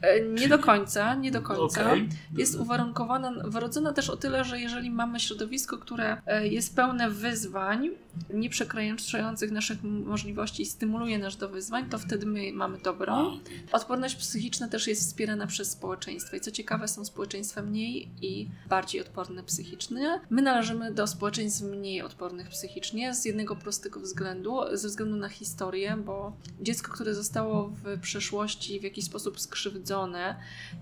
E, 0.00 0.20
nie 0.20 0.48
do 0.48 0.58
końca, 0.58 1.14
nie 1.14 1.30
do 1.30 1.42
końca. 1.42 1.86
Okay. 1.86 2.08
Jest 2.36 2.54
uwarunkowana, 2.54 3.32
wrodzona 3.44 3.92
też 3.92 4.10
o 4.10 4.16
tyle, 4.16 4.44
że 4.44 4.60
jeżeli 4.60 4.90
mamy 4.90 5.20
środowisko, 5.20 5.78
które 5.78 6.22
e, 6.26 6.48
jest 6.48 6.76
pełne 6.76 7.10
wyzwań, 7.10 7.90
nie 8.34 8.50
przekraczających 8.50 9.50
naszych 9.50 9.82
możliwości 9.82 10.62
i 10.62 10.66
stymuluje 10.66 11.18
nas 11.18 11.36
do 11.36 11.48
wyzwań, 11.48 11.88
to 11.90 11.98
wtedy 11.98 12.26
my 12.26 12.52
mamy 12.52 12.78
dobro. 12.78 13.32
Odporność 13.72 14.16
psychiczna 14.16 14.68
też 14.68 14.86
jest 14.86 15.02
wspierana 15.02 15.46
przez 15.46 15.70
społeczeństwo 15.70 16.36
i 16.36 16.40
co 16.40 16.50
ciekawe 16.50 16.88
są 16.88 17.04
społeczeństwa 17.04 17.62
mniej 17.62 18.08
i 18.22 18.48
bardziej 18.68 19.00
odporne 19.00 19.42
psychicznie. 19.42 20.20
My 20.30 20.42
należymy 20.42 20.92
do 20.92 21.06
społeczeństw 21.06 21.62
mniej 21.62 22.02
odpornych 22.02 22.48
psychicznie 22.48 23.14
z 23.14 23.24
jednego 23.24 23.56
prostego 23.56 24.00
względu, 24.00 24.58
ze 24.72 24.88
względu 24.88 25.16
na 25.16 25.28
historię, 25.28 25.96
bo 26.04 26.32
dziecko, 26.60 26.92
które 26.92 27.14
zostało 27.14 27.68
w 27.68 28.00
przeszłości 28.00 28.80
w 28.80 28.82
jakiś 28.82 29.04
sposób 29.04 29.40
skrzywdzone, 29.40 29.87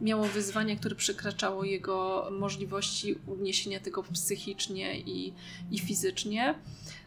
miało 0.00 0.24
wyzwania, 0.24 0.76
które 0.76 0.94
przekraczało 0.94 1.64
jego 1.64 2.28
możliwości 2.30 3.18
uniesienia 3.26 3.80
tego 3.80 4.02
psychicznie 4.02 5.00
i, 5.00 5.34
i 5.70 5.78
fizycznie. 5.78 6.54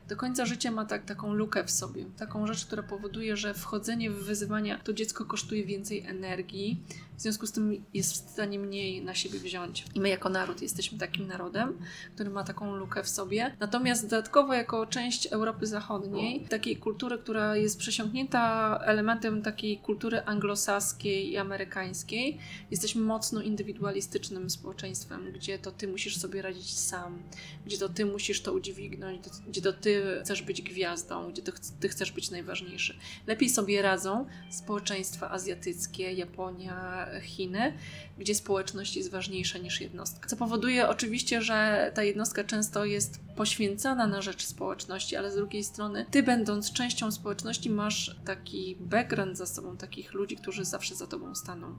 Do 0.08 0.16
końca 0.16 0.46
życia 0.46 0.72
ma 0.72 0.86
tak, 0.86 1.06
taką 1.06 1.34
lukę 1.34 1.64
w 1.64 1.72
sobie, 1.72 2.06
taką 2.18 2.48
rzecz, 2.48 2.66
która 2.66 2.84
powoduje, 2.84 3.38
że 3.38 3.54
wchodzenie 3.54 4.12
w 4.12 4.24
wyzwania 4.24 4.80
to 4.84 4.94
dziecko 4.94 5.26
kosztuje 5.26 5.66
więcej 5.66 6.06
energii, 6.06 6.84
w 7.20 7.22
związku 7.22 7.48
z 7.48 7.52
tym 7.52 7.86
jest 7.94 8.14
w 8.14 8.16
stanie 8.16 8.60
mniej 8.60 9.02
na 9.02 9.16
siebie 9.16 9.40
wziąć. 9.40 9.86
I 9.96 10.00
my 10.00 10.10
jako 10.10 10.30
naród 10.30 10.62
jesteśmy 10.62 10.98
takim 10.98 11.28
narodem, 11.28 11.78
który 12.16 12.30
ma 12.30 12.44
taką 12.44 12.76
lukę 12.76 13.04
w 13.04 13.10
sobie. 13.10 13.56
Natomiast 13.60 14.04
dodatkowo 14.04 14.54
jako 14.54 14.86
część 14.86 15.28
Europy 15.28 15.68
Zachodniej, 15.68 16.46
takiej 16.50 16.78
kultury, 16.78 17.18
która 17.18 17.56
jest 17.56 17.80
przesiąknięta 17.80 18.80
elementem 18.86 19.42
takiej 19.42 19.78
kultury 19.78 20.22
anglosaskiej 20.26 21.32
i 21.32 21.38
amerykańskiej, 21.38 22.38
jesteśmy 22.72 23.02
mocno 23.02 23.42
indywidualistycznym 23.42 24.50
społeczeństwem, 24.50 25.32
gdzie 25.34 25.60
to 25.60 25.72
ty 25.72 25.88
musisz 25.88 26.18
sobie 26.18 26.42
radzić 26.42 26.78
sam, 26.78 27.24
gdzie 27.66 27.78
to 27.78 27.90
ty 27.90 28.06
musisz 28.06 28.42
to 28.42 28.54
udźwignąć, 28.54 29.22
gdzie 29.48 29.62
to 29.62 29.74
ty 29.74 30.04
chcesz 30.24 30.42
być 30.42 30.62
gwiazdą, 30.62 31.32
gdzie 31.32 31.42
to 31.42 31.52
ty 31.80 31.90
chcesz 31.90 32.12
być 32.12 32.32
najważniejszy. 32.32 32.98
Lepiej 33.28 33.50
sobie 33.50 33.82
radzą 33.82 34.26
społeczeństwa 34.50 35.32
azjatyckie, 35.32 36.14
Japonia, 36.14 37.09
Chiny, 37.22 37.74
gdzie 38.18 38.36
społeczność 38.36 38.96
jest 38.96 39.12
ważniejsza 39.12 39.58
niż 39.60 39.82
jednostka. 39.82 40.30
Co 40.30 40.38
powoduje 40.38 40.90
oczywiście, 40.90 41.42
że 41.42 41.92
ta 41.96 42.04
jednostka 42.04 42.44
często 42.44 42.86
jest 42.86 43.20
poświęcana 43.36 44.08
na 44.08 44.22
rzecz 44.22 44.46
społeczności, 44.46 45.16
ale 45.16 45.32
z 45.32 45.36
drugiej 45.36 45.64
strony, 45.64 46.06
ty 46.12 46.24
będąc 46.24 46.74
częścią 46.74 47.12
społeczności, 47.12 47.70
masz 47.70 48.16
taki 48.26 48.76
background 48.80 49.38
za 49.38 49.46
sobą, 49.46 49.78
takich 49.78 50.14
ludzi, 50.14 50.36
którzy 50.36 50.66
zawsze 50.66 50.96
za 50.96 51.08
tobą 51.08 51.36
staną, 51.36 51.76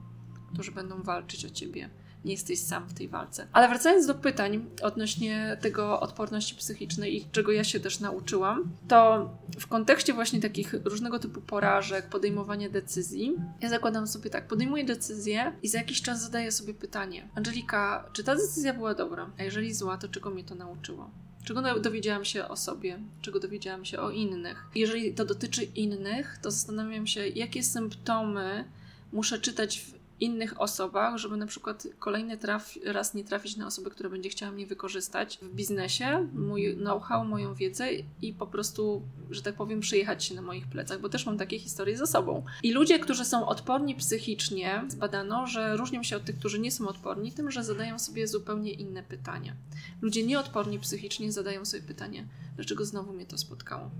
którzy 0.53 0.71
będą 0.71 1.03
walczyć 1.03 1.45
o 1.45 1.49
ciebie 1.49 1.89
nie 2.25 2.31
jesteś 2.31 2.59
sam 2.59 2.87
w 2.87 2.93
tej 2.93 3.07
walce. 3.07 3.47
Ale 3.53 3.67
wracając 3.67 4.07
do 4.07 4.15
pytań 4.15 4.65
odnośnie 4.81 5.57
tego 5.61 5.99
odporności 5.99 6.55
psychicznej 6.55 7.17
i 7.17 7.25
czego 7.31 7.51
ja 7.51 7.63
się 7.63 7.79
też 7.79 7.99
nauczyłam, 7.99 8.71
to 8.87 9.29
w 9.59 9.67
kontekście 9.67 10.13
właśnie 10.13 10.41
takich 10.41 10.75
różnego 10.85 11.19
typu 11.19 11.41
porażek, 11.41 12.09
podejmowania 12.09 12.69
decyzji, 12.69 13.35
ja 13.61 13.69
zakładam 13.69 14.07
sobie 14.07 14.29
tak, 14.29 14.47
podejmuję 14.47 14.83
decyzję 14.83 15.53
i 15.63 15.67
za 15.67 15.77
jakiś 15.77 16.01
czas 16.01 16.21
zadaję 16.21 16.51
sobie 16.51 16.73
pytanie: 16.73 17.29
Angelika, 17.35 18.09
czy 18.13 18.23
ta 18.23 18.35
decyzja 18.35 18.73
była 18.73 18.93
dobra? 18.93 19.29
A 19.39 19.43
jeżeli 19.43 19.73
zła, 19.73 19.97
to 19.97 20.07
czego 20.07 20.29
mnie 20.29 20.43
to 20.43 20.55
nauczyło? 20.55 21.09
Czego 21.43 21.79
dowiedziałam 21.79 22.25
się 22.25 22.47
o 22.47 22.57
sobie, 22.57 22.99
czego 23.21 23.39
dowiedziałam 23.39 23.85
się 23.85 23.99
o 23.99 24.11
innych. 24.11 24.65
Jeżeli 24.75 25.13
to 25.13 25.25
dotyczy 25.25 25.63
innych, 25.63 26.37
to 26.41 26.51
zastanawiam 26.51 27.07
się, 27.07 27.27
jakie 27.27 27.63
symptomy 27.63 28.65
muszę 29.11 29.39
czytać 29.39 29.79
w 29.79 30.00
innych 30.21 30.61
osobach, 30.61 31.17
żeby 31.17 31.37
na 31.37 31.47
przykład 31.47 31.87
kolejny 31.99 32.37
traf, 32.37 32.73
raz 32.85 33.13
nie 33.13 33.23
trafić 33.23 33.57
na 33.57 33.67
osobę, 33.67 33.89
która 33.89 34.09
będzie 34.09 34.29
chciała 34.29 34.51
mnie 34.51 34.67
wykorzystać 34.67 35.39
w 35.41 35.55
biznesie, 35.55 36.27
mój 36.33 36.75
know-how, 36.75 37.25
moją 37.25 37.55
wiedzę 37.55 37.87
i 38.21 38.33
po 38.33 38.47
prostu, 38.47 39.01
że 39.29 39.41
tak 39.41 39.55
powiem, 39.55 39.79
przyjechać 39.79 40.23
się 40.23 40.35
na 40.35 40.41
moich 40.41 40.67
plecach, 40.67 41.01
bo 41.01 41.09
też 41.09 41.25
mam 41.25 41.37
takie 41.37 41.59
historie 41.59 41.97
za 41.97 42.05
sobą. 42.05 42.45
I 42.63 42.71
ludzie, 42.71 42.99
którzy 42.99 43.25
są 43.25 43.47
odporni 43.47 43.95
psychicznie, 43.95 44.83
zbadano, 44.87 45.47
że 45.47 45.77
różnią 45.77 46.03
się 46.03 46.17
od 46.17 46.25
tych, 46.25 46.37
którzy 46.39 46.59
nie 46.59 46.71
są 46.71 46.87
odporni, 46.87 47.31
tym, 47.31 47.51
że 47.51 47.63
zadają 47.63 47.99
sobie 47.99 48.27
zupełnie 48.27 48.71
inne 48.71 49.03
pytania. 49.03 49.55
Ludzie 50.01 50.25
nieodporni 50.25 50.79
psychicznie 50.79 51.31
zadają 51.31 51.65
sobie 51.65 51.83
pytanie, 51.83 52.27
dlaczego 52.55 52.85
znowu 52.85 53.13
mnie 53.13 53.25
to 53.25 53.37
spotkało? 53.37 53.91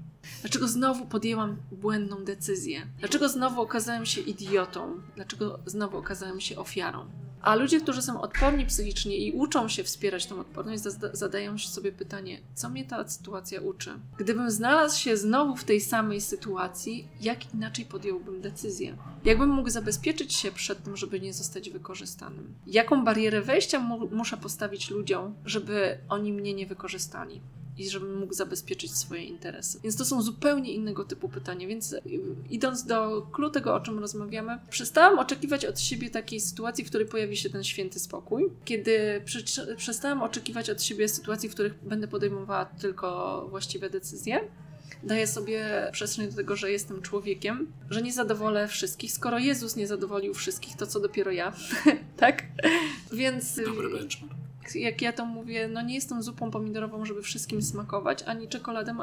Dlaczego 0.42 0.68
znowu 0.68 1.06
podjęłam 1.06 1.58
błędną 1.72 2.24
decyzję? 2.24 2.82
Dlaczego 3.00 3.30
znowu 3.30 3.62
okazałem 3.62 4.06
się 4.06 4.22
idiotą? 4.22 5.02
Dlaczego 5.16 5.60
znowu 5.66 5.98
okazałem 5.98 6.11
się 6.40 6.58
ofiarą? 6.58 7.06
A 7.42 7.56
ludzie, 7.56 7.82
którzy 7.82 8.02
są 8.02 8.22
odporni 8.22 8.66
psychicznie 8.66 9.18
i 9.18 9.32
uczą 9.32 9.68
się 9.68 9.84
wspierać 9.84 10.26
tą 10.26 10.40
odporność, 10.40 10.84
zadają 11.14 11.58
sobie 11.58 11.92
pytanie, 11.92 12.40
co 12.54 12.70
mnie 12.70 12.86
ta 12.86 13.08
sytuacja 13.08 13.62
uczy? 13.62 13.94
Gdybym 14.18 14.52
znalazł 14.52 15.00
się 15.00 15.18
znowu 15.18 15.56
w 15.56 15.64
tej 15.64 15.82
samej 15.82 16.22
sytuacji, 16.22 17.08
jak 17.22 17.54
inaczej 17.54 17.86
podjąłbym 17.86 18.42
decyzję? 18.42 18.98
Jakbym 19.26 19.50
mógł 19.50 19.70
zabezpieczyć 19.70 20.34
się 20.34 20.52
przed 20.52 20.84
tym, 20.84 20.98
żeby 20.98 21.20
nie 21.20 21.34
zostać 21.34 21.70
wykorzystanym? 21.70 22.54
Jaką 22.68 23.04
barierę 23.06 23.42
wejścia 23.42 23.80
mu 23.80 24.10
muszę 24.12 24.38
postawić 24.38 24.90
ludziom, 24.90 25.36
żeby 25.46 25.98
oni 26.10 26.34
mnie 26.34 26.54
nie 26.54 26.66
wykorzystali? 26.68 27.42
I 27.82 27.90
żebym 27.90 28.20
mógł 28.20 28.34
zabezpieczyć 28.34 28.96
swoje 28.96 29.24
interesy. 29.24 29.80
Więc 29.84 29.96
to 29.96 30.06
są 30.06 30.22
zupełnie 30.22 30.74
innego 30.74 31.06
typu 31.06 31.30
pytania. 31.30 31.68
Więc 31.68 31.94
y, 31.94 32.02
idąc 32.50 32.86
do 32.86 33.28
klu 33.32 33.50
tego, 33.50 33.76
o 33.76 33.80
czym 33.80 34.00
rozmawiamy, 34.00 34.60
przestałam 34.70 35.20
oczekiwać 35.20 35.66
od 35.66 35.80
siebie 35.80 36.10
takiej 36.10 36.40
sytuacji, 36.40 36.86
w 36.86 36.88
której 36.88 37.08
pojawi 37.08 37.38
się 37.38 37.50
ten 37.50 37.64
święty 37.64 38.00
spokój, 38.00 38.50
kiedy 38.66 39.24
przestałam 39.78 40.24
oczekiwać 40.24 40.70
od 40.70 40.84
siebie 40.84 41.10
sytuacji, 41.10 41.50
w 41.50 41.54
których 41.54 41.74
będę 41.84 42.08
podejmowała 42.08 42.66
tylko 42.66 43.48
właściwe 43.50 43.90
decyzje 43.90 44.40
daję 45.04 45.28
sobie 45.28 45.90
przestrzeń 45.92 46.30
do 46.30 46.36
tego, 46.36 46.56
że 46.56 46.72
jestem 46.72 47.02
człowiekiem, 47.02 47.72
że 47.90 48.02
nie 48.02 48.14
zadowolę 48.14 48.68
wszystkich. 48.68 49.12
Skoro 49.12 49.40
Jezus 49.40 49.76
nie 49.76 49.88
zadowolił 49.88 50.34
wszystkich, 50.34 50.78
to 50.78 50.88
co 50.88 51.00
dopiero 51.00 51.32
ja, 51.32 51.54
tak? 52.18 52.44
Więc. 53.14 53.56
Dobry 53.66 53.90
benchmark 53.90 54.41
jak 54.76 55.02
ja 55.02 55.14
to 55.14 55.26
mówię, 55.26 55.68
no 55.68 55.82
nie 55.82 55.96
jestem 55.96 56.24
zupą 56.24 56.52
pomidorową, 56.52 57.06
żeby 57.06 57.22
wszystkim 57.22 57.62
smakować, 57.62 58.24
ani 58.24 58.48
czekoladą, 58.48 58.98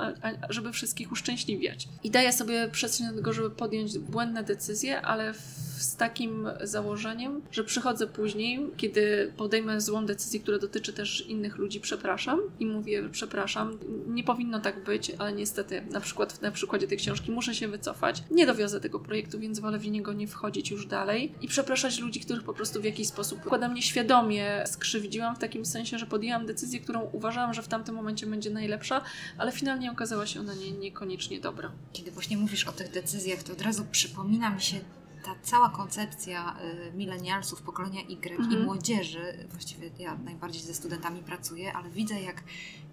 żeby 0.48 0.72
wszystkich 0.72 1.12
uszczęśliwiać. 1.12 1.88
I 2.04 2.10
daję 2.10 2.32
sobie 2.32 2.68
przestrzeń 2.72 3.08
do 3.08 3.14
tego, 3.14 3.32
żeby 3.32 3.50
podjąć 3.50 3.98
błędne 3.98 4.44
decyzje, 4.44 5.02
ale 5.02 5.34
z 5.82 5.96
takim 5.96 6.48
założeniem, 6.62 7.42
że 7.50 7.64
przychodzę 7.64 8.06
później, 8.06 8.66
kiedy 8.76 9.32
podejmę 9.36 9.80
złą 9.80 10.06
decyzję, 10.06 10.40
która 10.40 10.58
dotyczy 10.58 10.92
też 10.92 11.26
innych 11.26 11.56
ludzi, 11.56 11.80
przepraszam. 11.80 12.40
I 12.60 12.66
mówię, 12.66 13.08
przepraszam, 13.12 13.78
nie 14.06 14.24
powinno 14.24 14.60
tak 14.60 14.84
być, 14.84 15.12
ale 15.18 15.32
niestety 15.32 15.82
na 15.90 16.00
przykład 16.00 16.42
na 16.42 16.50
przykładzie 16.50 16.86
tej 16.86 16.98
książki 16.98 17.30
muszę 17.30 17.54
się 17.54 17.68
wycofać, 17.68 18.22
nie 18.30 18.46
dowiozę 18.46 18.80
tego 18.80 19.00
projektu, 19.00 19.38
więc 19.38 19.58
wolę 19.58 19.78
w 19.78 19.90
niego 19.90 20.12
nie 20.12 20.26
wchodzić 20.26 20.70
już 20.70 20.86
dalej. 20.86 21.32
I 21.40 21.48
przepraszać 21.48 21.98
ludzi, 22.00 22.20
których 22.20 22.42
po 22.42 22.54
prostu 22.54 22.80
w 22.80 22.84
jakiś 22.84 23.08
sposób 23.08 23.46
układa 23.46 23.68
mnie 23.68 23.82
świadomie 23.82 24.64
skrzywdziłam 24.66 25.36
w 25.36 25.38
takim 25.48 25.66
sensie, 25.66 25.98
że 25.98 26.06
podjęłam 26.06 26.46
decyzję, 26.46 26.80
którą 26.80 27.00
uważałam, 27.00 27.54
że 27.54 27.62
w 27.62 27.68
tamtym 27.68 27.94
momencie 27.94 28.26
będzie 28.26 28.50
najlepsza, 28.50 29.02
ale 29.38 29.52
finalnie 29.52 29.92
okazała 29.92 30.26
się 30.26 30.40
ona 30.40 30.54
nie, 30.54 30.72
niekoniecznie 30.72 31.40
dobra. 31.40 31.72
Kiedy 31.92 32.10
właśnie 32.10 32.36
mówisz 32.36 32.64
o 32.64 32.72
tych 32.72 32.90
decyzjach, 32.90 33.42
to 33.42 33.52
od 33.52 33.62
razu 33.62 33.84
przypomina 33.90 34.50
mi 34.50 34.60
się 34.60 34.76
ta 35.24 35.34
cała 35.42 35.70
koncepcja 35.70 36.56
y, 36.88 36.96
milenialsów, 36.96 37.62
pokolenia 37.62 38.00
Y 38.00 38.30
mhm. 38.30 38.52
i 38.52 38.56
młodzieży, 38.56 39.46
właściwie 39.50 39.90
ja 39.98 40.16
najbardziej 40.24 40.62
ze 40.62 40.74
studentami 40.74 41.22
pracuję, 41.22 41.72
ale 41.72 41.90
widzę, 41.90 42.20
jak 42.20 42.42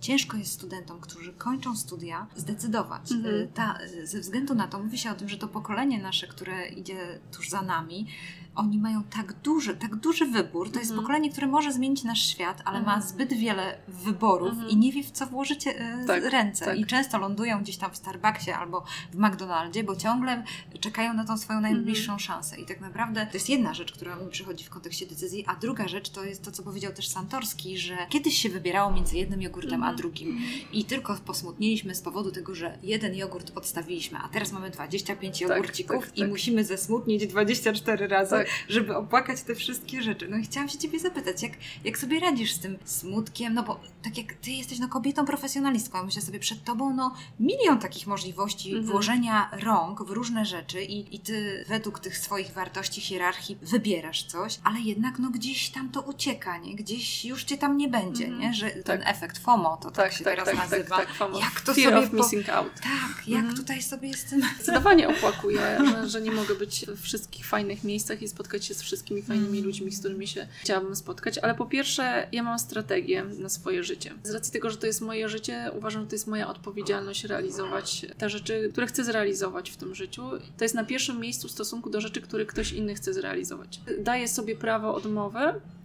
ciężko 0.05 0.37
jest 0.37 0.51
studentom, 0.51 0.99
którzy 0.99 1.33
kończą 1.33 1.75
studia, 1.75 2.27
zdecydować. 2.35 3.11
Mhm. 3.11 3.35
Y, 3.35 3.49
ta, 3.53 3.77
y, 3.81 4.07
ze 4.07 4.19
względu 4.19 4.55
na 4.55 4.67
to, 4.67 4.79
mówi 4.79 4.97
się 4.97 5.11
o 5.11 5.15
tym, 5.15 5.29
że 5.29 5.37
to 5.37 5.47
pokolenie 5.47 6.01
nasze, 6.01 6.27
które 6.27 6.67
idzie 6.67 7.19
tuż 7.31 7.49
za 7.49 7.61
nami, 7.61 8.07
oni 8.55 8.79
mają 8.79 9.03
tak 9.03 9.33
duży, 9.33 9.75
tak 9.75 9.95
duży 9.95 10.25
wybór. 10.25 10.71
To 10.71 10.79
jest 10.79 10.91
mhm. 10.91 11.01
pokolenie, 11.01 11.31
które 11.31 11.47
może 11.47 11.73
zmienić 11.73 12.03
nasz 12.03 12.25
świat, 12.25 12.61
ale 12.65 12.79
ma 12.81 12.93
mhm. 12.93 13.01
zbyt 13.01 13.33
wiele 13.33 13.77
wyborów 13.87 14.53
i 14.69 14.77
nie 14.77 14.91
wie, 14.91 15.03
w 15.03 15.11
co 15.11 15.27
włożyć 15.27 15.67
e, 15.67 15.73
tak, 16.07 16.23
ręce. 16.23 16.65
Tak. 16.65 16.77
I 16.77 16.85
często 16.85 17.17
lądują 17.17 17.61
gdzieś 17.61 17.77
tam 17.77 17.91
w 17.91 17.97
Starbucksie 17.97 18.51
albo 18.51 18.83
w 19.11 19.17
McDonaldzie, 19.17 19.83
bo 19.83 19.95
ciągle 19.95 20.43
czekają 20.79 21.13
na 21.13 21.25
tą 21.25 21.37
swoją 21.37 21.61
najbliższą 21.61 22.17
szansę. 22.17 22.57
I 22.57 22.65
tak 22.65 22.81
naprawdę 22.81 23.25
to 23.25 23.33
jest 23.33 23.49
jedna 23.49 23.73
rzecz, 23.73 23.91
która 23.91 24.15
mi 24.15 24.29
przychodzi 24.29 24.63
w 24.63 24.69
kontekście 24.69 25.05
decyzji, 25.05 25.45
a 25.47 25.55
druga 25.55 25.87
rzecz 25.87 26.09
to 26.09 26.23
jest 26.23 26.43
to, 26.43 26.51
co 26.51 26.63
powiedział 26.63 26.93
też 26.93 27.07
Santorski, 27.07 27.77
że 27.77 27.97
kiedyś 28.09 28.37
się 28.37 28.49
wybierało 28.49 28.91
między 28.91 29.17
jednym 29.17 29.41
jogurtem 29.41 29.83
a 29.83 29.93
drugim 29.95 30.41
i 30.73 30.85
tylko 30.85 31.17
posmutniliśmy 31.25 31.95
z 31.95 32.01
powodu 32.01 32.31
tego, 32.31 32.55
że 32.55 32.77
jeden 32.83 33.15
jogurt 33.15 33.51
odstawiliśmy, 33.57 34.19
a 34.19 34.29
teraz 34.29 34.51
mamy 34.51 34.69
25 34.69 35.39
tak, 35.39 35.49
jogurcików 35.49 36.05
tak, 36.05 36.09
tak, 36.09 36.17
i 36.17 36.25
musimy 36.25 36.63
zesmutnić 36.63 37.27
24 37.27 38.07
razy, 38.07 38.31
tak. 38.31 38.47
żeby 38.69 38.95
opłakać 38.95 39.41
te 39.41 39.55
wszystkie 39.55 40.01
rzeczy. 40.01 40.27
No 40.29 40.37
i 40.37 40.43
chciałam 40.43 40.69
się 40.69 40.77
Ciebie 40.77 40.99
zapytać, 40.99 41.43
jak, 41.43 41.51
jak 41.83 41.97
sobie 41.97 42.19
radzisz 42.19 42.53
z 42.53 42.59
tym 42.59 42.77
smutkiem, 42.85 43.53
no 43.53 43.63
bo 43.63 43.79
tak 44.03 44.17
jak 44.17 44.33
Ty 44.33 44.51
jesteś 44.51 44.79
no, 44.79 44.87
kobietą 44.87 45.25
profesjonalistką, 45.25 46.03
myślę 46.05 46.21
sobie 46.21 46.39
przed 46.39 46.63
Tobą 46.63 46.93
no 46.93 47.13
milion 47.39 47.79
takich 47.79 48.07
możliwości 48.07 48.69
mhm. 48.69 48.85
włożenia 48.85 49.49
rąk 49.51 50.03
w 50.03 50.09
różne 50.09 50.45
rzeczy 50.45 50.83
i, 50.83 51.15
i 51.15 51.19
Ty 51.19 51.65
według 51.67 51.99
tych 51.99 52.17
swoich 52.17 52.51
wartości, 52.51 53.01
hierarchii 53.01 53.57
wybierasz 53.61 54.23
coś, 54.23 54.59
ale 54.63 54.79
jednak 54.79 55.19
no 55.19 55.29
gdzieś 55.29 55.69
tam 55.69 55.89
to 55.89 56.01
ucieka, 56.01 56.57
nie? 56.57 56.75
Gdzieś 56.75 57.25
już 57.25 57.43
Cię 57.43 57.57
tam 57.57 57.77
nie 57.77 57.87
będzie, 57.87 58.25
mhm. 58.25 58.41
nie? 58.41 58.53
Że 58.53 58.69
tak. 58.69 58.83
ten 58.83 59.03
efekt 59.05 59.37
FOMO, 59.37 59.74
to 59.77 59.91
tak, 59.91 59.95
tak 59.95 60.13
się 60.13 60.23
tak, 60.23 60.33
teraz 60.33 60.49
tak, 60.49 60.57
nazywa. 60.57 60.97
Tak, 60.97 61.17
tak, 61.19 61.29
jak 61.39 61.61
to 61.61 61.73
Fear 61.73 61.93
sobie 61.93 62.07
of 62.07 62.13
missing 62.13 62.49
out. 62.49 62.73
Tak, 62.73 63.27
jak 63.27 63.39
mhm. 63.39 63.57
tutaj 63.57 63.83
sobie 63.83 64.11
tym... 64.29 64.41
Zdecydowanie 64.55 65.09
opłakuję, 65.09 65.59
że, 65.91 66.07
że 66.13 66.21
nie 66.21 66.31
mogę 66.31 66.55
być 66.55 66.85
w 66.87 67.01
wszystkich 67.01 67.45
fajnych 67.45 67.83
miejscach 67.83 68.21
i 68.21 68.27
spotkać 68.27 68.65
się 68.65 68.73
z 68.73 68.81
wszystkimi 68.81 69.21
fajnymi 69.21 69.57
mm. 69.57 69.65
ludźmi, 69.65 69.91
z 69.91 69.99
którymi 69.99 70.27
się 70.27 70.47
chciałabym 70.61 70.95
spotkać, 70.95 71.37
ale 71.37 71.55
po 71.55 71.65
pierwsze, 71.65 72.27
ja 72.31 72.43
mam 72.43 72.59
strategię 72.59 73.23
na 73.23 73.49
swoje 73.49 73.83
życie. 73.83 74.13
Z 74.23 74.31
racji 74.31 74.53
tego, 74.53 74.69
że 74.69 74.77
to 74.77 74.87
jest 74.87 75.01
moje 75.01 75.29
życie, 75.29 75.71
uważam, 75.77 76.01
że 76.01 76.07
to 76.07 76.15
jest 76.15 76.27
moja 76.27 76.47
odpowiedzialność 76.47 77.23
realizować 77.23 78.05
te 78.17 78.29
rzeczy, 78.29 78.69
które 78.71 78.87
chcę 78.87 79.03
zrealizować 79.03 79.69
w 79.69 79.77
tym 79.77 79.95
życiu. 79.95 80.23
To 80.57 80.65
jest 80.65 80.75
na 80.75 80.85
pierwszym 80.85 81.19
miejscu 81.19 81.47
w 81.47 81.51
stosunku 81.51 81.89
do 81.89 82.01
rzeczy, 82.01 82.21
które 82.21 82.45
ktoś 82.45 82.71
inny 82.71 82.95
chce 82.95 83.13
zrealizować. 83.13 83.79
Daję 83.99 84.27
sobie 84.27 84.55
prawo 84.55 84.95
odmowy, 84.95 85.39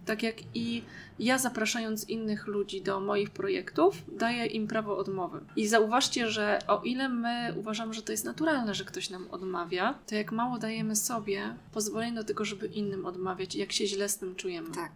tak 0.05 0.23
jak 0.23 0.35
i 0.53 0.83
ja 1.21 1.37
zapraszając 1.37 2.09
innych 2.09 2.47
ludzi 2.47 2.81
do 2.81 2.99
moich 2.99 3.29
projektów, 3.29 3.95
daję 4.17 4.45
im 4.45 4.67
prawo 4.67 4.97
odmowy. 4.97 5.39
I 5.55 5.67
zauważcie, 5.67 6.29
że 6.29 6.59
o 6.67 6.81
ile 6.83 7.09
my 7.09 7.53
uważamy, 7.57 7.93
że 7.93 8.01
to 8.01 8.11
jest 8.11 8.25
naturalne, 8.25 8.75
że 8.75 8.85
ktoś 8.85 9.09
nam 9.09 9.27
odmawia, 9.31 9.99
to 10.07 10.15
jak 10.15 10.31
mało 10.31 10.57
dajemy 10.57 10.95
sobie 10.95 11.55
pozwolenie 11.71 12.15
do 12.15 12.23
tego, 12.23 12.45
żeby 12.45 12.67
innym 12.67 13.05
odmawiać, 13.05 13.55
jak 13.55 13.71
się 13.71 13.87
źle 13.87 14.09
z 14.09 14.17
tym 14.17 14.35
czujemy. 14.35 14.71
Tak. 14.71 14.91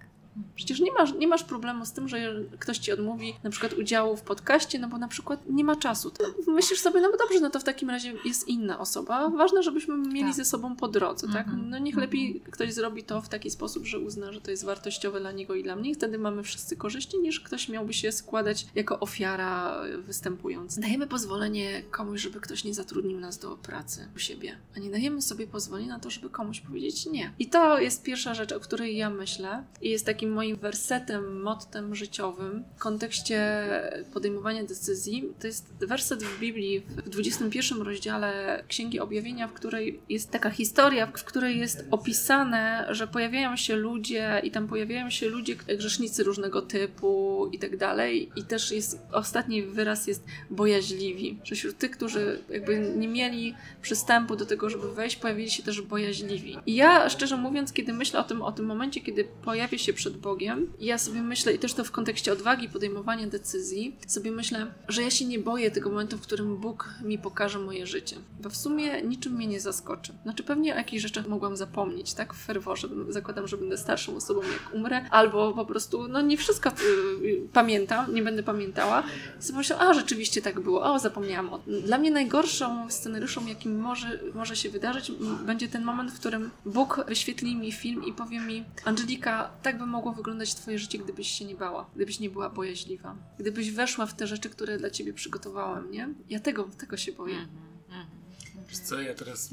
Przecież 0.56 0.80
nie 0.80 0.92
masz, 0.94 1.14
nie 1.14 1.28
masz 1.28 1.44
problemu 1.44 1.86
z 1.86 1.92
tym, 1.92 2.08
że 2.08 2.36
ktoś 2.60 2.78
ci 2.78 2.92
odmówi 2.92 3.34
na 3.44 3.50
przykład 3.50 3.74
udziału 3.74 4.18
w 4.18 4.22
podcaście, 4.22 4.80
no 4.80 4.88
bo 4.88 4.98
na 4.98 5.08
przykład 5.08 5.40
nie 5.50 5.64
ma 5.64 5.76
czasu. 5.76 6.12
To 6.12 6.24
myślisz 6.48 6.80
sobie, 6.80 7.02
no 7.02 7.12
dobrze, 7.12 7.40
no 7.42 7.50
to 7.50 7.60
w 7.60 7.64
takim 7.64 7.90
razie 7.90 8.14
jest 8.26 8.48
inna 8.48 8.80
osoba. 8.80 9.30
Ważne, 9.30 9.64
żebyśmy 9.64 9.98
mieli 9.98 10.28
tak. 10.28 10.34
ze 10.34 10.46
sobą 10.46 10.76
po 10.76 10.88
drodze, 10.88 11.28
tak? 11.28 11.48
Mhm. 11.48 11.70
No 11.70 11.78
niech 11.78 11.98
lepiej 11.98 12.28
mhm. 12.28 12.52
ktoś 12.52 12.74
zrobi 12.74 13.04
to 13.04 13.22
w 13.22 13.30
taki 13.30 13.52
sposób, 13.52 13.86
że 13.86 14.00
uzna, 14.00 14.32
że 14.32 14.42
to 14.42 14.52
jest 14.52 14.66
wartościowe 14.66 15.20
dla 15.20 15.32
niego 15.32 15.56
i 15.56 15.64
dla 15.64 15.76
mnie. 15.76 15.96
Wtedy 15.96 16.18
mamy 16.18 16.44
wszyscy 16.44 16.76
korzyści, 16.76 17.20
niż 17.20 17.40
ktoś 17.40 17.70
miałby 17.70 17.94
się 17.94 18.12
składać 18.12 18.68
jako 18.76 19.00
ofiara 19.00 19.82
występując. 19.98 20.80
Dajemy 20.80 21.08
pozwolenie 21.08 21.84
komuś, 21.92 22.22
żeby 22.22 22.42
ktoś 22.42 22.64
nie 22.64 22.74
zatrudnił 22.74 23.20
nas 23.20 23.38
do 23.38 23.58
pracy 23.58 24.08
u 24.16 24.20
siebie, 24.20 24.58
a 24.76 24.80
nie 24.80 24.92
dajemy 24.92 25.22
sobie 25.22 25.48
pozwolenia 25.48 25.88
na 25.88 26.00
to, 26.00 26.10
żeby 26.10 26.30
komuś 26.30 26.62
powiedzieć 26.62 27.06
nie. 27.06 27.34
I 27.40 27.50
to 27.50 27.80
jest 27.80 28.04
pierwsza 28.04 28.34
rzecz, 28.34 28.52
o 28.52 28.60
której 28.60 28.98
ja 28.98 29.10
myślę 29.10 29.64
i 29.82 29.90
jest 29.90 30.06
taki 30.06 30.25
takim 30.26 30.34
moim 30.34 30.56
wersetem, 30.56 31.42
mottem 31.42 31.96
życiowym 31.96 32.64
w 32.76 32.80
kontekście 32.80 33.64
podejmowania 34.14 34.64
decyzji. 34.64 35.34
To 35.40 35.48
jest 35.48 35.86
werset 35.88 36.24
w 36.24 36.40
Biblii 36.40 36.80
w 36.80 37.10
21 37.10 37.82
rozdziale 37.82 38.64
Księgi 38.68 39.00
Objawienia, 39.00 39.48
w 39.48 39.54
której 39.54 40.00
jest 40.10 40.32
taka 40.32 40.50
historia, 40.50 41.08
w 41.08 41.24
której 41.24 41.60
jest 41.60 41.86
opisane, 41.92 42.88
że 42.90 43.08
pojawiają 43.08 43.56
się 43.56 43.76
ludzie 43.76 44.42
i 44.44 44.52
tam 44.52 44.68
pojawiają 44.68 45.10
się 45.10 45.30
ludzie, 45.30 45.56
grzesznicy 45.56 46.24
różnego 46.24 46.62
typu 46.62 47.50
i 47.52 47.60
tak 47.60 47.78
dalej. 47.78 48.30
I 48.36 48.44
też 48.44 48.72
jest, 48.72 49.00
ostatni 49.12 49.64
wyraz 49.64 50.08
jest 50.08 50.26
bojaźliwi, 50.50 51.40
że 51.44 51.56
wśród 51.56 51.78
tych, 51.78 51.92
którzy 51.92 52.40
jakby 52.50 52.80
nie 52.80 53.08
mieli 53.08 53.56
przystępu 53.82 54.36
do 54.36 54.46
tego, 54.46 54.70
żeby 54.70 54.94
wejść, 54.94 55.16
pojawili 55.16 55.50
się 55.50 55.64
też 55.64 55.82
bojaźliwi. 55.82 56.58
I 56.66 56.76
ja 56.76 57.10
szczerze 57.10 57.38
mówiąc, 57.38 57.74
kiedy 57.74 57.94
myślę 57.94 58.20
o 58.20 58.24
tym, 58.24 58.42
o 58.42 58.52
tym 58.52 58.66
momencie, 58.66 59.02
kiedy 59.02 59.24
pojawia 59.44 59.78
się 59.78 59.94
przed 59.94 60.15
przed 60.16 60.22
Bogiem. 60.22 60.72
I 60.80 60.86
ja 60.86 60.98
sobie 60.98 61.22
myślę, 61.22 61.54
i 61.54 61.60
też 61.60 61.74
to 61.74 61.84
w 61.84 61.92
kontekście 61.92 62.34
odwagi, 62.34 62.70
podejmowania 62.70 63.28
decyzji, 63.28 63.96
sobie 64.08 64.32
myślę, 64.32 64.68
że 64.88 65.02
ja 65.02 65.12
się 65.12 65.26
nie 65.26 65.40
boję 65.40 65.72
tego 65.72 65.90
momentu, 65.90 66.18
w 66.18 66.22
którym 66.22 66.58
Bóg 66.58 66.90
mi 67.04 67.18
pokaże 67.18 67.60
moje 67.60 67.88
życie. 67.88 68.16
Bo 68.42 68.50
w 68.50 68.58
sumie 68.58 69.02
niczym 69.02 69.34
mnie 69.34 69.48
nie 69.48 69.60
zaskoczy. 69.60 70.14
Znaczy 70.24 70.44
pewnie 70.44 70.74
o 70.74 70.78
jakichś 70.78 71.04
rzeczach 71.04 71.28
mogłam 71.28 71.58
zapomnieć, 71.58 72.14
tak? 72.14 72.34
W 72.34 72.46
ferworze. 72.46 72.88
Zakładam, 73.10 73.48
że 73.48 73.58
będę 73.58 73.78
starszą 73.78 74.16
osobą, 74.16 74.42
jak 74.42 74.74
umrę. 74.74 75.10
Albo 75.10 75.54
po 75.54 75.66
prostu, 75.66 76.08
no 76.08 76.22
nie 76.22 76.38
wszystko 76.38 76.70
y, 76.70 76.74
pamiętam, 77.54 78.14
nie 78.14 78.24
będę 78.24 78.44
pamiętała. 78.44 79.04
Sobie 79.40 79.58
myślę, 79.58 79.78
a 79.78 79.94
rzeczywiście 79.94 80.42
tak 80.42 80.60
było. 80.60 80.94
O, 80.94 81.00
zapomniałam. 81.00 81.50
Dla 81.86 81.98
mnie 81.98 82.12
najgorszą 82.12 82.90
scenariuszem, 82.90 83.48
jakim 83.48 83.80
może, 83.80 84.20
może 84.34 84.56
się 84.56 84.70
wydarzyć, 84.70 85.12
będzie 85.46 85.68
ten 85.68 85.84
moment, 85.84 86.12
w 86.12 86.20
którym 86.20 86.50
Bóg 86.66 87.06
wyświetli 87.08 87.56
mi 87.56 87.72
film 87.72 88.04
i 88.06 88.14
powie 88.14 88.40
mi, 88.40 88.64
Angelika, 88.86 89.50
tak 89.64 89.78
by 89.78 89.86
mogło 89.86 90.05
wyglądać 90.14 90.56
Twoje 90.56 90.80
życie, 90.80 90.98
gdybyś 90.98 91.28
się 91.28 91.46
nie 91.46 91.56
bała, 91.56 91.90
gdybyś 91.96 92.20
nie 92.20 92.30
była 92.30 92.50
bojaźliwa, 92.50 93.16
gdybyś 93.40 93.72
weszła 93.72 94.06
w 94.06 94.16
te 94.16 94.28
rzeczy, 94.28 94.50
które 94.50 94.78
dla 94.78 94.90
Ciebie 94.90 95.14
przygotowałam, 95.14 95.92
nie? 95.92 96.10
Ja 96.30 96.40
tego, 96.40 96.64
tego 96.64 96.98
się 96.98 97.12
boję. 97.12 97.36
Mm 97.36 97.48
-hmm. 97.48 97.66
Wiesz 98.70 98.80
co, 98.80 99.02
ja 99.02 99.14
teraz 99.14 99.50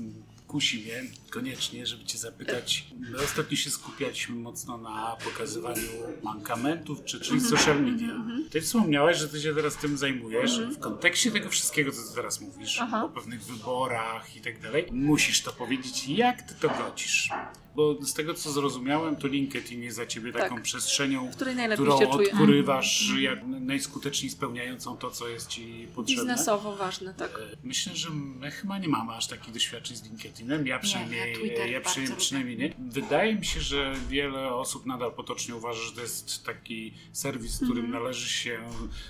kusi 0.47 0.83
mnie 0.83 1.03
koniecznie, 1.31 1.87
żeby 1.87 2.05
Cię 2.05 2.19
zapytać. 2.19 2.87
My 2.99 3.19
ostatnio 3.19 3.57
się 3.57 3.71
skupialiśmy 3.71 4.35
mocno 4.37 4.79
na 4.79 5.17
pokazywaniu 5.25 5.89
mankamentów, 6.23 7.05
czy, 7.05 7.21
czyli 7.21 7.41
Mhm. 7.41 7.59
social 7.59 7.83
media. 7.83 8.25
Ty 8.51 8.61
wspomniałaś, 8.61 9.19
że 9.19 9.29
Ty 9.29 9.41
się 9.41 9.55
teraz 9.55 9.77
tym 9.77 9.99
zajmujesz. 9.99 10.61
W 10.61 10.79
kontekście 10.79 11.31
tego 11.31 11.49
wszystkiego, 11.49 11.93
co 11.93 12.03
Ty 12.09 12.15
teraz 12.15 12.41
mówisz, 12.41 12.79
Aha. 12.81 13.05
o 13.05 13.09
pewnych 13.09 13.45
wyborach 13.45 14.37
i 14.37 14.41
tak 14.41 14.61
dalej, 14.61 14.87
musisz 14.93 15.43
to 15.43 15.53
powiedzieć, 15.53 16.09
jak 16.09 16.43
Ty 16.43 16.55
to 16.55 16.69
godzisz. 16.69 17.31
Bo 17.77 17.99
z 18.05 18.15
tego, 18.15 18.35
co 18.35 18.53
zrozumiałem, 18.53 19.17
to 19.17 19.27
LinkedIn 19.29 19.83
jest 19.83 19.97
za 19.97 20.07
Ciebie 20.07 20.33
taką 20.33 20.55
Tak. 20.55 20.65
przestrzenią, 20.65 21.31
którą 21.75 21.99
się 21.99 22.07
czuję. 22.07 22.31
Odkurywasz 22.33 23.13
jak 23.21 23.39
najskuteczniej 23.47 24.31
spełniającą 24.31 24.97
to, 24.97 25.11
co 25.11 25.29
jest 25.29 25.49
Ci 25.49 25.89
potrzebne. 25.95 26.23
Biznesowo 26.23 26.77
ważne, 26.77 27.15
tak. 27.15 27.31
Myślę, 27.65 27.97
że 27.97 28.11
my 28.11 28.51
chyba 28.51 28.79
nie 28.79 28.89
mamy 28.89 29.13
aż 29.13 29.27
takich 29.27 29.55
doświadczeń 29.55 29.97
z 29.97 30.03
LinkedInem. 30.05 30.67
Ja 30.67 30.79
przynajmniej, 30.79 31.33
ja 31.33 31.39
Twitter 31.39 31.71
ja 31.71 31.81
przy, 31.81 32.01
przynajmniej 32.17 32.57
nie. 32.59 32.75
Wydaje 32.79 33.35
mi 33.35 33.45
się, 33.47 33.61
że 33.61 33.95
wiele 34.09 34.55
osób 34.55 34.87
nadal 34.87 35.13
potocznie 35.13 35.57
uważa, 35.57 35.83
że 35.83 35.93
to 35.93 36.01
jest 36.01 36.45
taki 36.47 36.95
serwis, 37.13 37.57
którym 37.65 37.91
należy 37.91 38.29
się. 38.29 38.59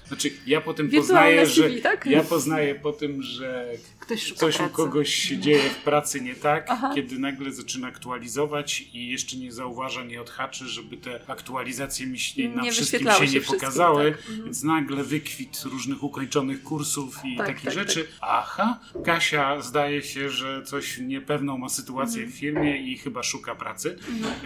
Znaczy, 0.09 0.31
ja 0.47 0.61
po 0.61 0.75
tym 0.75 0.87
Mhm. 0.87 1.03
Wirtualne 1.03 1.31
poznaję, 1.43 1.47
że. 1.47 1.69
CV, 1.69 1.83
tak? 1.83 2.07
Ja 2.07 2.25
poznaję 2.25 2.75
po 2.75 2.93
tym, 2.93 3.23
że 3.23 3.67
coś 4.09 4.31
u 4.55 4.59
pracy. 4.59 4.75
kogoś 4.75 5.15
się 5.15 5.39
dzieje 5.39 5.71
w 5.71 5.77
pracy 5.77 6.21
nie 6.21 6.35
tak, 6.35 6.67
Aha. 6.69 6.93
kiedy 6.95 7.19
nagle 7.19 7.53
zaczyna 7.53 7.89
aktualizować 7.89 8.52
i 8.95 9.09
jeszcze 9.09 9.37
nie 9.37 9.53
zauważa, 9.53 10.05
nie 10.05 10.21
odhaczy, 10.21 10.69
żeby 10.69 10.97
te 10.97 11.21
aktualizacje 11.27 12.19
się, 12.19 12.49
na 12.49 12.63
Nie 12.63 12.73
wszystkim 12.73 13.09
się 13.11 13.27
nie 13.27 13.41
pokazały, 13.41 14.11
tak. 14.11 14.21
Mhm. 14.21 14.45
więc 14.45 14.63
nagle 14.63 15.05
wykwit 15.05 15.63
różnych 15.65 16.03
ukończonych 16.03 16.63
kursów 16.63 17.17
i 17.25 17.37
Tak, 17.37 17.47
takich 17.47 17.65
tak, 17.65 17.75
rzeczy. 17.75 18.07
Aha, 18.21 18.81
Kasia 19.05 19.61
zdaje 19.61 20.03
się, 20.03 20.31
że 20.31 20.63
coś 20.63 20.99
niepewną 20.99 21.59
ma 21.59 21.69
sytuację 21.69 22.23
Mhm. 22.23 22.33
w 22.33 22.41
firmie 22.41 22.77
i 22.93 22.99
chyba 22.99 23.23
szuka 23.23 23.55
pracy. 23.55 23.99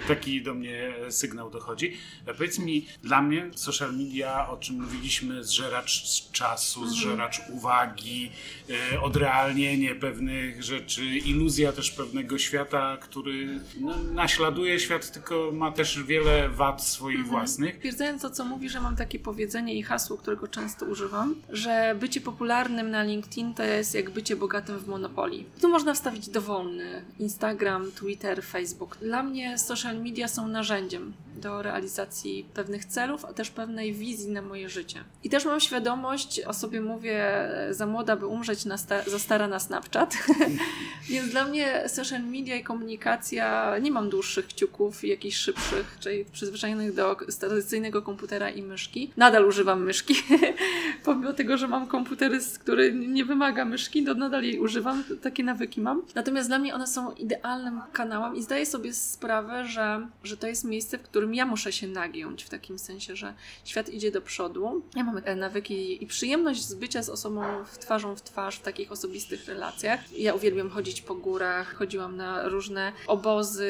Taki 0.09 0.43
do 0.43 0.55
mnie 0.55 0.95
sygnał 1.11 1.51
dochodzi. 1.51 1.93
A 2.31 2.33
Powiedz 2.33 2.59
mi, 2.59 2.87
dla 3.03 3.23
mnie 3.23 3.51
social 3.55 3.97
media, 3.97 4.49
o 4.49 4.57
czym 4.57 4.83
mówiliśmy, 4.83 5.45
zżeracz 5.45 6.03
czasu, 6.33 6.81
Mhm. 6.81 6.97
zżeracz 6.99 7.41
uwagi, 7.53 8.31
e, 8.93 9.01
odrealnienie 9.01 9.95
pewnych 9.95 10.63
rzeczy, 10.63 11.05
iluzja 11.05 11.73
też 11.73 11.91
pewnego 11.91 12.39
świata, 12.39 12.97
który 13.01 13.61
no, 13.81 13.96
naśladuje 14.15 14.81
świat, 14.81 15.13
tylko 15.13 15.51
ma 15.53 15.73
też 15.73 16.03
wiele 16.03 16.49
wad 16.49 16.85
swoich 16.85 17.17
Mhm. 17.19 17.31
własnych. 17.31 17.75
Potwierdzając 17.75 18.23
to, 18.23 18.31
co 18.31 18.45
mówi, 18.45 18.69
że 18.69 18.81
mam 18.81 18.97
takie 18.97 19.19
powiedzenie 19.19 19.75
i 19.75 19.83
hasło, 19.83 20.17
którego 20.17 20.49
często 20.49 20.87
używam, 20.87 21.35
że 21.51 21.97
bycie 22.01 22.21
popularnym 22.21 22.91
na 22.91 23.03
LinkedIn 23.03 23.55
to 23.55 23.63
jest 23.63 23.95
jak 23.95 24.11
bycie 24.11 24.37
bogatym 24.37 24.79
w 24.79 24.87
Monopoly. 24.89 25.45
Tu 25.61 25.69
można 25.69 25.95
wstawić 25.95 26.29
dowolny 26.29 27.03
Instagram, 27.19 27.93
Twitter, 27.93 28.43
Facebook. 28.45 28.97
Dla 29.01 29.23
mnie 29.23 29.59
social 29.59 29.97
media 30.03 30.29
są 30.29 30.49
narzędziem 30.49 31.13
do 31.37 31.63
realizacji 31.63 32.49
pewnych 32.55 32.85
celów, 32.85 33.25
a 33.25 33.33
też 33.33 33.51
pewnej 33.51 33.93
wizji 33.93 34.33
na 34.33 34.43
moje 34.43 34.69
życie. 34.69 35.05
I 35.25 35.31
też 35.31 35.45
mam 35.45 35.61
świadomość, 35.61 36.41
o 36.41 36.55
sobie 36.55 36.81
mówię, 36.81 37.49
za 37.71 37.87
młoda, 37.87 38.17
by 38.17 38.27
umrzeć, 38.27 38.65
na 38.65 38.79
sta- 38.79 39.03
za 39.03 39.19
stara 39.19 39.49
na 39.49 39.59
Snapchat. 39.59 40.17
Więc 41.09 41.31
dla 41.31 41.45
mnie 41.45 41.89
social 41.89 42.23
media 42.23 42.57
i 42.57 42.63
komunikacja, 42.63 43.79
nie 43.79 43.91
mam 43.91 44.11
dłuższych 44.11 44.47
kciuków 44.47 45.05
jakichś 45.05 45.37
szybszych, 45.37 45.97
czyli 46.01 46.25
przyzwyczajonych 46.25 46.95
do 46.95 47.17
tradycyjnego 47.41 48.03
komputera 48.03 48.51
i 48.51 48.63
myszki. 48.63 49.13
Nadal 49.17 49.45
używam 49.45 49.85
myszki, 49.85 50.15
pomimo 51.05 51.33
tego, 51.33 51.57
że 51.57 51.69
mam 51.69 51.87
komputer, 51.87 52.33
który 52.61 52.93
nie 52.93 53.25
wymaga 53.25 53.65
myszki, 53.65 54.05
to 54.05 54.15
nadal 54.15 54.45
jej 54.45 54.59
używam, 54.59 55.05
takie 55.23 55.45
nawyki 55.45 55.81
mam. 55.81 56.03
Natomiast 56.15 56.49
dla 56.49 56.59
mnie 56.59 56.75
one 56.75 56.87
są 56.87 57.13
idealnym 57.13 57.81
kanałem 57.93 58.37
i 58.37 58.43
zdaję 58.43 58.67
sobie 58.67 58.95
sprawę, 58.95 59.65
że, 59.65 60.09
że 60.25 60.37
to 60.37 60.47
jest 60.47 60.65
miejsce, 60.65 60.99
w 60.99 61.03
którym 61.03 61.26
ja 61.35 61.47
muszę 61.47 61.73
się 61.73 61.87
nagiąć, 61.87 62.45
w 62.45 62.49
takim 62.49 62.79
sensie, 62.79 63.17
że 63.17 63.35
świat 63.65 63.89
idzie 63.89 64.11
do 64.11 64.21
przodu. 64.21 64.83
Ja 64.97 65.05
mam 65.05 65.21
e, 65.25 65.37
nawyki 65.37 66.05
i 66.05 66.07
przyjemność 66.07 66.63
z 66.63 66.75
bycia 66.75 67.03
z 67.03 67.09
osobą 67.09 67.43
twarzą 67.81 68.17
w 68.17 68.23
twarz 68.23 68.57
w 68.57 68.63
takich 68.63 68.93
osobistych 68.93 69.47
relacjach. 69.47 70.13
Ja 70.19 70.35
uwielbiam 70.35 70.71
chodzić 70.71 71.03
po 71.03 71.15
górach, 71.15 71.75
chodziłam 71.75 72.17
na 72.17 72.49
różne 72.49 72.93
obozy 73.07 73.67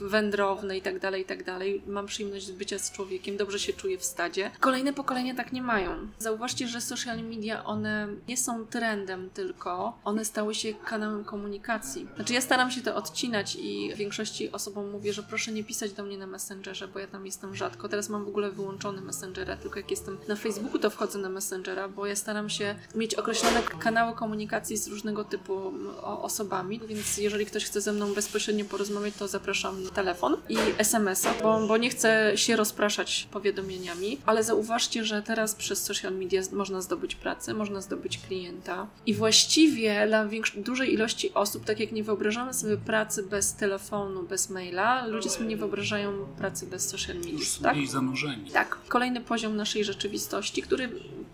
wędrowne 0.00 0.78
i 0.78 0.82
tak 0.82 0.98
dalej, 0.98 1.22
i 1.22 1.24
tak 1.24 1.44
dalej. 1.44 1.82
Mam 1.86 2.06
przyjemność 2.06 2.46
z 2.46 2.50
bycia 2.50 2.78
z 2.78 2.92
człowiekiem, 2.92 3.36
dobrze 3.36 3.58
się 3.58 3.72
czuję 3.72 3.98
w 3.98 4.04
stadzie. 4.04 4.50
Kolejne 4.60 4.92
pokolenia 4.92 5.34
tak 5.34 5.52
nie 5.52 5.62
mają. 5.62 6.08
Zauważcie, 6.18 6.68
że 6.68 6.80
social 6.80 7.22
media, 7.22 7.64
one 7.64 8.08
nie 8.28 8.36
są 8.36 8.66
trendem 8.66 9.30
tylko, 9.30 9.98
one 10.04 10.24
stały 10.24 10.54
się 10.54 10.74
kanałem 10.74 11.24
komunikacji. 11.24 12.08
Znaczy 12.16 12.32
ja 12.32 12.40
staram 12.40 12.70
się 12.70 12.80
to 12.80 12.96
odcinać 12.96 13.56
i 13.60 13.94
większości 13.94 14.52
osobom 14.52 14.90
mówię, 14.90 15.12
że 15.12 15.22
proszę 15.22 15.52
nie 15.52 15.64
pisać 15.64 15.92
do 15.92 16.02
mnie 16.02 16.18
na 16.18 16.26
Messengerze, 16.26 16.81
bo 16.88 16.98
ja 16.98 17.06
tam 17.06 17.26
jestem 17.26 17.56
rzadko. 17.56 17.88
Teraz 17.88 18.08
mam 18.08 18.24
w 18.24 18.28
ogóle 18.28 18.50
wyłączony 18.50 19.00
Messengera, 19.00 19.56
tylko 19.56 19.78
jak 19.78 19.90
jestem 19.90 20.18
na 20.28 20.36
Facebooku, 20.36 20.78
to 20.78 20.90
wchodzę 20.90 21.18
na 21.18 21.28
Messengera, 21.28 21.88
bo 21.88 22.06
ja 22.06 22.16
staram 22.16 22.50
się 22.50 22.74
mieć 22.94 23.14
określone 23.14 23.62
kanały 23.78 24.16
komunikacji 24.16 24.76
z 24.76 24.88
różnego 24.88 25.24
typu 25.24 25.72
osobami, 26.02 26.80
więc 26.86 27.18
jeżeli 27.18 27.46
ktoś 27.46 27.64
chce 27.64 27.80
ze 27.80 27.92
mną 27.92 28.14
bezpośrednio 28.14 28.64
porozmawiać, 28.64 29.14
to 29.18 29.28
zapraszam 29.28 29.84
na 29.84 29.90
telefon 29.90 30.36
i 30.48 30.56
SMS-a, 30.78 31.34
bo, 31.42 31.66
bo 31.66 31.76
nie 31.76 31.90
chcę 31.90 32.32
się 32.34 32.56
rozpraszać 32.56 33.28
powiadomieniami, 33.30 34.18
ale 34.26 34.44
zauważcie, 34.44 35.04
że 35.04 35.22
teraz 35.22 35.54
przez 35.54 35.84
social 35.84 36.14
media 36.14 36.42
można 36.52 36.80
zdobyć 36.80 37.14
pracę, 37.14 37.54
można 37.54 37.80
zdobyć 37.80 38.18
klienta. 38.18 38.86
I 39.06 39.14
właściwie 39.14 40.06
dla 40.06 40.28
dużej 40.56 40.92
ilości 40.92 41.34
osób, 41.34 41.64
tak 41.64 41.80
jak 41.80 41.92
nie 41.92 42.04
wyobrażamy 42.04 42.54
sobie 42.54 42.76
pracy 42.76 43.22
bez 43.22 43.54
telefonu, 43.54 44.22
bez 44.22 44.50
maila, 44.50 45.06
ludzie 45.06 45.30
sobie 45.30 45.46
nie 45.46 45.56
wyobrażają 45.56 46.26
pracy 46.38 46.66
bez 46.72 46.88
social 46.88 47.16
media, 47.16 47.32
Już 47.32 47.48
są 47.48 47.62
tak? 47.62 47.76
zanurzeni. 47.86 48.50
Tak, 48.50 48.78
kolejny 48.88 49.20
poziom 49.20 49.56
naszej 49.56 49.84
rzeczywistości, 49.84 50.62
który 50.62 50.88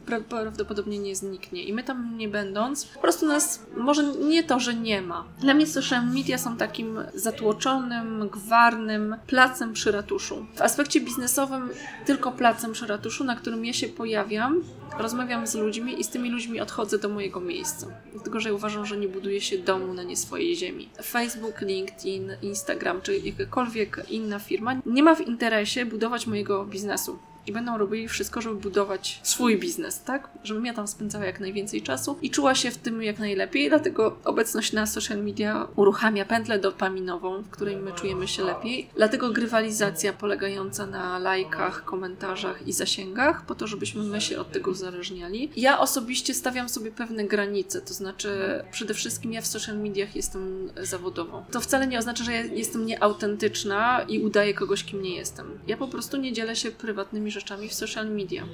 pra- 0.07 0.22
prawdopodobnie 0.22 0.99
nie 0.99 1.16
zniknie. 1.16 1.62
I 1.62 1.72
my 1.72 1.82
tam 1.84 2.18
nie 2.18 2.28
będąc, 2.28 2.84
po 2.84 3.01
prostu 3.01 3.26
nas 3.26 3.62
może 3.76 4.03
nie 4.05 4.43
to, 4.45 4.61
że 4.61 4.74
nie 4.74 5.03
ma. 5.03 5.24
Dla 5.41 5.55
mnie 5.55 5.66
social 5.66 6.07
media 6.07 6.39
są 6.39 6.57
takim 6.57 6.99
zatłoczonym, 7.14 8.28
gwarnym 8.28 9.16
placem 9.26 9.72
przy 9.72 9.93
ratuszu. 9.93 10.47
W 10.55 10.62
aspekcie 10.62 11.01
biznesowym 11.01 11.68
tylko 12.07 12.32
placem 12.32 12.72
przy 12.72 12.86
ratuszu, 12.86 13.24
na 13.24 13.36
którym 13.36 13.64
ja 13.64 13.72
się 13.72 13.89
pojawiam, 13.89 14.62
rozmawiam 14.99 15.47
z 15.47 15.55
ludźmi 15.55 16.01
i 16.01 16.05
z 16.05 16.09
tymi 16.09 16.30
ludźmi 16.30 16.61
odchodzę 16.61 16.99
do 16.99 17.09
mojego 17.09 17.41
miejsca. 17.41 17.86
Dlatego, 18.12 18.41
że 18.41 18.49
ja 18.49 18.55
uważam, 18.55 18.86
że 18.86 18.97
nie 18.97 19.09
buduje 19.09 19.41
się 19.41 19.59
domu 19.59 19.95
na 19.95 20.03
nie 20.03 20.16
swojej 20.16 20.57
ziemi. 20.57 20.89
Facebook, 21.05 21.61
LinkedIn, 21.61 22.30
Instagram 22.43 23.01
czy 23.03 23.16
jakakolwiek 23.18 24.07
inna 24.11 24.39
firma 24.39 24.74
nie 24.86 25.03
ma 25.03 25.14
w 25.14 25.20
interesie 25.28 25.86
budować 25.86 26.26
mojego 26.26 26.64
biznesu. 26.64 27.18
I 27.47 27.53
będą 27.53 27.78
robili 27.78 28.09
wszystko, 28.09 28.41
żeby 28.41 28.55
budować 28.55 29.20
swój 29.22 29.59
biznes, 29.59 30.03
tak? 30.03 30.28
Żebym 30.45 30.66
ja 30.66 30.74
tam 30.74 30.89
spędzała 30.89 31.24
jak 31.24 31.41
najwięcej 31.41 31.82
czasu 31.82 32.18
i 32.22 32.30
czuła 32.30 32.55
się 32.55 32.70
w 32.70 32.78
tym 32.78 33.03
jak 33.03 33.18
najlepiej. 33.18 33.68
Dlatego 33.68 34.16
obecność 34.24 34.72
na 34.72 34.86
social 34.86 35.24
media 35.24 35.68
uruchamia 35.76 36.24
pętlę 36.24 36.59
dopaminową, 36.59 37.43
w 37.43 37.51
której 37.51 37.76
my 37.76 37.93
czujemy 37.93 38.28
się 38.28 38.43
lepiej. 38.43 38.91
Dlatego 38.97 39.30
grywalizacja 39.30 40.12
polegająca 40.12 40.86
na 40.86 41.18
lajkach, 41.18 41.84
komentarzach 41.84 42.66
i 42.66 42.72
zasięgach, 42.72 43.47
po 43.47 43.55
to, 43.55 43.66
żebyśmy 43.66 44.03
my 44.03 44.20
się 44.20 44.39
od 44.39 44.53
tego 44.53 44.70
uzależniali. 44.70 45.51
Ja 45.57 45.78
osobiście 45.78 46.34
stawiam 46.34 46.68
sobie 46.68 46.91
pewne 46.91 47.24
granice, 47.24 47.80
to 47.80 47.95
znaczy 47.95 48.62
przede 48.70 48.95
wszystkim 48.95 49.32
ja 49.32 49.41
w 49.41 49.47
social 49.47 49.78
mediach 49.78 50.16
jestem 50.16 50.70
zawodową. 50.82 51.45
To 51.51 51.61
wcale 51.61 51.86
nie 51.86 51.99
oznacza, 51.99 52.24
że 52.24 52.32
ja 52.32 52.45
jestem 52.45 52.86
nieautentyczna 52.86 54.03
i 54.09 54.20
udaję 54.20 54.55
kogoś, 54.55 54.84
kim 54.84 55.03
nie 55.03 55.16
jestem. 55.16 55.59
Ja 55.66 55.76
po 55.76 55.89
prostu 55.89 56.16
nie 56.16 56.32
dzielę 56.32 56.57
się 56.57 56.70
prywatnymi 56.70 57.30
rzeczami 57.30 57.38
rzeczami 57.41 57.68
w 57.68 57.74
social 57.74 58.11
media. 58.11 58.45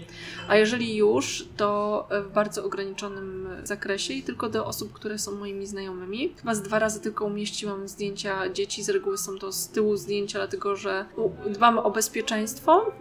A 0.49 0.57
jeżeli 0.57 0.97
już, 0.97 1.49
to 1.57 2.09
w 2.29 2.33
bardzo 2.33 2.65
ograniczonym 2.65 3.49
zakresie 3.65 4.15
i 4.15 4.23
tylko 4.23 4.49
do 4.49 4.67
osób, 4.67 4.93
które 4.93 5.19
są 5.19 5.33
moimi 5.33 5.67
znajomymi. 5.67 6.35
Chyba 6.37 6.55
z 6.55 6.63
dwa 6.63 6.79
razy 6.79 7.01
tylko 7.01 7.25
umieściłam 7.25 7.89
zdjęcia 7.89 8.49
dzieci, 8.49 8.83
z 8.83 8.89
reguły 8.89 9.19
są 9.19 9.39
to 9.39 9.53
z 9.53 9.69
tyłu 9.69 9.97
zdjęcia, 9.97 10.39
dlatego 10.39 10.77
że 10.77 11.07
dbamy 11.47 11.83
o 11.83 11.91
bezpieczeństwo 11.91 12.93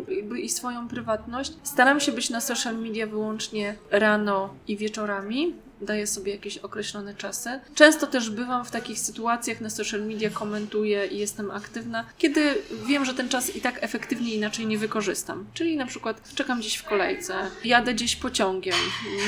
i 0.42 0.50
swoją 0.50 0.88
prywatność. 0.88 1.54
Staram 1.64 2.00
się 2.00 2.12
być 2.12 2.30
na 2.30 2.42
social 2.42 2.78
media 2.78 3.08
wyłącznie 3.08 3.76
rano 3.92 4.54
i 4.68 4.78
wieczorami 4.78 5.54
daję 5.86 6.08
sobie 6.08 6.32
jakieś 6.32 6.58
określone 6.58 7.16
czasy. 7.16 7.60
Często 7.76 8.08
też 8.08 8.30
bywam 8.30 8.66
w 8.66 8.72
takich 8.72 9.00
sytuacjach 9.00 9.62
na 9.62 9.70
social 9.70 10.02
media, 10.02 10.30
komentuję 10.30 11.06
i 11.06 11.18
jestem 11.18 11.52
aktywna, 11.52 12.06
kiedy 12.18 12.56
wiem, 12.88 13.06
że 13.06 13.14
ten 13.14 13.30
czas 13.30 13.56
i 13.56 13.62
tak 13.62 13.84
efektywnie 13.84 14.36
inaczej 14.36 14.68
nie 14.68 14.78
wykorzystam. 14.78 15.46
Czyli 15.54 15.78
na 15.78 15.86
przykład 15.86 16.34
czekam 16.36 16.60
gdzieś 16.60 16.76
w 16.76 16.84
kolejce, 16.84 17.34
jadę 17.64 17.94
gdzieś 17.94 18.16
pociągiem, 18.16 18.76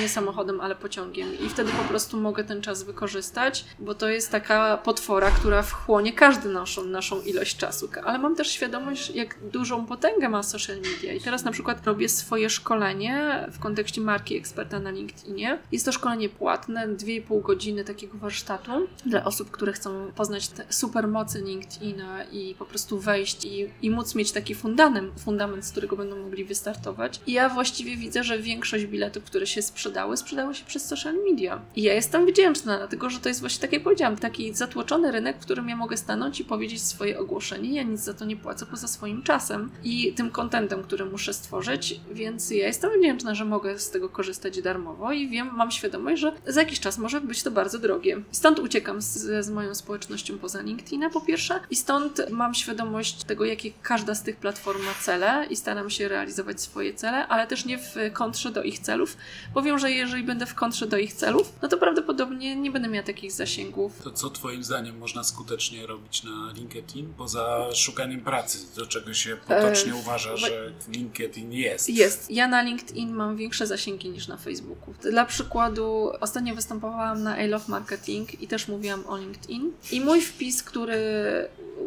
nie 0.02 0.10
samochodem, 0.10 0.62
ale 0.62 0.76
pociągiem 0.76 1.40
i 1.40 1.50
wtedy 1.50 1.72
po 1.72 1.84
prostu 1.84 2.18
mogę 2.18 2.44
ten 2.44 2.62
czas 2.62 2.84
wykorzystać, 2.84 3.66
bo 3.80 3.96
to 3.96 4.10
jest 4.10 4.32
taka 4.32 4.78
potwora, 4.78 5.32
która 5.32 5.62
wchłonie 5.62 6.14
każdy 6.14 6.50
naszą, 6.50 6.86
naszą 6.86 7.22
ilość 7.22 7.58
czasu. 7.58 7.90
Ale 8.06 8.18
mam 8.18 8.36
też 8.36 8.52
świadomość, 8.52 9.10
jak 9.10 9.36
dużą 9.52 9.86
potęgę 9.86 10.30
ma 10.30 10.44
social 10.44 10.76
media. 10.76 11.14
I 11.14 11.22
teraz 11.22 11.44
na 11.44 11.52
przykład 11.52 11.86
robię 11.88 12.10
swoje 12.10 12.50
szkolenie 12.50 13.46
w 13.52 13.60
kontekście 13.60 14.02
marki 14.02 14.38
eksperta 14.38 14.80
na 14.80 14.92
LinkedInie. 14.92 15.60
Jest 15.72 15.86
to 15.86 15.92
szkolenie 15.92 16.30
płatne, 16.30 16.45
2,5 16.46 17.42
godziny 17.42 17.84
takiego 17.84 18.18
warsztatu 18.18 18.72
dla 19.06 19.24
osób, 19.24 19.52
które 19.52 19.74
chcą 19.74 20.12
poznać 20.16 20.48
te 20.48 20.66
super 20.70 21.08
mocy 21.08 21.42
LinkedIna 21.42 22.24
i 22.24 22.56
po 22.60 22.66
prostu 22.66 23.00
wejść 23.00 23.46
i, 23.46 23.70
i 23.82 23.90
móc 23.90 24.16
mieć 24.16 24.32
taki 24.32 24.56
fundament, 24.56 25.20
fundament, 25.20 25.66
z 25.66 25.72
którego 25.72 25.98
będą 25.98 26.24
mogli 26.24 26.46
wystartować. 26.46 27.20
I 27.28 27.32
ja 27.34 27.50
właściwie 27.50 27.98
widzę, 27.98 28.24
że 28.24 28.40
większość 28.40 28.86
biletów, 28.86 29.24
które 29.24 29.48
się 29.48 29.62
sprzedały, 29.62 30.18
sprzedały 30.18 30.56
się 30.56 30.66
przez 30.66 30.86
social 30.86 31.16
media. 31.30 31.62
I 31.76 31.82
ja 31.82 31.94
jestem 31.94 32.26
wdzięczna, 32.26 32.78
dlatego 32.78 33.10
że 33.10 33.20
to 33.20 33.30
jest 33.30 33.40
właśnie 33.40 33.62
tak 33.62 33.74
jak 33.74 33.84
powiedziałam, 33.84 34.18
taki 34.18 34.54
zatłoczony 34.54 35.12
rynek, 35.12 35.38
w 35.38 35.46
którym 35.46 35.70
ja 35.70 35.76
mogę 35.76 35.98
stanąć 35.98 36.40
i 36.40 36.46
powiedzieć 36.46 36.84
swoje 36.84 37.20
ogłoszenie. 37.20 37.76
Ja 37.76 37.84
nic 37.84 38.02
za 38.02 38.14
to 38.14 38.26
nie 38.26 38.38
płacę 38.38 38.66
poza 38.66 38.88
swoim 38.88 39.24
czasem 39.24 39.72
i 39.84 40.14
tym 40.14 40.32
kontentem, 40.32 40.84
który 40.84 41.06
muszę 41.06 41.34
stworzyć, 41.34 42.00
więc 42.12 42.52
ja 42.52 42.68
jestem 42.68 42.92
wdzięczna, 43.00 43.36
że 43.36 43.46
mogę 43.46 43.80
z 43.80 43.92
tego 43.92 44.10
korzystać 44.10 44.62
darmowo 44.62 45.12
i 45.12 45.28
wiem, 45.28 45.50
mam 45.56 45.72
świadomość, 45.72 46.22
że 46.22 46.35
za 46.48 46.62
jakiś 46.62 46.80
czas 46.80 46.98
może 46.98 47.22
być 47.22 47.44
to 47.44 47.52
bardzo 47.52 47.80
drogie. 47.80 48.22
Stąd 48.32 48.60
uciekam 48.60 49.02
z, 49.02 49.46
z 49.46 49.50
moją 49.50 49.76
społecznością 49.76 50.38
poza 50.38 50.62
LinkedIna 50.62 51.10
po 51.10 51.22
pierwsze 51.22 51.60
i 51.70 51.76
stąd 51.76 52.22
mam 52.30 52.54
świadomość 52.54 53.24
tego, 53.24 53.46
jakie 53.46 53.72
każda 53.82 54.16
z 54.16 54.24
tych 54.24 54.36
platform 54.36 54.84
ma 54.84 54.94
cele 55.02 55.48
i 55.50 55.56
staram 55.56 55.90
się 55.90 56.08
realizować 56.08 56.62
swoje 56.62 56.94
cele, 56.94 57.28
ale 57.28 57.48
też 57.48 57.66
nie 57.66 57.78
w 57.78 57.96
kontrze 58.14 58.52
do 58.52 58.64
ich 58.64 58.80
celów, 58.80 59.18
bo 59.54 59.62
wiem, 59.62 59.80
że 59.80 59.92
jeżeli 59.92 60.24
będę 60.24 60.46
w 60.46 60.56
kontrze 60.56 60.88
do 60.88 60.98
ich 60.98 61.14
celów, 61.14 61.54
no 61.62 61.68
to 61.68 61.78
prawdopodobnie 61.78 62.56
nie 62.56 62.72
będę 62.72 62.88
miała 62.88 63.06
takich 63.06 63.32
zasięgów. 63.32 64.02
To 64.04 64.12
co 64.12 64.30
Twoim 64.30 64.64
zdaniem 64.64 64.98
można 64.98 65.24
skutecznie 65.24 65.88
robić 65.88 66.24
na 66.24 66.52
LinkedIn 66.56 67.14
poza 67.18 67.68
szukaniem 67.74 68.22
pracy, 68.22 68.58
do 68.76 68.86
czego 68.86 69.14
się 69.14 69.38
potocznie 69.48 69.92
e, 69.92 69.96
uważa, 69.96 70.38
że 70.38 70.72
LinkedIn 70.88 71.52
jest? 71.52 71.90
Jest. 71.90 72.32
Ja 72.32 72.48
na 72.48 72.62
LinkedIn 72.62 73.14
mam 73.14 73.38
większe 73.38 73.68
zasięgi 73.68 74.10
niż 74.10 74.28
na 74.28 74.38
Facebooku. 74.38 74.94
Dla 75.12 75.26
przykładu 75.26 76.12
ostatnio 76.20 76.56
występowałam 76.56 77.24
na 77.24 77.44
I 77.44 77.48
Love 77.48 77.66
Marketing 77.68 78.42
i 78.42 78.48
też 78.48 78.68
mówiłam 78.68 79.04
o 79.08 79.18
LinkedIn. 79.18 79.72
I 79.92 80.02
mój 80.02 80.22
wpis, 80.22 80.64
który 80.64 80.98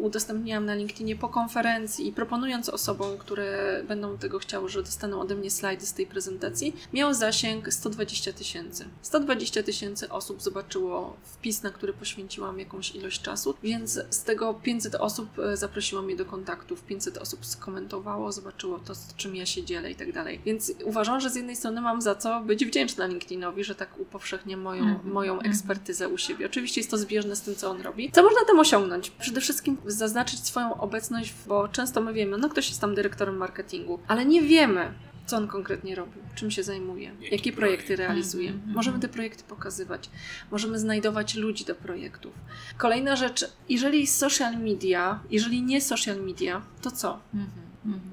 udostępniłam 0.01 0.65
na 0.65 0.75
LinkedInie 0.75 1.15
po 1.15 1.29
konferencji 1.29 2.11
proponując 2.11 2.69
osobom, 2.69 3.17
które 3.17 3.81
będą 3.87 4.17
tego 4.17 4.39
chciały, 4.39 4.69
że 4.69 4.83
dostaną 4.83 5.21
ode 5.21 5.35
mnie 5.35 5.51
slajdy 5.51 5.85
z 5.85 5.93
tej 5.93 6.07
prezentacji, 6.07 6.75
miał 6.93 7.13
zasięg 7.13 7.73
120 7.73 8.33
tysięcy. 8.33 8.85
120 9.01 9.63
tysięcy 9.63 10.09
osób 10.09 10.41
zobaczyło 10.41 11.17
wpis, 11.23 11.63
na 11.63 11.69
który 11.71 11.93
poświęciłam 11.93 12.59
jakąś 12.59 12.95
ilość 12.95 13.21
czasu, 13.21 13.55
więc 13.63 13.99
z 14.09 14.23
tego 14.23 14.53
500 14.53 14.95
osób 14.95 15.39
e, 15.39 15.57
zaprosiło 15.57 16.01
mnie 16.01 16.15
do 16.15 16.25
kontaktów, 16.25 16.83
500 16.83 17.17
osób 17.17 17.45
skomentowało, 17.45 18.31
zobaczyło 18.31 18.79
to, 18.79 18.95
z 18.95 19.15
czym 19.15 19.35
ja 19.35 19.45
się 19.45 19.63
dzielę 19.63 19.91
i 19.91 19.95
tak 19.95 20.13
dalej. 20.13 20.41
Więc 20.45 20.73
uważam, 20.83 21.19
że 21.19 21.29
z 21.29 21.35
jednej 21.35 21.55
strony 21.55 21.81
mam 21.81 22.01
za 22.01 22.15
co 22.15 22.41
być 22.41 22.65
wdzięczna 22.65 23.05
LinkedInowi, 23.05 23.63
że 23.63 23.75
tak 23.75 23.99
upowszechnia 23.99 24.57
moją, 24.57 24.83
-hmm. 24.83 25.05
moją 25.05 25.33
mhm. 25.33 25.51
ekspertyzę 25.51 26.09
u 26.09 26.17
siebie. 26.17 26.45
Oczywiście 26.45 26.81
jest 26.81 26.91
to 26.91 26.97
zbieżne 26.97 27.35
z 27.35 27.41
tym, 27.41 27.55
co 27.55 27.69
on 27.69 27.81
robi. 27.81 28.11
Co 28.11 28.23
można 28.23 28.39
tam 28.47 28.59
osiągnąć? 28.59 29.09
Przede 29.09 29.41
wszystkim 29.41 29.77
zaznaczyć 29.85 30.39
swoją 30.39 30.73
obecność, 30.77 31.33
bo 31.47 31.67
często 31.67 32.01
my 32.01 32.13
wiemy, 32.13 32.37
no 32.37 32.49
ktoś 32.49 32.69
jest 32.69 32.81
tam 32.81 32.95
dyrektorem 32.95 33.37
marketingu, 33.37 33.99
ale 34.07 34.25
nie 34.25 34.41
wiemy, 34.41 34.93
co 35.25 35.37
on 35.37 35.47
konkretnie 35.47 35.95
robił, 35.95 36.21
czym 36.35 36.51
się 36.51 36.63
zajmuje, 36.63 37.11
Jaki 37.21 37.35
jakie 37.35 37.53
projekty 37.53 37.85
projekt? 37.85 37.99
realizuje. 37.99 38.49
Mm 38.49 38.61
-hmm. 38.61 38.73
Możemy 38.73 38.99
te 38.99 39.07
projekty 39.07 39.43
pokazywać, 39.43 40.09
możemy 40.51 40.79
znajdować 40.79 41.35
ludzi 41.35 41.65
do 41.65 41.75
projektów. 41.75 42.33
Kolejna 42.77 43.15
rzecz, 43.15 43.45
jeżeli 43.69 44.07
social 44.07 44.57
media, 44.57 45.19
jeżeli 45.31 45.61
nie 45.61 45.81
social 45.81 46.21
media, 46.21 46.61
to 46.81 46.91
co? 46.91 47.19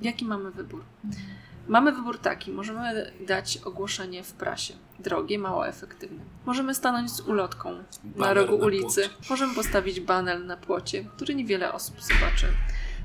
Jaki 0.03 0.25
mamy 0.25 0.51
wybór? 0.51 0.85
Mamy 1.69 1.93
wybór 1.93 2.19
taki: 2.19 2.51
możemy 2.51 3.12
dać 3.27 3.59
ogłoszenie 3.64 4.25
w 4.25 4.33
prasie, 4.33 4.75
drogie, 4.99 5.39
mało 5.39 5.69
efektywne. 5.69 6.25
Możemy 6.47 6.75
stanąć 6.75 7.11
z 7.11 7.21
ulotką 7.21 7.85
na 8.17 8.35
rogu 8.35 8.59
na 8.59 8.64
ulicy, 8.64 9.09
płocie. 9.09 9.31
możemy 9.31 9.55
postawić 9.55 10.01
banel 10.01 10.47
na 10.47 10.57
płocie, 10.57 11.05
który 11.05 11.35
niewiele 11.35 11.73
osób 11.73 11.97
zobaczy. 12.03 12.47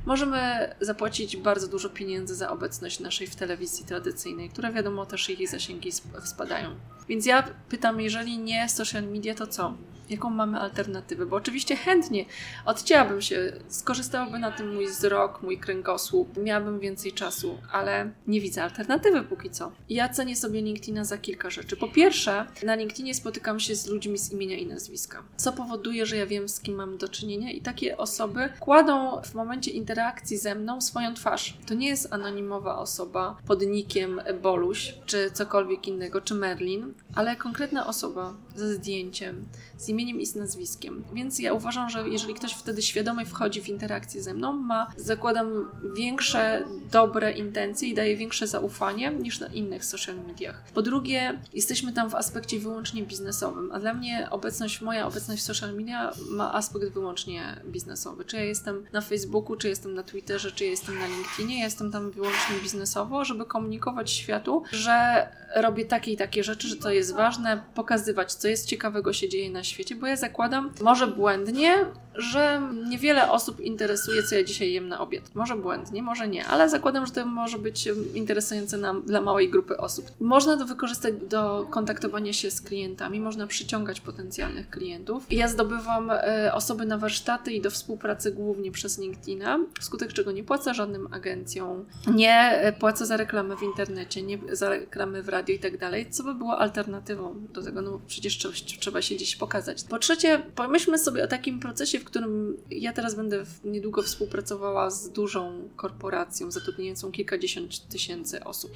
Możemy 0.06 0.70
zapłacić 0.82 1.38
bardzo 1.38 1.68
dużo 1.68 1.90
pieniędzy 1.90 2.36
za 2.36 2.50
obecność 2.50 3.00
naszej 3.00 3.28
w 3.28 3.36
telewizji 3.36 3.86
tradycyjnej, 3.86 4.50
która 4.50 4.72
wiadomo 4.72 5.06
też 5.06 5.30
jej 5.30 5.48
zasięgi 5.48 5.92
spadają. 6.24 6.70
Więc 7.10 7.26
ja 7.26 7.44
pytam, 7.70 8.02
jeżeli 8.02 8.38
nie 8.38 8.70
social 8.70 9.04
media, 9.04 9.36
to 9.36 9.48
co? 9.48 9.74
Jaką 10.12 10.30
mamy 10.30 10.60
alternatywę, 10.60 11.26
bo 11.26 11.36
oczywiście 11.36 11.76
chętnie 11.76 12.26
odcięłabym 12.66 13.22
się, 13.22 13.54
skorzystałby 13.68 14.40
na 14.40 14.52
tym 14.52 14.74
mój 14.74 14.88
wzrok, 14.88 15.44
mój 15.44 15.58
kręgosłup, 15.58 16.38
miałabym 16.38 16.80
więcej 16.80 17.12
czasu, 17.12 17.58
ale 17.72 18.12
nie 18.28 18.42
widzę 18.42 18.64
alternatywy 18.64 19.24
póki 19.24 19.50
co. 19.50 19.72
Ja 19.90 20.10
cenię 20.10 20.36
sobie 20.36 20.62
LinkedIna 20.62 21.06
za 21.06 21.18
kilka 21.18 21.50
rzeczy. 21.50 21.78
Po 21.78 21.88
pierwsze, 21.88 22.46
na 22.64 22.76
LinkedInie 22.76 23.16
spotykam 23.16 23.60
się 23.60 23.76
z 23.76 23.88
ludźmi 23.88 24.18
z 24.18 24.32
imienia 24.32 24.58
i 24.58 24.66
nazwiska, 24.66 25.24
co 25.38 25.54
powoduje, 25.54 26.06
że 26.06 26.18
ja 26.18 26.26
wiem, 26.26 26.50
z 26.50 26.60
kim 26.60 26.76
mam 26.76 26.98
do 26.98 27.10
czynienia 27.10 27.52
i 27.52 27.62
takie 27.62 27.98
osoby 27.98 28.50
kładą 28.60 29.22
w 29.22 29.34
momencie 29.34 29.72
interakcji 29.72 30.38
ze 30.38 30.56
mną 30.56 30.82
swoją 30.82 31.14
twarz. 31.14 31.58
To 31.68 31.74
nie 31.74 31.88
jest 31.88 32.14
anonimowa 32.14 32.78
osoba 32.78 33.38
pod 33.48 33.62
nikiem 33.62 34.22
Boluś, 34.42 34.96
czy 35.06 35.32
cokolwiek 35.32 35.88
innego, 35.88 36.22
czy 36.22 36.36
Merlin, 36.36 36.94
ale 37.16 37.36
konkretna 37.36 37.88
osoba 37.88 38.34
ze 38.56 38.74
zdjęciem, 38.74 39.46
z 39.78 39.90
imieniem 39.90 40.22
i 40.22 40.26
z 40.26 40.36
nazwiskiem. 40.36 41.04
Więc 41.14 41.40
ja 41.40 41.54
uważam, 41.54 41.90
że 41.90 42.10
jeżeli 42.10 42.34
ktoś 42.34 42.54
wtedy 42.54 42.82
świadomie 42.82 43.26
wchodzi 43.26 43.62
w 43.62 43.70
interakcję 43.70 44.24
ze 44.24 44.34
mną, 44.34 44.54
ma, 44.54 44.88
zakładam, 44.98 45.72
większe 45.96 46.64
dobre 46.92 47.32
intencje 47.32 47.90
i 47.90 47.94
daje 47.94 48.18
większe 48.18 48.48
zaufanie 48.48 49.12
niż 49.12 49.40
na 49.40 49.48
innych 49.48 49.86
social 49.86 50.16
mediach. 50.28 50.64
Po 50.74 50.82
drugie, 50.82 51.40
jesteśmy 51.54 51.94
tam 51.94 52.10
w 52.10 52.16
aspekcie 52.16 52.60
wyłącznie 52.60 53.04
biznesowym, 53.04 53.72
a 53.74 53.80
dla 53.80 53.94
mnie 53.94 54.28
obecność, 54.32 54.82
moja 54.82 55.08
obecność 55.08 55.42
w 55.42 55.46
social 55.46 55.76
media 55.76 56.12
ma 56.30 56.54
aspekt 56.54 56.94
wyłącznie 56.94 57.62
biznesowy. 57.66 58.26
Czy 58.26 58.36
ja 58.36 58.44
jestem 58.44 58.86
na 58.94 59.02
Facebooku, 59.02 59.56
czy 59.56 59.70
jestem 59.70 59.94
na 59.94 60.04
Twitterze, 60.04 60.52
czy 60.52 60.66
jestem 60.66 61.00
na 61.00 61.08
LinkedInie, 61.08 61.60
ja 61.60 61.66
jestem 61.66 61.92
tam 61.92 62.12
wyłącznie 62.12 62.56
biznesowo, 62.64 63.26
żeby 63.26 63.46
komunikować 63.46 64.12
światu, 64.12 64.64
że 64.72 65.28
robię 65.56 65.86
takie 65.86 66.12
i 66.12 66.18
takie 66.18 66.44
rzeczy, 66.44 66.68
że 66.68 66.76
to 66.76 66.92
jest 66.92 67.14
ważne, 67.14 67.64
pokazywać, 67.76 68.36
co 68.42 68.48
jest 68.48 68.68
ciekawego 68.68 69.14
się 69.14 69.30
dzieje 69.30 69.52
na 69.52 69.64
świecie, 69.64 69.96
bo 69.96 70.08
ja 70.08 70.16
zakładam, 70.16 70.74
może 70.82 71.08
błędnie, 71.08 71.86
że 72.16 72.62
niewiele 72.90 73.32
osób 73.32 73.60
interesuje, 73.60 74.24
co 74.24 74.36
ja 74.36 74.44
dzisiaj 74.44 74.74
jem 74.74 74.88
na 74.88 75.00
obiad. 75.00 75.24
Może 75.36 75.56
błędnie, 75.56 76.04
może 76.04 76.28
nie, 76.28 76.46
ale 76.46 76.70
zakładam, 76.70 77.06
że 77.06 77.12
to 77.12 77.26
może 77.26 77.58
być 77.58 77.90
interesujące 78.14 78.78
nam, 78.78 79.02
dla 79.02 79.22
małej 79.22 79.50
grupy 79.50 79.78
osób. 79.78 80.06
Można 80.20 80.58
to 80.58 80.66
wykorzystać 80.66 81.14
do 81.30 81.68
kontaktowania 81.70 82.34
się 82.34 82.52
z 82.52 82.62
klientami, 82.62 83.20
można 83.20 83.48
przyciągać 83.48 84.02
potencjalnych 84.02 84.70
klientów. 84.70 85.26
Ja 85.30 85.48
zdobywam 85.48 86.12
e, 86.12 86.52
osoby 86.54 86.86
na 86.86 86.98
warsztaty 86.98 87.54
i 87.54 87.62
do 87.62 87.72
współpracy 87.72 88.32
głównie 88.32 88.72
przez 88.72 89.00
LinkedIna, 89.00 89.60
wskutek 89.80 90.14
czego 90.14 90.32
nie 90.32 90.44
płacę 90.44 90.74
żadnym 90.74 91.14
agencjom, 91.14 91.86
nie 92.08 92.34
e, 92.34 92.74
płacę 92.74 93.06
za 93.06 93.18
reklamę 93.18 93.58
w 93.58 93.64
internecie, 93.64 94.24
nie 94.24 94.38
za 94.52 94.70
reklamy 94.70 95.24
w 95.24 95.30
radio 95.30 95.56
i 95.56 95.60
tak 95.60 95.78
dalej, 95.78 96.10
co 96.10 96.24
by 96.24 96.36
było 96.36 96.58
alternatywą 96.58 97.36
do 97.54 97.64
tego, 97.64 97.82
no 97.82 98.00
przecież 98.08 98.38
trzeba 98.80 99.02
się 99.02 99.16
gdzieś 99.16 99.36
pokazać. 99.36 99.84
Po 99.84 100.00
trzecie, 100.00 100.42
pomyślmy 100.56 100.98
sobie 100.98 101.24
o 101.24 101.28
takim 101.28 101.60
procesie, 101.60 102.00
w 102.02 102.06
którym 102.06 102.58
ja 102.72 102.94
teraz 102.94 103.16
będę 103.16 103.46
niedługo 103.64 104.02
współpracowała 104.04 104.90
z 104.90 105.10
dużą 105.10 105.70
korporacją 105.76 106.52
zatrudniającą 106.52 107.12
kilkadziesiąt 107.12 107.88
tysięcy 107.88 108.44
osób. 108.44 108.72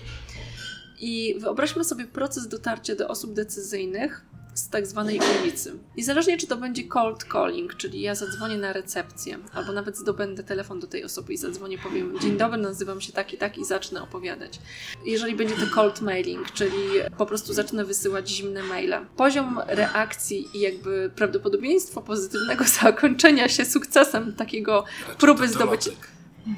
I 0.99 1.35
wyobraźmy 1.39 1.83
sobie 1.83 2.05
proces 2.05 2.47
dotarcia 2.47 2.95
do 2.95 3.07
osób 3.07 3.33
decyzyjnych, 3.33 4.25
z 4.55 4.69
tak 4.69 4.87
zwanej 4.87 5.19
ulicy. 5.41 5.73
I 5.95 6.03
zależnie 6.03 6.37
czy 6.37 6.47
to 6.47 6.57
będzie 6.57 6.83
cold 6.83 7.25
calling, 7.31 7.75
czyli 7.75 8.01
ja 8.01 8.15
zadzwonię 8.15 8.57
na 8.57 8.73
recepcję, 8.73 9.37
albo 9.53 9.71
nawet 9.71 9.97
zdobędę 9.97 10.43
telefon 10.43 10.79
do 10.79 10.87
tej 10.87 11.03
osoby 11.03 11.33
i 11.33 11.37
zadzwonię, 11.37 11.77
powiem 11.77 12.19
dzień 12.19 12.37
dobry, 12.37 12.57
nazywam 12.57 13.01
się 13.01 13.13
tak 13.13 13.33
i 13.33 13.37
tak 13.37 13.57
i 13.57 13.65
zacznę 13.65 14.01
opowiadać. 14.01 14.59
Jeżeli 15.05 15.35
będzie 15.35 15.55
to 15.55 15.75
cold 15.75 16.01
mailing, 16.01 16.51
czyli 16.51 16.77
po 17.17 17.25
prostu 17.25 17.53
zacznę 17.53 17.85
wysyłać 17.85 18.29
zimne 18.29 18.63
maile. 18.63 18.95
Poziom 19.17 19.59
reakcji 19.67 20.47
i 20.53 20.59
jakby 20.59 21.11
prawdopodobieństwo 21.15 22.01
pozytywnego 22.01 22.63
zakończenia 22.81 23.49
się 23.49 23.65
sukcesem 23.65 24.33
takiego 24.33 24.85
próby 25.17 25.47
zdobycia... 25.47 25.91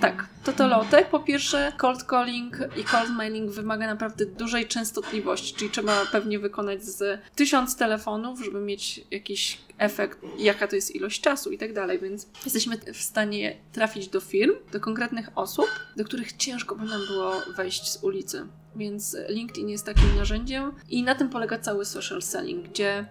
Tak, 0.01 0.27
to 0.43 0.53
to 0.53 0.67
lotek. 0.67 1.09
Po 1.09 1.19
pierwsze, 1.19 1.73
cold 1.77 2.03
calling 2.03 2.57
i 2.77 2.83
cold 2.83 3.09
mailing 3.09 3.51
wymaga 3.51 3.87
naprawdę 3.87 4.25
dużej 4.25 4.67
częstotliwości, 4.67 5.55
czyli 5.55 5.71
trzeba 5.71 6.05
pewnie 6.11 6.39
wykonać 6.39 6.83
z 6.83 7.21
tysiąc 7.35 7.77
telefonów, 7.77 8.45
żeby 8.45 8.59
mieć 8.59 9.01
jakiś 9.11 9.57
efekt, 9.77 10.19
jaka 10.37 10.67
to 10.67 10.75
jest 10.75 10.95
ilość 10.95 11.21
czasu 11.21 11.51
i 11.51 11.57
tak 11.57 11.73
dalej, 11.73 11.99
więc 11.99 12.27
jesteśmy 12.45 12.77
w 12.93 12.97
stanie 12.97 13.57
trafić 13.71 14.07
do 14.07 14.19
firm, 14.19 14.53
do 14.71 14.79
konkretnych 14.79 15.29
osób, 15.35 15.67
do 15.97 16.03
których 16.03 16.33
ciężko 16.33 16.75
by 16.75 16.85
nam 16.85 17.01
było 17.07 17.33
wejść 17.55 17.91
z 17.91 18.03
ulicy. 18.03 18.47
Więc 18.75 19.17
LinkedIn 19.29 19.69
jest 19.69 19.85
takim 19.85 20.15
narzędziem 20.15 20.71
i 20.89 21.03
na 21.03 21.15
tym 21.15 21.29
polega 21.29 21.59
cały 21.59 21.85
social 21.85 22.21
selling, 22.21 22.69
gdzie 22.69 23.05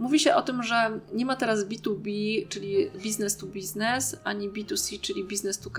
mówi 0.00 0.18
się 0.18 0.34
o 0.34 0.42
tym, 0.42 0.62
że 0.62 1.00
nie 1.12 1.26
ma 1.26 1.36
teraz 1.36 1.64
B2B, 1.64 2.08
czyli 2.48 2.90
business 3.04 3.36
to 3.36 3.46
business, 3.46 4.16
ani 4.24 4.50
B2C, 4.50 5.00
czyli 5.00 5.24
business 5.24 5.58
to 5.58 5.70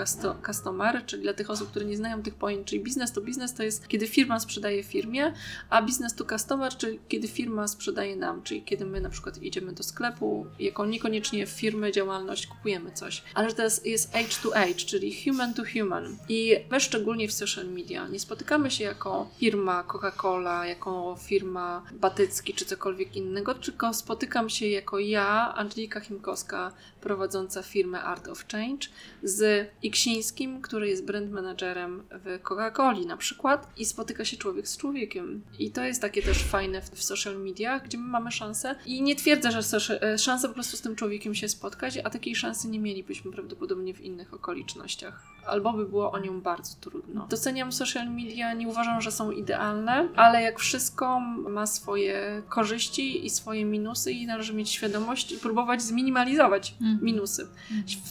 customer, 0.46 1.06
czyli 1.06 1.24
dla 1.24 1.34
tych 1.34 1.50
osób, 1.50 1.70
które 1.70 1.86
nie 1.86 1.98
znają 1.98 2.24
tych 2.24 2.36
pojęć, 2.36 2.68
czyli 2.68 2.84
business 2.84 3.12
to 3.12 3.22
business 3.22 3.54
to 3.54 3.64
jest 3.64 3.88
kiedy 3.88 4.08
firma 4.08 4.40
sprzedaje 4.40 4.84
firmie, 4.84 5.34
a 5.70 5.82
business 5.82 6.16
to 6.16 6.26
customer, 6.26 6.78
czyli 6.78 7.00
kiedy 7.08 7.28
firma 7.28 7.68
sprzedaje 7.68 8.16
nam, 8.16 8.44
czyli 8.44 8.64
kiedy 8.64 8.86
my 8.86 9.02
na 9.02 9.10
przykład 9.10 9.44
idziemy 9.44 9.74
do 9.74 9.84
sklepu, 9.84 10.46
jako 10.60 10.86
niekoniecznie 10.86 11.48
firmy, 11.48 11.92
działalność, 11.92 12.48
kupujemy 12.48 12.92
coś. 12.92 13.24
Ale 13.34 13.54
to 13.54 13.64
jest, 13.64 13.86
jest 13.86 14.16
age 14.16 14.36
to 14.44 14.56
age, 14.56 14.74
czyli 14.74 15.24
human 15.24 15.54
to 15.54 15.64
human. 15.74 16.18
I 16.30 16.56
my 16.72 16.80
szczególnie 16.80 17.28
w 17.28 17.34
social 17.34 17.66
media 17.66 18.08
nie 18.08 18.20
spotykamy 18.20 18.72
się 18.72 18.84
jako 18.84 19.30
firma 19.38 19.84
Coca-Cola, 19.84 20.64
jako 20.64 21.18
firma 21.24 21.84
Batycki 21.92 22.54
czy 22.54 22.66
cokolwiek 22.66 23.16
innego, 23.16 23.54
tylko 23.54 23.94
spotykam 24.12 24.50
się 24.50 24.68
jako 24.68 25.00
ja, 25.00 25.54
Angelika 25.56 26.00
Chimkowska, 26.00 26.72
prowadząca 27.02 27.64
firmę 27.64 28.02
Art 28.02 28.28
of 28.28 28.46
Change, 28.48 28.88
z 29.24 29.70
Iksińskim, 29.84 30.62
który 30.62 30.90
jest 30.90 31.06
brand 31.06 31.32
managerem 31.32 32.04
w 32.12 32.40
Coca-Coli 32.44 33.06
na 33.06 33.18
przykład 33.18 33.74
i 33.78 33.86
spotyka 33.86 34.26
się 34.26 34.38
człowiek 34.38 34.68
z 34.68 34.78
człowiekiem. 34.78 35.42
I 35.60 35.72
to 35.72 35.84
jest 35.84 36.02
takie 36.02 36.22
też 36.22 36.44
fajne 36.44 36.82
w, 36.82 36.90
w 36.90 37.04
social 37.04 37.40
mediach, 37.40 37.84
gdzie 37.84 37.98
my 37.98 38.08
mamy 38.08 38.32
szansę 38.32 38.76
i 38.86 39.02
nie 39.02 39.16
twierdzę, 39.16 39.52
że 39.52 40.02
e, 40.02 40.18
szansę 40.18 40.48
po 40.48 40.54
prostu 40.54 40.78
z 40.78 40.82
tym 40.82 40.96
człowiekiem 40.96 41.36
się 41.36 41.50
spotkać, 41.50 41.98
a 41.98 42.10
takiej 42.10 42.36
szansy 42.36 42.68
nie 42.68 42.80
mielibyśmy 42.80 43.32
prawdopodobnie 43.32 43.94
w 43.94 44.02
innych 44.02 44.34
okolicznościach. 44.34 45.24
Albo 45.46 45.74
by 45.74 45.86
było 45.86 46.12
o 46.12 46.20
nią 46.20 46.42
bardzo 46.42 46.76
trudno. 46.82 47.28
Doceniam 47.30 47.72
social 47.72 48.10
media, 48.10 48.54
nie 48.54 48.68
uważam, 48.68 49.02
że 49.02 49.12
są 49.12 49.32
idealne, 49.32 50.10
ale 50.16 50.42
jak 50.42 50.60
wszystko 50.60 51.20
ma 51.50 51.66
swoje 51.66 52.42
korzyści 52.50 53.26
i 53.26 53.30
swoje 53.30 53.66
minusy 53.66 54.12
i 54.12 54.26
należy 54.26 54.54
mieć 54.54 54.70
świadomość 54.70 55.32
i 55.32 55.38
próbować 55.38 55.82
zminimalizować 55.82 56.76
mm. 56.82 57.00
minusy 57.02 57.48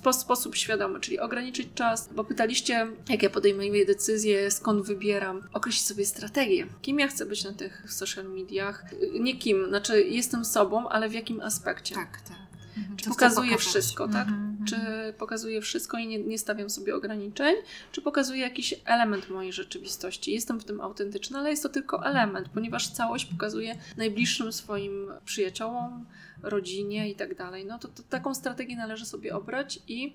w 0.03 0.15
sposób 0.15 0.57
świadomy, 0.57 1.01
czyli 1.01 1.19
ograniczyć 1.19 1.69
czas, 1.75 2.09
bo 2.15 2.25
pytaliście, 2.25 2.87
jak 3.09 3.23
ja 3.23 3.31
podejmuję 3.31 3.87
decyzje, 3.87 4.51
skąd 4.51 4.87
wybieram, 4.87 5.43
określić 5.53 5.87
sobie 5.87 6.07
strategię. 6.07 6.67
Kim 6.83 6.99
ja 6.99 7.09
chcę 7.09 7.27
być 7.27 7.45
na 7.45 7.53
tych 7.53 7.93
social 7.93 8.25
mediach? 8.25 8.85
Nie 9.21 9.37
kim, 9.37 9.69
znaczy 9.69 10.03
jestem 10.03 10.45
sobą, 10.45 10.89
ale 10.89 11.09
w 11.09 11.13
jakim 11.13 11.41
aspekcie. 11.41 11.95
Tak, 11.95 12.21
tak. 12.21 12.50
Mhm. 12.77 12.97
Czy 12.97 13.09
pokazuje 13.09 13.59
wszystko, 13.59 14.09
tak? 14.09 14.29
Mhm, 14.29 14.65
czy 14.65 14.77
mhm. 14.77 15.15
pokazuje 15.15 15.61
wszystko 15.61 15.99
i 15.99 16.07
nie, 16.07 16.19
nie 16.19 16.39
stawiam 16.39 16.71
sobie 16.71 16.97
ograniczeń, 16.97 17.55
czy 17.93 18.03
pokazuje 18.03 18.41
jakiś 18.41 18.75
element 18.85 19.31
mojej 19.31 19.53
rzeczywistości. 19.53 20.33
Jestem 20.33 20.61
w 20.61 20.65
tym 20.65 20.81
autentyczna, 20.81 21.39
ale 21.39 21.51
jest 21.51 21.63
to 21.63 21.69
tylko 21.69 22.07
element, 22.07 22.49
ponieważ 22.49 22.89
całość 22.89 23.25
pokazuje 23.25 23.77
najbliższym 23.97 24.53
swoim 24.53 25.13
przyjaciołom, 25.25 26.07
rodzinie 26.43 27.11
i 27.11 27.15
tak 27.15 27.35
dalej, 27.35 27.67
no 27.67 27.79
to, 27.79 27.89
to, 27.89 28.03
taką 28.03 28.35
strategię 28.35 28.77
należy 28.77 29.07
sobie 29.07 29.37
obrać 29.37 29.79
i 29.89 30.13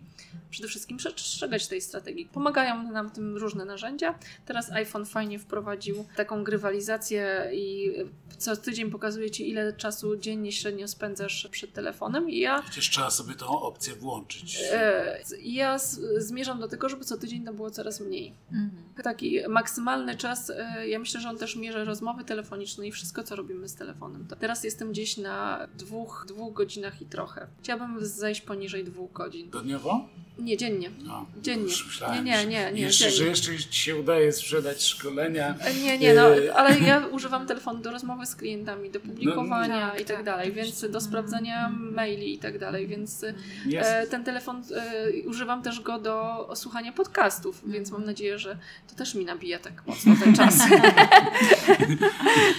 przede 0.50 0.68
wszystkim 0.68 0.98
przestrzegać 0.98 1.68
tej 1.68 1.82
strategii. 1.82 2.30
Pomagają 2.34 2.92
nam 2.92 3.10
w 3.10 3.12
tym 3.12 3.38
różne 3.38 3.66
narzędzia. 3.66 4.20
Teraz 4.46 4.72
iPhone 4.72 5.06
fajnie 5.06 5.40
wprowadził 5.40 6.06
taką 6.16 6.44
grywalizację 6.44 7.50
i 7.54 7.94
co 8.38 8.58
tydzień 8.58 8.92
pokazuje 8.92 9.32
Ci, 9.32 9.50
ile 9.50 9.74
czasu 9.74 10.16
dziennie 10.16 10.52
średnio 10.52 10.88
spędzasz 10.88 11.48
przed 11.52 11.74
telefonem 11.74 12.30
i 12.30 12.38
ja... 12.38 12.62
Przecież 12.62 12.90
trzeba 12.90 13.12
sobie 13.12 13.36
tą 13.36 13.62
opcję 13.62 13.96
włączyć. 13.96 14.60
E, 14.72 15.20
ja 15.42 15.78
zmierzam 16.18 16.60
do 16.60 16.68
tego, 16.68 16.90
żeby 16.90 17.06
co 17.06 17.18
tydzień 17.18 17.46
to 17.46 17.54
było 17.54 17.72
coraz 17.72 18.00
mniej. 18.00 18.34
Mhm. 18.52 18.72
Taki 19.04 19.40
maksymalny 19.50 20.16
czas, 20.16 20.50
e, 20.50 20.88
ja 20.88 21.00
myślę, 21.00 21.22
że 21.22 21.30
on 21.30 21.38
też 21.38 21.56
mierzy 21.56 21.86
rozmowy 21.86 22.24
telefoniczne 22.24 22.88
i 22.88 22.92
wszystko, 22.92 23.24
co 23.24 23.36
robimy 23.36 23.70
z 23.70 23.76
telefonem. 23.76 24.28
To 24.28 24.36
teraz 24.36 24.64
jestem 24.64 24.92
gdzieś 24.92 25.18
na 25.18 25.68
dwóch 25.78 26.15
dwóch, 26.16 26.26
dwóch 26.26 26.54
godzinach 26.54 27.02
i 27.02 27.06
trochę. 27.06 27.48
Chciałabym 27.62 28.06
zejść 28.06 28.42
poniżej 28.42 28.84
dwóch 28.84 29.12
godzin. 29.12 29.52
Dniowo? 29.64 30.10
Nie, 30.40 30.58
dziennie. 30.58 30.90
No, 31.04 31.26
dziennie. 31.42 31.74
Nie, 32.12 32.24
nie, 32.24 32.46
nie. 32.46 32.72
nie 32.72 32.82
jeszcze, 32.82 33.04
dziennie. 33.04 33.18
że 33.18 33.28
jeszcze 33.28 33.58
Ci 33.58 33.82
się 33.82 33.96
udaje 33.96 34.32
sprzedać 34.32 34.84
szkolenia. 34.84 35.56
E, 35.60 35.74
nie, 35.74 35.98
nie, 35.98 36.14
no, 36.14 36.38
e, 36.38 36.56
ale 36.56 36.80
ja 36.80 37.08
używam 37.08 37.48
telefonu 37.48 37.80
do 37.80 37.92
rozmowy 37.92 38.26
z 38.26 38.36
klientami, 38.36 38.90
do 38.90 39.00
publikowania 39.00 39.88
no, 39.88 39.94
i 39.94 40.06
tak, 40.06 40.18
tak 40.18 40.26
dalej, 40.26 40.52
więc 40.52 40.92
do 40.92 41.02
sprawdzania 41.02 41.70
maili 41.70 42.34
i 42.34 42.38
tak 42.38 42.60
dalej, 42.60 42.88
więc 42.88 43.26
e, 43.74 44.08
ten 44.08 44.24
telefon 44.24 44.64
e, 44.76 45.28
używam 45.28 45.62
też 45.62 45.82
go 45.82 46.00
do 46.00 46.48
słuchania 46.56 46.94
podcastów, 46.94 47.62
więc 47.66 47.92
mam 47.92 48.06
nadzieję, 48.06 48.40
że 48.40 48.58
to 48.88 48.96
też 48.96 49.16
mi 49.16 49.26
nabija 49.26 49.60
tak 49.60 49.88
mocno 49.88 50.16
ten 50.24 50.36
czas. 50.36 50.58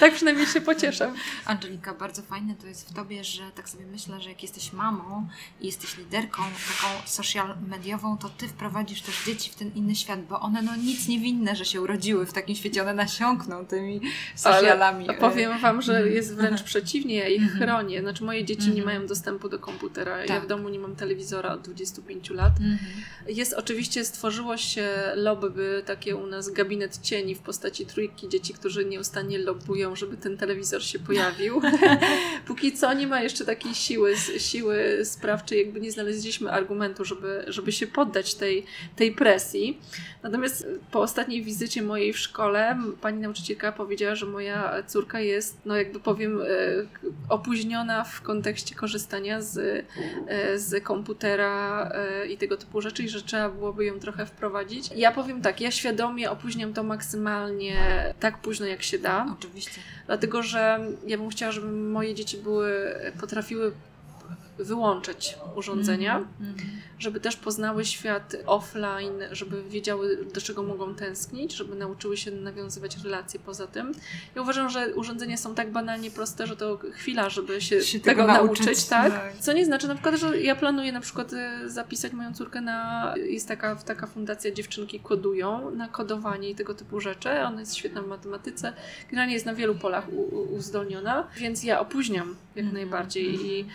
tak 0.00 0.14
przynajmniej 0.14 0.46
się 0.46 0.60
pocieszę. 0.60 1.12
Angelika, 1.44 1.94
bardzo 1.94 2.22
fajne 2.22 2.54
to 2.54 2.66
jest 2.66 2.90
w 2.90 2.94
Tobie, 2.94 3.24
że 3.24 3.45
tak 3.50 3.68
sobie 3.68 3.86
myślę, 3.86 4.20
że 4.20 4.28
jak 4.28 4.42
jesteś 4.42 4.72
mamą 4.72 5.28
i 5.60 5.66
jesteś 5.66 5.98
liderką 5.98 6.42
taką 6.42 7.06
social 7.06 7.54
mediową, 7.68 8.18
to 8.18 8.28
Ty 8.28 8.48
wprowadzisz 8.48 9.02
też 9.02 9.24
dzieci 9.26 9.50
w 9.50 9.54
ten 9.54 9.70
inny 9.74 9.94
świat, 9.94 10.24
bo 10.24 10.40
one 10.40 10.62
no 10.62 10.76
nic 10.76 11.08
nie 11.08 11.18
winne, 11.18 11.56
że 11.56 11.64
się 11.64 11.80
urodziły 11.80 12.26
w 12.26 12.32
takim 12.32 12.56
świecie, 12.56 12.82
one 12.82 12.94
nasiąkną 12.94 13.66
tymi 13.66 14.00
socialami. 14.34 15.08
Ale 15.08 15.18
powiem 15.18 15.58
Wam, 15.58 15.82
że 15.82 15.96
mhm. 15.96 16.14
jest 16.14 16.34
wręcz 16.34 16.62
przeciwnie, 16.62 17.16
ja 17.16 17.28
ich 17.28 17.42
mhm. 17.42 17.60
chronię. 17.60 18.00
Znaczy 18.00 18.24
moje 18.24 18.44
dzieci 18.44 18.66
nie 18.66 18.82
mhm. 18.82 18.86
mają 18.86 19.06
dostępu 19.06 19.48
do 19.48 19.58
komputera, 19.58 20.18
tak. 20.18 20.28
ja 20.28 20.40
w 20.40 20.46
domu 20.46 20.68
nie 20.68 20.78
mam 20.78 20.96
telewizora 20.96 21.52
od 21.52 21.60
25 21.60 22.30
lat. 22.30 22.52
Jest 23.28 23.52
oczywiście, 23.52 24.04
stworzyło 24.04 24.56
się 24.56 24.88
lobby, 25.14 25.82
takie 25.86 26.16
u 26.16 26.26
nas 26.26 26.50
gabinet 26.50 26.98
cieni 27.02 27.34
w 27.34 27.38
postaci 27.38 27.86
trójki 27.86 28.28
dzieci, 28.28 28.54
którzy 28.54 28.84
nieustannie 28.84 29.38
lobują, 29.38 29.96
żeby 29.96 30.16
ten 30.16 30.36
telewizor 30.36 30.82
się 30.84 30.98
pojawił. 30.98 31.60
Póki 32.46 32.72
co 32.72 32.94
nie 32.94 33.06
ma 33.06 33.22
jeszcze 33.22 33.35
takiej 33.44 33.74
siły, 33.74 34.16
siły 34.38 35.00
sprawczej, 35.04 35.58
jakby 35.58 35.80
nie 35.80 35.92
znaleźliśmy 35.92 36.50
argumentu, 36.52 37.04
żeby, 37.04 37.44
żeby 37.48 37.72
się 37.72 37.86
poddać 37.86 38.34
tej, 38.34 38.64
tej 38.96 39.12
presji. 39.12 39.80
Natomiast 40.22 40.66
po 40.90 41.00
ostatniej 41.00 41.42
wizycie 41.42 41.82
mojej 41.82 42.12
w 42.12 42.18
szkole 42.18 42.78
pani 43.00 43.20
nauczycielka 43.20 43.72
powiedziała, 43.72 44.14
że 44.14 44.26
moja 44.26 44.82
córka 44.86 45.20
jest, 45.20 45.58
no 45.64 45.76
jakby 45.76 46.00
powiem, 46.00 46.40
e, 46.40 46.46
opóźniona 47.28 48.04
w 48.04 48.20
kontekście 48.20 48.74
korzystania 48.74 49.42
z, 49.42 49.84
e, 50.28 50.58
z 50.58 50.84
komputera 50.84 51.90
e, 51.94 52.26
i 52.26 52.36
tego 52.36 52.56
typu 52.56 52.80
rzeczy 52.80 53.02
i 53.02 53.08
że 53.08 53.22
trzeba 53.22 53.48
byłoby 53.48 53.84
ją 53.84 53.98
trochę 53.98 54.26
wprowadzić. 54.26 54.90
Ja 54.96 55.12
powiem 55.12 55.42
tak, 55.42 55.60
ja 55.60 55.70
świadomie 55.70 56.30
opóźniam 56.30 56.72
to 56.72 56.82
maksymalnie 56.82 57.76
tak 58.20 58.38
późno 58.38 58.66
jak 58.66 58.82
się 58.82 58.98
da. 58.98 59.34
Oczywiście. 59.38 59.80
Dlatego, 60.06 60.42
że 60.42 60.80
ja 61.06 61.18
bym 61.18 61.28
chciała, 61.28 61.52
żeby 61.52 61.66
moje 61.66 62.14
dzieci 62.14 62.36
były, 62.36 62.94
potrafiły 63.26 63.72
wyłączyć 64.58 65.38
urządzenia, 65.54 66.16
mm 66.16 66.54
-hmm. 66.54 66.60
Żeby 66.98 67.20
też 67.20 67.36
poznały 67.36 67.84
świat 67.84 68.36
offline, 68.46 69.22
żeby 69.32 69.62
wiedziały, 69.62 70.26
do 70.34 70.40
czego 70.40 70.62
mogą 70.62 70.94
tęsknić, 70.94 71.56
żeby 71.56 71.74
nauczyły 71.74 72.16
się 72.16 72.30
nawiązywać 72.30 72.96
relacje 73.04 73.40
poza 73.40 73.66
tym. 73.66 73.92
Ja 74.34 74.42
uważam, 74.42 74.70
że 74.70 74.94
urządzenia 74.94 75.36
są 75.36 75.54
tak 75.54 75.72
banalnie 75.72 76.10
proste, 76.10 76.46
że 76.46 76.56
to 76.56 76.78
chwila, 76.92 77.30
żeby 77.30 77.60
się, 77.60 77.82
się 77.82 78.00
tego, 78.00 78.22
tego, 78.22 78.32
nauczyć, 78.32 78.66
nauczyć 78.66 78.84
tak? 78.84 79.12
tak? 79.12 79.36
Co 79.36 79.52
nie 79.52 79.64
znaczy 79.64 79.88
na 79.88 79.94
przykład, 79.94 80.14
że 80.14 80.40
ja 80.40 80.56
planuję 80.56 80.92
na 80.92 81.00
przykład 81.00 81.32
y, 81.32 81.70
zapisać 81.70 82.12
moją 82.12 82.34
córkę 82.34 82.60
na, 82.60 83.14
jest 83.16 83.48
taka, 83.48 83.76
taka 83.76 84.06
fundacja 84.06 84.50
Dziewczynki 84.50 85.00
Kodują, 85.00 85.70
na 85.70 85.88
kodowanie 85.88 86.50
i 86.50 86.54
tego 86.54 86.74
typu 86.74 87.00
rzeczy. 87.00 87.30
Ona 87.30 87.60
jest 87.60 87.76
świetna 87.76 88.02
w 88.02 88.06
matematyce. 88.06 88.72
Generalnie 89.10 89.34
jest 89.34 89.46
na 89.46 89.54
wielu 89.54 89.74
polach 89.74 90.08
u, 90.12 90.20
u, 90.20 90.54
uzdolniona, 90.54 91.28
więc 91.36 91.64
ja 91.64 91.80
opóźniam 91.80 92.36
jak 92.56 92.66
-hmm. 92.66 92.72
najbardziej 92.72 93.46
i, 93.46 93.66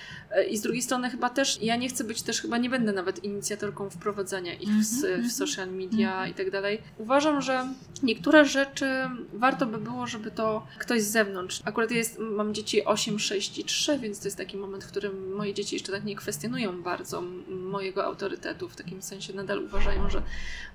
i 0.50 0.58
z 0.58 0.62
drugiej 0.62 0.82
strony 0.82 1.10
chyba 1.10 1.30
też, 1.30 1.62
ja 1.62 1.76
nie 1.76 1.90
chcę 1.90 2.04
być 2.04 2.22
też, 2.22 2.42
chyba 2.42 2.58
nie 2.58 2.70
będę 2.70 2.92
nawet 2.92 3.11
nawet 3.12 3.24
inicjatorką 3.24 3.90
wprowadzania 3.90 4.54
ich 4.54 4.70
w, 4.70 5.02
w 5.02 5.06
mhm. 5.06 5.30
social 5.30 5.72
media 5.72 6.28
i 6.28 6.34
tak 6.34 6.52
dalej. 6.52 6.82
Uważam, 6.98 7.42
że 7.42 7.68
niektóre 8.04 8.46
rzeczy 8.46 8.86
warto 9.34 9.66
by 9.66 9.78
było, 9.78 10.08
żeby 10.08 10.32
to 10.32 10.68
ktoś 10.80 11.02
z 11.02 11.12
zewnątrz. 11.12 11.62
Akurat 11.66 11.92
jest, 11.92 12.20
mam 12.20 12.54
dzieci 12.54 12.86
8, 12.86 13.20
6 13.20 13.60
i 13.60 13.64
3, 13.64 14.00
więc 14.00 14.20
to 14.20 14.28
jest 14.28 14.38
taki 14.38 14.58
moment, 14.58 14.84
w 14.84 14.88
którym 14.88 15.36
moje 15.36 15.54
dzieci 15.54 15.76
jeszcze 15.76 15.92
tak 15.92 16.04
nie 16.04 16.16
kwestionują 16.16 16.82
bardzo 16.82 17.24
mojego 17.48 18.06
autorytetu. 18.06 18.70
W 18.70 18.76
takim 18.76 19.02
sensie 19.02 19.34
nadal 19.34 19.64
uważają, 19.64 20.10
że 20.10 20.22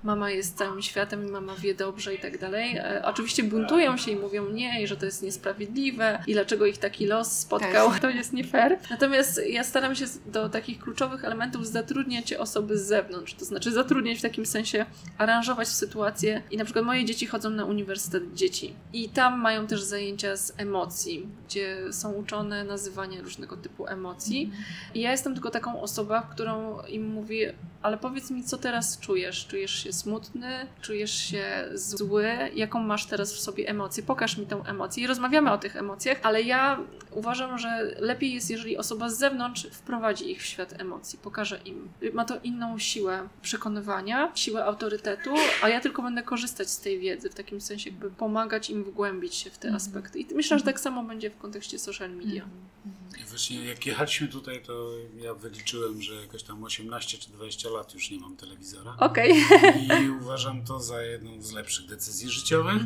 mama 0.03 0.31
jest 0.31 0.57
całym 0.57 0.81
światem 0.81 1.27
i 1.27 1.31
mama 1.31 1.55
wie 1.55 1.75
dobrze 1.75 2.15
i 2.15 2.19
tak 2.19 2.37
dalej. 2.37 2.77
E, 2.77 3.01
oczywiście 3.05 3.43
buntują 3.43 3.97
się 3.97 4.11
i 4.11 4.15
mówią 4.15 4.49
nie, 4.49 4.81
i 4.81 4.87
że 4.87 4.97
to 4.97 5.05
jest 5.05 5.23
niesprawiedliwe 5.23 6.23
i 6.27 6.33
dlaczego 6.33 6.65
ich 6.65 6.77
taki 6.77 7.05
los 7.05 7.31
spotkał. 7.31 7.91
To 8.01 8.09
jest 8.09 8.33
nie 8.33 8.43
fair. 8.43 8.77
Natomiast 8.89 9.41
ja 9.49 9.63
staram 9.63 9.95
się 9.95 10.05
do 10.25 10.49
takich 10.49 10.79
kluczowych 10.79 11.25
elementów 11.25 11.67
zatrudniać 11.67 12.26
osoby 12.35 12.77
z 12.77 12.85
zewnątrz. 12.85 13.33
To 13.33 13.45
znaczy 13.45 13.71
zatrudniać 13.71 14.19
w 14.19 14.21
takim 14.21 14.45
sensie, 14.45 14.85
aranżować 15.17 15.67
sytuację. 15.67 16.41
I 16.51 16.57
na 16.57 16.65
przykład 16.65 16.85
moje 16.85 17.05
dzieci 17.05 17.25
chodzą 17.27 17.49
na 17.49 17.65
Uniwersytet 17.65 18.33
Dzieci. 18.33 18.73
I 18.93 19.09
tam 19.09 19.41
mają 19.41 19.67
też 19.67 19.81
zajęcia 19.83 20.35
z 20.35 20.53
emocji, 20.57 21.27
gdzie 21.47 21.93
są 21.93 22.13
uczone 22.13 22.63
nazywania 22.63 23.21
różnego 23.21 23.57
typu 23.57 23.87
emocji. 23.87 24.51
I 24.93 25.01
ja 25.01 25.11
jestem 25.11 25.33
tylko 25.33 25.49
taką 25.49 25.81
osobą, 25.81 26.15
którą 26.31 26.81
im 26.85 27.07
mówię, 27.07 27.53
ale 27.81 27.97
powiedz 27.97 28.31
mi, 28.31 28.43
co 28.43 28.57
teraz 28.57 28.99
czujesz? 28.99 29.47
Czujesz 29.47 29.83
się 29.83 29.93
smutny? 29.93 30.67
Czujesz 30.81 31.11
się 31.11 31.69
zły? 31.73 32.27
Jaką 32.55 32.79
masz 32.79 33.05
teraz 33.05 33.33
w 33.33 33.39
sobie 33.39 33.69
emocję? 33.69 34.03
Pokaż 34.03 34.37
mi 34.37 34.45
tą 34.45 34.65
emocję. 34.65 35.03
I 35.03 35.07
rozmawiamy 35.07 35.51
o 35.51 35.57
tych 35.57 35.75
emocjach, 35.75 36.17
ale 36.23 36.41
ja 36.41 36.79
uważam, 37.11 37.57
że 37.57 37.95
lepiej 37.99 38.33
jest, 38.33 38.49
jeżeli 38.49 38.77
osoba 38.77 39.09
z 39.09 39.17
zewnątrz 39.17 39.67
wprowadzi 39.71 40.31
ich 40.31 40.41
w 40.41 40.45
świat 40.45 40.81
emocji, 40.81 41.19
pokaże 41.19 41.59
im. 41.65 41.89
Ma 42.17 42.25
to 42.25 42.39
inną 42.43 42.79
siłę 42.79 43.29
przekonywania, 43.41 44.31
siłę 44.35 44.65
autorytetu, 44.65 45.35
a 45.61 45.69
ja 45.69 45.81
tylko 45.81 46.01
będę 46.01 46.23
korzystać 46.23 46.69
z 46.69 46.79
tej 46.79 46.99
wiedzy, 46.99 47.29
w 47.29 47.35
takim 47.35 47.61
sensie 47.61 47.89
jakby 47.89 48.11
pomagać 48.11 48.69
im 48.69 48.83
wgłębić 48.83 49.35
się 49.35 49.49
w 49.49 49.57
te 49.57 49.67
mhm. 49.67 49.75
aspekty. 49.75 50.19
I 50.19 50.35
myślę, 50.35 50.59
że 50.59 50.65
tak 50.65 50.79
samo 50.79 51.03
będzie 51.03 51.29
w 51.29 51.37
kontekście 51.37 51.79
social 51.79 52.09
media. 52.09 52.43
Mhm. 52.43 52.61
Mhm. 52.85 53.07
Właśnie 53.29 53.65
jak 53.65 53.85
jechaliśmy 53.85 54.27
tutaj, 54.27 54.61
to 54.63 54.91
ja 55.15 55.33
wyliczyłem, 55.33 56.01
że 56.01 56.15
jakoś 56.15 56.43
tam 56.43 56.63
18 56.63 57.17
czy 57.17 57.29
20 57.31 57.69
lat 57.69 57.93
już 57.93 58.11
nie 58.11 58.19
mam 58.19 58.35
telewizora. 58.35 58.95
Okej. 58.99 59.33
Okay. 59.45 60.03
I 60.05 60.09
uważam 60.09 60.65
to 60.65 60.79
za 60.79 61.01
jedną 61.01 61.41
z 61.41 61.51
lepszych 61.51 61.85
decyzji 61.85 62.29
życiowych. 62.29 62.81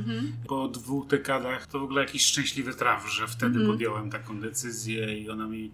Po 0.47 0.67
dwóch 0.67 1.07
dekadach 1.07 1.67
to 1.67 1.79
w 1.79 1.83
ogóle 1.83 2.01
jakiś 2.01 2.25
szczęśliwy 2.25 2.73
traf, 2.73 3.09
że 3.09 3.27
wtedy 3.27 3.65
podjąłem 3.65 4.11
taką 4.11 4.41
decyzję 4.41 5.19
i 5.19 5.29
ona 5.29 5.47
mi 5.47 5.71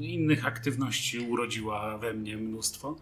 innych 0.00 0.46
aktywności 0.46 1.18
urodziła 1.18 1.98
we 1.98 2.14
mnie 2.14 2.36
mnóstwo. 2.36 2.79
风。 2.80 2.96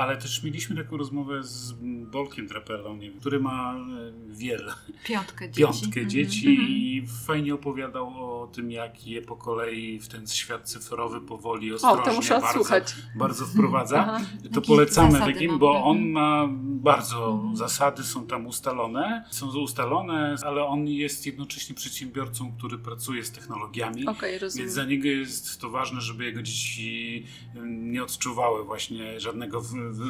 Ale 0.00 0.16
też 0.16 0.42
mieliśmy 0.42 0.76
taką 0.76 0.96
rozmowę 0.96 1.42
z 1.42 1.72
Bolkiem 2.10 2.48
Trapelą, 2.48 2.98
który 3.20 3.40
ma 3.40 3.74
e, 3.74 4.12
wiele. 4.28 4.72
Piątkę 5.04 5.50
dzieci. 5.50 5.62
Piątkę 5.62 6.06
dzieci 6.06 6.46
mm 6.46 6.60
-hmm. 6.60 6.70
i 6.70 7.06
fajnie 7.26 7.54
opowiadał 7.54 8.08
o 8.08 8.46
tym, 8.46 8.70
jak 8.70 9.06
je 9.06 9.22
po 9.22 9.36
kolei 9.36 10.00
w 10.00 10.08
ten 10.08 10.26
świat 10.26 10.68
cyfrowy 10.68 11.20
powoli, 11.20 11.72
ostrożnie, 11.74 12.02
o, 12.02 12.04
to 12.04 12.12
muszę 12.12 12.40
bardzo, 12.40 12.64
bardzo 13.16 13.46
wprowadza. 13.46 13.98
Aha. 13.98 14.24
To 14.52 14.60
polecamy 14.60 15.18
takim, 15.18 15.58
bo 15.58 15.84
on 15.84 16.08
ma 16.08 16.48
bardzo 16.62 17.32
mm 17.32 17.52
-hmm. 17.52 17.56
zasady, 17.56 18.02
są 18.02 18.26
tam 18.26 18.46
ustalone. 18.46 19.24
Są 19.30 19.46
ustalone, 19.46 20.36
ale 20.46 20.64
on 20.64 20.88
jest 20.88 21.26
jednocześnie 21.26 21.74
przedsiębiorcą, 21.74 22.52
który 22.58 22.78
pracuje 22.78 23.24
z 23.24 23.30
technologiami. 23.30 24.06
Okay, 24.06 24.38
więc 24.56 24.72
za 24.72 24.84
niego 24.84 25.08
jest 25.08 25.60
to 25.60 25.70
ważne, 25.70 26.00
żeby 26.00 26.24
jego 26.24 26.42
dzieci 26.42 27.24
nie 27.64 28.02
odczuwały 28.02 28.64
właśnie 28.64 29.20
żadnego 29.20 29.60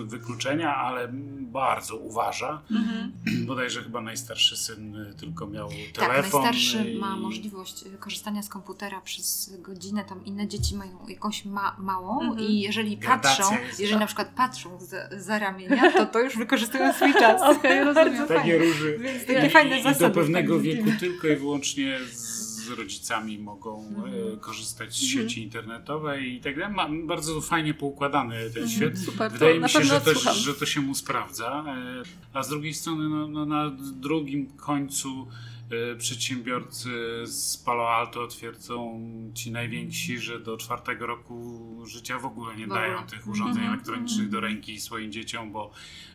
wykluczenia, 0.04 0.76
ale 0.76 1.08
bardzo 1.40 1.96
uważa. 1.96 2.62
Mhm. 2.70 3.12
Bodajże 3.46 3.82
chyba 3.82 4.00
najstarszy 4.00 4.56
syn 4.56 4.96
y, 4.96 5.14
tylko 5.14 5.46
miał 5.46 5.68
telefon. 5.68 5.94
Tak, 5.94 6.32
najstarszy 6.32 6.90
i... 6.90 6.98
ma 6.98 7.16
możliwość 7.16 7.86
y, 7.86 7.98
korzystania 7.98 8.42
z 8.42 8.48
komputera 8.48 9.00
przez 9.00 9.56
godzinę, 9.58 10.04
tam 10.04 10.24
inne 10.24 10.48
dzieci 10.48 10.76
mają 10.76 11.06
jakąś 11.08 11.44
ma 11.44 11.76
małą 11.78 12.20
mhm. 12.20 12.40
i 12.40 12.60
jeżeli 12.60 12.96
Gradacja 12.96 13.44
patrzą, 13.44 13.66
jest, 13.66 13.80
jeżeli 13.80 13.94
tak. 13.94 14.00
na 14.00 14.06
przykład 14.06 14.28
patrzą 14.36 14.78
za, 14.80 15.08
za, 15.20 15.38
ramienia, 15.38 15.92
to 15.92 16.06
to 16.06 16.20
już 16.20 16.36
wykorzystują 16.36 16.92
swój 16.92 17.14
czas. 17.14 17.42
Okay, 17.50 17.84
rozumiem. 17.84 18.28
Takie 18.28 18.58
róży. 18.58 18.98
Więc 18.98 19.26
takie 19.26 19.46
I, 19.46 19.50
fajne 19.50 19.82
zasady. 19.82 20.04
I 20.04 20.08
do 20.08 20.14
pewnego 20.14 20.60
wieku 20.60 20.90
tylko 21.00 21.28
i 21.28 21.36
wyłącznie 21.36 21.98
z 22.12 22.49
rodzicami 22.74 23.38
mogą 23.38 23.88
mm. 23.88 24.38
korzystać 24.38 24.98
z 24.98 25.02
mhm. 25.02 25.28
sieci 25.28 25.42
internetowej 25.42 26.34
i 26.34 26.40
tak 26.40 26.58
dalej. 26.58 26.74
Ma 26.74 26.88
bardzo 27.06 27.40
fajnie 27.40 27.74
poukładany 27.74 28.50
ten 28.50 28.62
mm. 28.62 28.74
świat. 28.74 28.98
Super, 28.98 29.32
Wydaje 29.32 29.60
mi 29.60 29.68
się, 29.68 29.84
że 29.84 30.00
to, 30.00 30.34
że 30.34 30.54
to 30.54 30.66
się 30.66 30.80
mu 30.80 30.94
sprawdza. 30.94 31.64
E, 31.68 32.02
a 32.32 32.42
z 32.42 32.48
drugiej 32.48 32.74
strony 32.74 33.08
no, 33.08 33.28
no 33.28 33.46
na 33.46 33.70
drugim 34.00 34.46
końcu 34.46 35.26
E, 35.70 35.96
przedsiębiorcy 35.96 36.90
z 37.24 37.56
Palo 37.56 37.90
Alto 37.90 38.26
twierdzą 38.26 39.00
ci 39.34 39.50
najwięksi, 39.50 40.18
że 40.18 40.40
do 40.40 40.56
czwartego 40.56 41.06
roku 41.06 41.66
życia 41.86 42.18
w 42.18 42.24
ogóle 42.24 42.56
nie 42.56 42.66
dają 42.66 43.06
tych 43.06 43.28
urządzeń 43.28 43.64
elektronicznych 43.64 44.28
do 44.28 44.40
ręki 44.40 44.80
swoim 44.80 45.12
dzieciom, 45.12 45.52
bo 45.52 45.70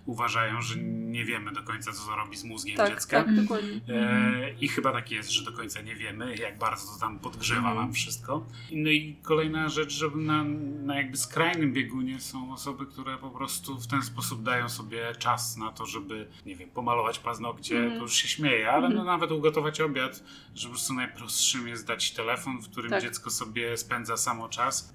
uważają, 0.05 0.61
że 0.61 0.75
nie 1.15 1.25
wiemy 1.25 1.51
do 1.51 1.63
końca, 1.63 1.91
co 1.91 2.15
robi 2.15 2.37
z 2.37 2.43
mózgiem 2.43 2.77
tak, 2.77 2.89
dziecka. 2.89 3.23
Tak, 3.23 3.35
dokładnie. 3.35 3.81
E, 3.89 4.53
I 4.61 4.67
chyba 4.67 4.91
tak 4.91 5.11
jest, 5.11 5.31
że 5.31 5.43
do 5.43 5.51
końca 5.51 5.81
nie 5.81 5.95
wiemy, 5.95 6.35
jak 6.35 6.57
bardzo 6.57 6.93
to 6.93 6.99
tam 6.99 7.19
podgrzewa 7.19 7.61
mm 7.61 7.73
-hmm. 7.73 7.81
nam 7.81 7.93
wszystko. 7.93 8.45
No 8.71 8.89
i 8.89 9.15
kolejna 9.23 9.69
rzecz, 9.69 9.93
że 9.93 10.07
na, 10.15 10.43
na 10.85 10.97
jakby 10.97 11.17
skrajnym 11.17 11.73
biegunie 11.73 12.19
są 12.19 12.53
osoby, 12.53 12.85
które 12.85 13.17
po 13.17 13.29
prostu 13.29 13.79
w 13.79 13.87
ten 13.87 14.01
sposób 14.01 14.43
dają 14.43 14.69
sobie 14.69 15.15
czas 15.19 15.57
na 15.57 15.71
to, 15.71 15.85
żeby, 15.85 16.27
nie 16.45 16.55
wiem, 16.55 16.69
pomalować 16.69 17.19
paznokcie, 17.19 17.77
mm 17.77 17.95
to 17.95 18.01
już 18.01 18.13
się 18.13 18.27
śmieje, 18.27 18.71
ale 18.71 18.89
no 18.89 19.03
nawet 19.03 19.31
ugotować 19.31 19.81
obiad, 19.81 20.23
że 20.55 20.67
po 20.67 20.73
prostu 20.73 20.93
najprostszym 20.93 21.67
jest 21.67 21.87
dać 21.87 22.11
telefon, 22.11 22.61
w 22.61 22.69
którym 22.69 22.91
tak. 22.91 23.01
dziecko 23.01 23.29
sobie 23.29 23.77
spędza 23.77 24.17
samo 24.17 24.49
czas. 24.49 24.93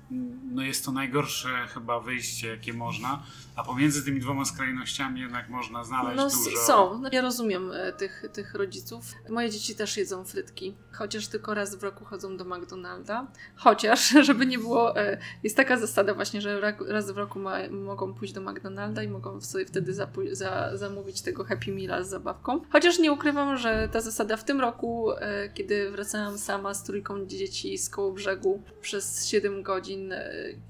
No 0.53 0.63
jest 0.63 0.85
to 0.85 0.93
najgorsze 0.93 1.67
chyba 1.75 2.01
wyjście, 2.01 2.49
jakie 2.49 2.73
można, 2.73 3.23
a 3.57 3.65
pomiędzy 3.65 4.05
tymi 4.05 4.21
dwoma 4.21 4.45
skrajnościami 4.45 5.21
jednak 5.21 5.49
można 5.49 5.85
znaleźć 5.85 6.17
no, 6.17 6.31
dużo. 6.31 6.67
Są. 6.67 6.99
No, 6.99 7.09
ja 7.13 7.23
rozumiem 7.23 7.73
e, 7.73 7.93
tych, 7.93 8.25
tych 8.33 8.55
rodziców. 8.55 9.05
Moje 9.29 9.51
dzieci 9.51 9.75
też 9.75 9.97
jedzą 9.97 10.25
frytki, 10.25 10.75
chociaż 10.93 11.29
tylko 11.29 11.55
raz 11.55 11.75
w 11.75 11.83
roku 11.83 12.05
chodzą 12.05 12.37
do 12.37 12.45
McDonalda. 12.45 13.27
Chociaż, 13.57 14.09
żeby 14.29 14.47
nie 14.47 14.59
było, 14.59 14.97
e, 14.97 15.19
jest 15.43 15.57
taka 15.57 15.77
zasada 15.77 16.15
właśnie, 16.15 16.41
że 16.41 16.61
raz 16.89 17.11
w 17.11 17.19
roku 17.19 17.39
ma, 17.39 17.59
mogą 17.71 18.15
pójść 18.15 18.35
do 18.35 18.41
McDonalda 18.41 19.03
i 19.03 19.09
mogą 19.09 19.41
sobie 19.41 19.67
wtedy 19.67 19.95
za, 20.33 20.71
zamówić 20.75 21.23
tego 21.23 21.45
Happy 21.45 21.73
Meala 21.73 22.03
z 22.03 22.09
zabawką. 22.09 22.61
Chociaż 22.71 22.99
nie 22.99 23.13
ukrywam, 23.13 23.57
że 23.57 23.89
ta 23.93 24.01
zasada 24.01 24.37
w 24.37 24.45
tym 24.45 24.61
roku, 24.61 25.13
e, 25.13 25.49
kiedy 25.49 25.91
wracałam 25.91 26.39
sama 26.39 26.75
z 26.75 26.85
trójką 26.85 27.27
dzieci 27.27 27.79
z 27.79 27.91
koło 27.91 28.13
brzegu 28.13 28.63
przez 28.81 29.29
7 29.29 29.63
godzin, 29.63 30.15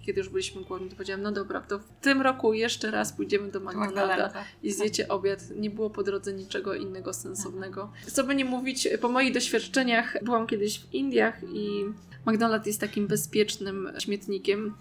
kiedy 0.06 0.20
już 0.20 0.28
byliśmy 0.28 0.62
głodni, 0.64 0.88
to 0.88 0.96
powiedziałam, 0.96 1.22
no 1.22 1.32
dobra, 1.32 1.60
to 1.60 1.78
w 1.78 1.84
tym 2.00 2.22
roku 2.22 2.52
jeszcze 2.52 2.79
raz 2.84 3.12
pójdziemy 3.12 3.50
do 3.50 3.60
McDonalda 3.60 4.32
i 4.62 4.72
zjecie 4.72 5.08
obiad. 5.08 5.40
Nie 5.56 5.70
było 5.70 5.90
po 5.90 6.02
drodze 6.02 6.32
niczego 6.32 6.74
innego 6.74 7.12
sensownego. 7.12 7.92
Co 8.06 8.24
by 8.24 8.34
nie 8.34 8.44
mówić, 8.44 8.88
po 9.00 9.08
moich 9.08 9.34
doświadczeniach 9.34 10.16
byłam 10.24 10.46
kiedyś 10.46 10.80
w 10.80 10.94
Indiach 10.94 11.42
i 11.52 11.84
McDonald's 12.26 12.66
jest 12.66 12.80
takim 12.80 13.06
bezpiecznym 13.06 13.92
śmietnikiem, 13.98 14.74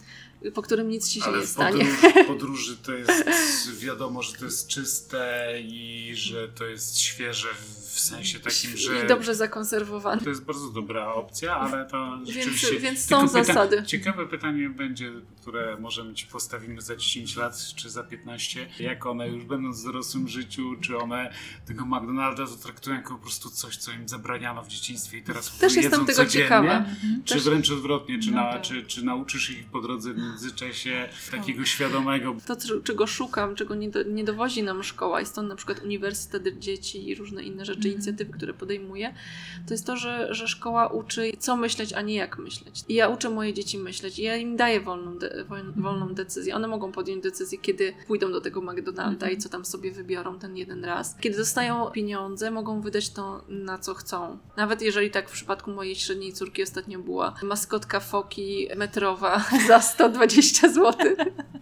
po 0.54 0.62
którym 0.62 0.90
nic 0.90 1.10
ci 1.10 1.20
się 1.20 1.26
Ale 1.26 1.40
nie 1.40 1.48
stanie. 1.48 1.86
W 1.86 2.28
podróży 2.28 2.78
to 2.78 2.94
jest 2.94 3.80
wiadomo, 3.80 4.24
że 4.24 4.34
to 4.34 4.46
jest 4.46 4.68
czyste 4.68 5.54
i 5.62 6.12
że 6.16 6.48
to 6.48 6.66
jest 6.66 7.00
świeże 7.00 7.48
w 7.94 8.00
sensie 8.00 8.40
takim, 8.40 8.78
że. 8.78 9.06
I 9.06 9.08
dobrze 9.08 9.36
zakonserwowane. 9.36 10.22
To 10.22 10.30
jest 10.30 10.44
bardzo 10.44 10.70
dobra 10.70 11.14
opcja, 11.14 11.56
ale 11.56 11.86
to 11.86 12.20
rzeczywiście. 12.26 12.72
Więc, 12.72 12.84
więc 12.84 13.06
są 13.06 13.28
zasady. 13.28 13.76
Pyta 13.76 13.88
ciekawe 13.88 14.26
pytanie 14.28 14.70
będzie, 14.70 15.12
które 15.42 15.78
możemy 15.80 16.14
ci 16.14 16.28
postawimy 16.28 16.82
za 16.82 16.96
10 16.96 17.36
lat 17.36 17.58
czy 17.76 17.90
za 17.90 18.04
15. 18.04 18.70
Jak 18.80 19.06
one 19.06 19.28
już 19.28 19.44
będąc 19.44 19.82
w 19.82 19.86
dorosłym 19.86 20.28
życiu, 20.28 20.76
czy 20.82 20.98
one 20.98 21.34
tego 21.66 21.86
McDonalda 21.86 22.48
to 22.48 22.56
traktują 22.56 22.96
jako 22.96 23.16
po 23.16 23.22
prostu 23.22 23.50
coś, 23.50 23.78
co 23.78 23.92
im 23.92 24.10
zabraniano 24.10 24.64
w 24.64 24.68
dzieciństwie 24.68 25.18
i 25.18 25.24
teraz 25.24 25.58
Też 25.58 25.76
jestem 25.76 26.06
tego 26.06 26.26
ciekawa. 26.26 26.86
Mhm. 27.32 27.40
Czy 27.40 27.46
Też... 27.46 27.54
wręcz 27.54 27.72
odwrotnie, 27.72 28.20
czy, 28.20 28.32
no 28.32 28.38
na, 28.38 28.52
tak. 28.52 28.62
czy, 28.62 28.84
czy 28.84 29.06
nauczysz 29.06 29.50
ich 29.50 29.66
po 29.66 29.82
drodze 29.82 30.14
w 30.14 30.18
międzyczasie 30.18 31.10
takiego 31.32 31.66
świadomego. 31.66 32.36
To, 32.48 32.56
czego 32.84 33.08
szukam, 33.08 33.56
czego 33.56 33.76
nie, 33.76 33.90
do, 33.90 34.04
nie 34.04 34.24
dowozi 34.24 34.64
nam 34.64 34.84
szkoła 34.84 35.22
i 35.22 35.26
stąd 35.26 35.50
na 35.50 35.56
przykład 35.56 35.84
Uniwersytet 35.84 36.60
Dzieci 36.60 37.10
i 37.10 37.16
różne 37.16 37.44
inne 37.44 37.66
rzeczy 37.66 37.82
czy 37.82 37.90
inicjatywy, 37.90 38.34
które 38.34 38.54
podejmuję, 38.54 39.14
to 39.68 39.74
jest 39.74 39.86
to, 39.86 39.98
że, 39.98 40.34
że 40.34 40.48
szkoła 40.48 40.88
uczy, 40.88 41.32
co 41.40 41.56
myśleć, 41.56 41.94
a 41.94 42.02
nie 42.02 42.16
jak 42.16 42.38
myśleć. 42.38 42.84
I 42.90 42.94
ja 42.94 43.08
uczę 43.08 43.30
moje 43.30 43.54
dzieci 43.54 43.78
myśleć. 43.78 44.20
I 44.20 44.24
ja 44.24 44.36
im 44.36 44.58
daję 44.58 44.82
wolną, 44.82 45.18
de 45.18 45.46
wolną 45.76 46.14
decyzję. 46.14 46.56
One 46.56 46.68
mogą 46.68 46.92
podjąć 46.92 47.24
decyzję, 47.24 47.58
kiedy 47.58 47.94
pójdą 48.08 48.32
do 48.32 48.42
tego 48.42 48.62
McDonalda 48.62 49.30
i 49.30 49.38
co 49.38 49.50
tam 49.50 49.66
sobie 49.66 49.92
wybiorą 49.92 50.40
ten 50.40 50.58
jeden 50.58 50.86
raz. 50.86 51.16
Kiedy 51.22 51.38
dostają 51.38 51.92
pieniądze, 51.92 52.52
mogą 52.52 52.82
wydać 52.82 53.10
to 53.10 53.44
na 53.50 53.78
co 53.78 53.94
chcą. 53.94 54.38
Nawet 54.58 54.82
jeżeli 54.82 55.12
tak 55.12 55.30
w 55.30 55.34
przypadku 55.34 55.72
mojej 55.72 55.96
średniej 55.96 56.34
córki 56.34 56.64
ostatnio 56.64 57.00
była 57.20 57.34
maskotka 57.44 58.00
foki 58.00 58.68
metrowa 58.76 59.46
za 59.68 59.82
120 59.82 60.70
zł. 60.70 61.16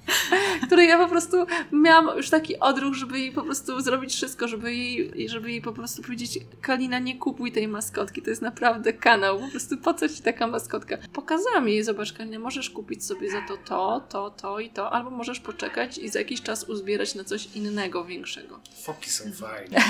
której 0.67 0.89
ja 0.89 0.97
po 0.97 1.07
prostu 1.07 1.37
miałam 1.71 2.17
już 2.17 2.29
taki 2.29 2.59
odruch, 2.59 2.93
żeby 2.93 3.19
jej 3.19 3.31
po 3.31 3.43
prostu 3.43 3.81
zrobić 3.81 4.13
wszystko, 4.13 4.47
żeby 4.47 4.75
jej, 4.75 5.29
żeby 5.29 5.51
jej 5.51 5.61
po 5.61 5.73
prostu 5.73 6.01
powiedzieć 6.01 6.39
Kalina, 6.61 6.99
nie 6.99 7.17
kupuj 7.17 7.51
tej 7.51 7.67
maskotki, 7.67 8.21
to 8.21 8.29
jest 8.29 8.41
naprawdę 8.41 8.93
kanał, 8.93 9.39
po 9.39 9.47
prostu 9.47 9.77
po 9.77 9.93
co 9.93 10.09
ci 10.09 10.21
taka 10.21 10.47
maskotka? 10.47 10.97
Pokazałam 11.13 11.69
jej, 11.69 11.83
zobacz 11.83 12.13
Kalina, 12.13 12.39
możesz 12.39 12.69
kupić 12.69 13.05
sobie 13.05 13.31
za 13.31 13.41
to 13.41 13.57
to, 13.57 14.01
to, 14.09 14.29
to 14.29 14.59
i 14.59 14.69
to, 14.69 14.91
albo 14.93 15.09
możesz 15.09 15.39
poczekać 15.39 15.97
i 15.97 16.09
za 16.09 16.19
jakiś 16.19 16.41
czas 16.41 16.63
uzbierać 16.63 17.15
na 17.15 17.23
coś 17.23 17.55
innego, 17.55 18.05
większego. 18.05 18.59
Foki 18.83 19.09
są 19.09 19.23
fajne. 19.31 19.77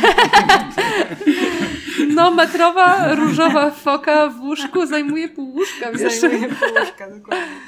No, 2.07 2.32
metrowa, 2.32 3.15
różowa 3.15 3.72
foka 3.72 4.30
w 4.30 4.41
łóżku 4.41 4.86
zajmuje 4.86 5.30
pół 5.30 5.53
łóżka? 5.58 6.10
Zajmuje 6.20 6.55
półeczka, 6.55 7.10
dokładnie. 7.10 7.62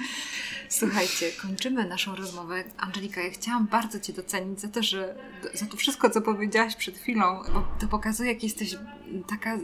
Słuchajcie, 0.70 1.32
kończymy 1.42 1.86
naszą 1.86 2.16
rozmowę. 2.16 2.64
Angelika, 2.78 3.22
ja 3.22 3.30
chciałam 3.32 3.68
bardzo 3.68 4.00
Cię 4.00 4.14
docenić 4.14 4.62
za 4.62 4.68
to, 4.68 4.84
że 4.84 5.16
za 5.54 5.66
to 5.66 5.78
wszystko, 5.78 6.10
co 6.10 6.22
powiedziałaś 6.22 6.76
przed 6.76 6.98
chwilą, 6.98 7.44
bo 7.54 7.68
to 7.80 7.88
pokazuje, 7.88 8.34
jak 8.34 8.44
jesteś 8.44 8.76
taka 9.30 9.58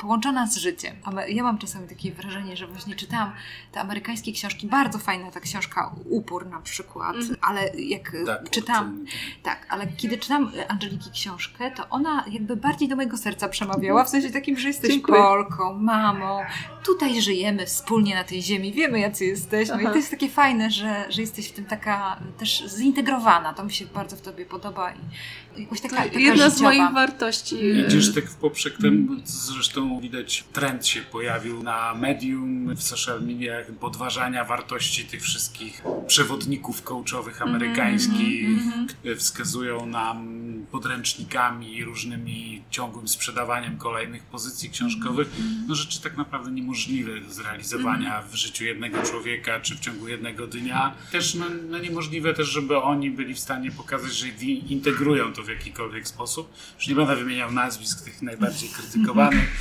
połączona 0.00 0.46
z 0.46 0.56
życiem. 0.56 0.96
Ja 1.28 1.42
mam 1.42 1.58
czasami 1.58 1.88
takie 1.88 2.12
wrażenie, 2.12 2.56
że 2.56 2.66
właśnie 2.66 2.94
czytałam 2.94 3.32
te 3.72 3.80
amerykańskie 3.80 4.32
książki, 4.32 4.66
bardzo 4.66 4.98
fajna 4.98 5.30
ta 5.30 5.40
książka 5.40 5.94
Upór 6.10 6.46
na 6.46 6.60
przykład, 6.60 7.16
mm. 7.16 7.36
ale 7.40 7.70
jak 7.78 8.12
tak, 8.26 8.50
czytam, 8.50 9.06
tak, 9.42 9.66
ale 9.68 9.86
kiedy 9.86 10.18
czytam 10.18 10.52
Angeliki 10.68 11.10
książkę, 11.10 11.70
to 11.70 11.88
ona 11.88 12.24
jakby 12.30 12.56
bardziej 12.56 12.88
do 12.88 12.96
mojego 12.96 13.16
serca 13.16 13.48
przemawiała, 13.48 14.04
w 14.04 14.08
sensie 14.08 14.30
takim, 14.30 14.56
że 14.56 14.68
jesteś 14.68 14.90
Dziękuję. 14.90 15.18
Polką, 15.18 15.74
mamą, 15.74 16.40
tutaj 16.84 17.22
żyjemy 17.22 17.66
wspólnie 17.66 18.14
na 18.14 18.24
tej 18.24 18.42
ziemi, 18.42 18.72
wiemy 18.72 19.00
jacy 19.00 19.24
jesteśmy 19.24 19.74
Aha. 19.74 19.82
i 19.82 19.86
to 19.86 19.96
jest 19.96 20.10
takie 20.10 20.28
fajne, 20.28 20.70
że, 20.70 21.04
że 21.08 21.20
jesteś 21.20 21.48
w 21.48 21.52
tym 21.52 21.64
taka 21.64 22.20
też 22.38 22.64
zintegrowana, 22.78 23.54
to 23.54 23.64
mi 23.64 23.72
się 23.72 23.86
bardzo 23.86 24.16
w 24.16 24.20
Tobie 24.20 24.46
podoba 24.46 24.92
i 24.92 25.62
jakoś 25.62 25.80
taka, 25.80 25.96
taka 25.96 26.18
Jedna 26.18 26.34
życiowa. 26.34 26.50
z 26.50 26.60
moich 26.60 26.92
wartości. 26.92 27.56
Idziesz 27.86 28.14
tak 28.14 28.24
w 28.24 28.36
poprzek 28.36 28.78
temu, 28.78 29.16
zresztą 29.24 29.89
widać 29.98 30.44
trend 30.52 30.86
się 30.86 31.00
pojawił 31.02 31.62
na 31.62 31.94
medium, 31.94 32.74
w 32.74 32.82
social 32.82 33.22
mediach 33.22 33.66
podważania 33.80 34.44
wartości 34.44 35.04
tych 35.04 35.22
wszystkich 35.22 35.82
przewodników 36.06 36.82
coachowych 36.82 37.42
mhm, 37.42 37.50
amerykańskich. 37.50 38.48
Mm 38.48 38.86
-hmm. 38.86 39.16
Wskazują 39.16 39.86
nam 39.86 40.40
podręcznikami 40.70 41.76
i 41.76 41.84
różnymi 41.84 42.62
ciągłym 42.70 43.08
sprzedawaniem 43.08 43.76
kolejnych 43.76 44.22
pozycji 44.22 44.70
książkowych, 44.70 45.28
mm 45.38 45.50
-hmm. 45.50 45.68
no 45.68 45.74
rzeczy 45.74 46.02
tak 46.02 46.16
naprawdę 46.16 46.50
niemożliwe 46.50 47.20
do 47.20 47.30
zrealizowania 47.30 48.22
w 48.22 48.34
życiu 48.34 48.64
jednego 48.64 49.02
człowieka 49.02 49.60
czy 49.60 49.74
w 49.74 49.80
ciągu 49.80 50.08
jednego 50.08 50.46
dnia. 50.46 50.94
Też 51.12 51.34
no, 51.34 51.44
no 51.70 51.78
niemożliwe 51.78 52.34
też, 52.34 52.48
żeby 52.48 52.76
oni 52.76 53.10
byli 53.10 53.34
w 53.34 53.38
stanie 53.38 53.70
pokazać, 53.70 54.12
że 54.12 54.28
integrują 54.68 55.32
to 55.32 55.42
w 55.42 55.48
jakikolwiek 55.48 56.08
sposób. 56.08 56.52
Już 56.76 56.88
nie 56.88 56.94
będę 56.94 57.16
wymieniał 57.16 57.52
nazwisk 57.52 58.04
tych 58.04 58.22
najbardziej 58.22 58.68
krytykowanych, 58.68 59.60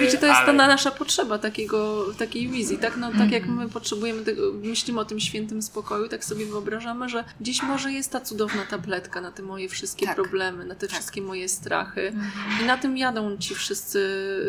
wiecie, 0.00 0.18
to 0.18 0.26
jest 0.26 0.38
ale... 0.38 0.46
ta 0.46 0.52
nasza 0.52 0.90
potrzeba 0.90 1.38
takiego, 1.38 2.06
takiej 2.18 2.48
wizji, 2.48 2.78
tak? 2.78 2.96
No, 2.96 3.12
tak 3.18 3.30
jak 3.30 3.46
my 3.46 3.68
potrzebujemy, 3.68 4.24
tego, 4.24 4.52
myślimy 4.52 5.00
o 5.00 5.04
tym 5.04 5.20
świętym 5.20 5.62
spokoju, 5.62 6.08
tak 6.08 6.24
sobie 6.24 6.46
wyobrażamy, 6.46 7.08
że 7.08 7.24
gdzieś 7.40 7.62
może 7.62 7.92
jest 7.92 8.12
ta 8.12 8.20
cudowna 8.20 8.66
tabletka 8.66 9.20
na 9.20 9.32
te 9.32 9.42
moje 9.42 9.68
wszystkie 9.68 10.06
tak. 10.06 10.14
problemy, 10.14 10.64
na 10.64 10.74
te 10.74 10.86
tak. 10.86 10.90
wszystkie 10.90 11.22
moje 11.22 11.48
strachy 11.48 12.08
mhm. 12.08 12.62
i 12.62 12.66
na 12.66 12.76
tym 12.76 12.98
jadą 12.98 13.36
ci 13.36 13.54
wszyscy 13.54 13.98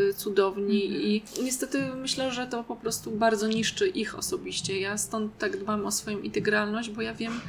y, 0.09 0.13
cudowni 0.13 0.85
mhm. 0.85 1.03
i 1.03 1.23
niestety 1.43 1.89
myślę, 1.95 2.31
że 2.31 2.47
to 2.47 2.63
po 2.63 2.75
prostu 2.75 3.11
bardzo 3.11 3.47
niszczy 3.47 3.87
ich 3.87 4.15
osobiście. 4.15 4.79
Ja 4.79 4.97
stąd 4.97 5.37
tak 5.37 5.57
dbam 5.57 5.85
o 5.85 5.91
swoją 5.91 6.19
integralność, 6.19 6.89
bo 6.89 7.01
ja 7.01 7.13
wiem, 7.13 7.41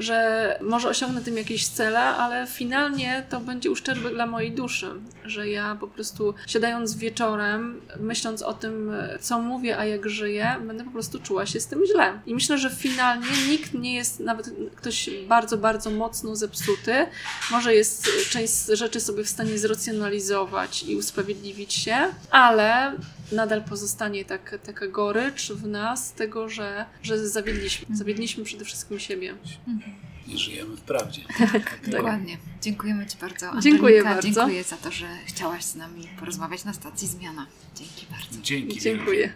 że 0.00 0.58
może 0.62 0.88
osiągnę 0.88 1.20
tym 1.20 1.36
jakieś 1.36 1.68
cele, 1.68 2.00
ale 2.00 2.46
finalnie 2.46 3.26
to 3.28 3.40
będzie 3.40 3.70
uszczerbek 3.70 4.14
dla 4.14 4.26
mojej 4.26 4.52
duszy, 4.52 4.90
że 5.24 5.48
ja 5.48 5.76
po 5.80 5.88
prostu 5.88 6.34
siadając 6.46 6.96
wieczorem, 6.96 7.80
myśląc 8.00 8.42
o 8.42 8.52
tym, 8.52 8.92
co 9.20 9.38
mówię, 9.38 9.78
a 9.78 9.84
jak 9.84 10.08
żyję, 10.08 10.56
będę 10.66 10.84
po 10.84 10.90
prostu 10.90 11.18
czuła 11.18 11.46
się 11.46 11.60
z 11.60 11.66
tym 11.66 11.86
źle. 11.86 12.20
I 12.26 12.34
myślę, 12.34 12.58
że 12.58 12.70
finalnie 12.70 13.26
nikt 13.48 13.74
nie 13.74 13.94
jest, 13.94 14.20
nawet 14.20 14.50
ktoś 14.76 15.10
bardzo, 15.28 15.58
bardzo 15.58 15.90
mocno 15.90 16.36
zepsuty, 16.36 17.06
może 17.50 17.74
jest 17.74 18.08
część 18.30 18.66
rzeczy 18.66 19.00
sobie 19.00 19.24
w 19.24 19.28
stanie 19.28 19.58
zracjonalizować 19.58 20.82
i 20.82 20.96
usprawiedliwić 20.96 21.72
się, 21.72 21.96
ale 22.30 22.92
nadal 23.32 23.62
pozostanie 23.64 24.24
tak, 24.24 24.58
taka 24.66 24.86
gorycz 24.86 25.52
w 25.52 25.66
nas 25.66 26.12
tego, 26.12 26.48
że, 26.48 26.84
że 27.02 27.28
zawiedliśmy. 27.28 27.80
Mhm. 27.80 27.98
Zawiedliśmy 27.98 28.44
przede 28.44 28.64
wszystkim 28.64 28.98
siebie. 28.98 29.34
I 30.28 30.38
żyjemy 30.38 30.76
w 30.76 30.80
prawdzie. 30.80 31.22
Tak, 31.52 31.80
dokładnie. 31.88 32.38
Dziękujemy 32.62 33.06
Ci 33.06 33.18
bardzo. 33.18 33.46
Angelika. 33.46 33.70
Dziękuję 33.70 34.04
bardzo. 34.04 34.30
Dziękuję 34.30 34.64
za 34.64 34.76
to, 34.76 34.90
że 34.90 35.06
chciałaś 35.26 35.64
z 35.64 35.74
nami 35.74 36.08
porozmawiać 36.18 36.64
na 36.64 36.72
stacji 36.72 37.08
Zmiana. 37.08 37.46
Dzięki 37.74 38.06
bardzo. 38.10 38.42
Dzięki. 38.42 38.80
Dziękuję. 38.80 39.32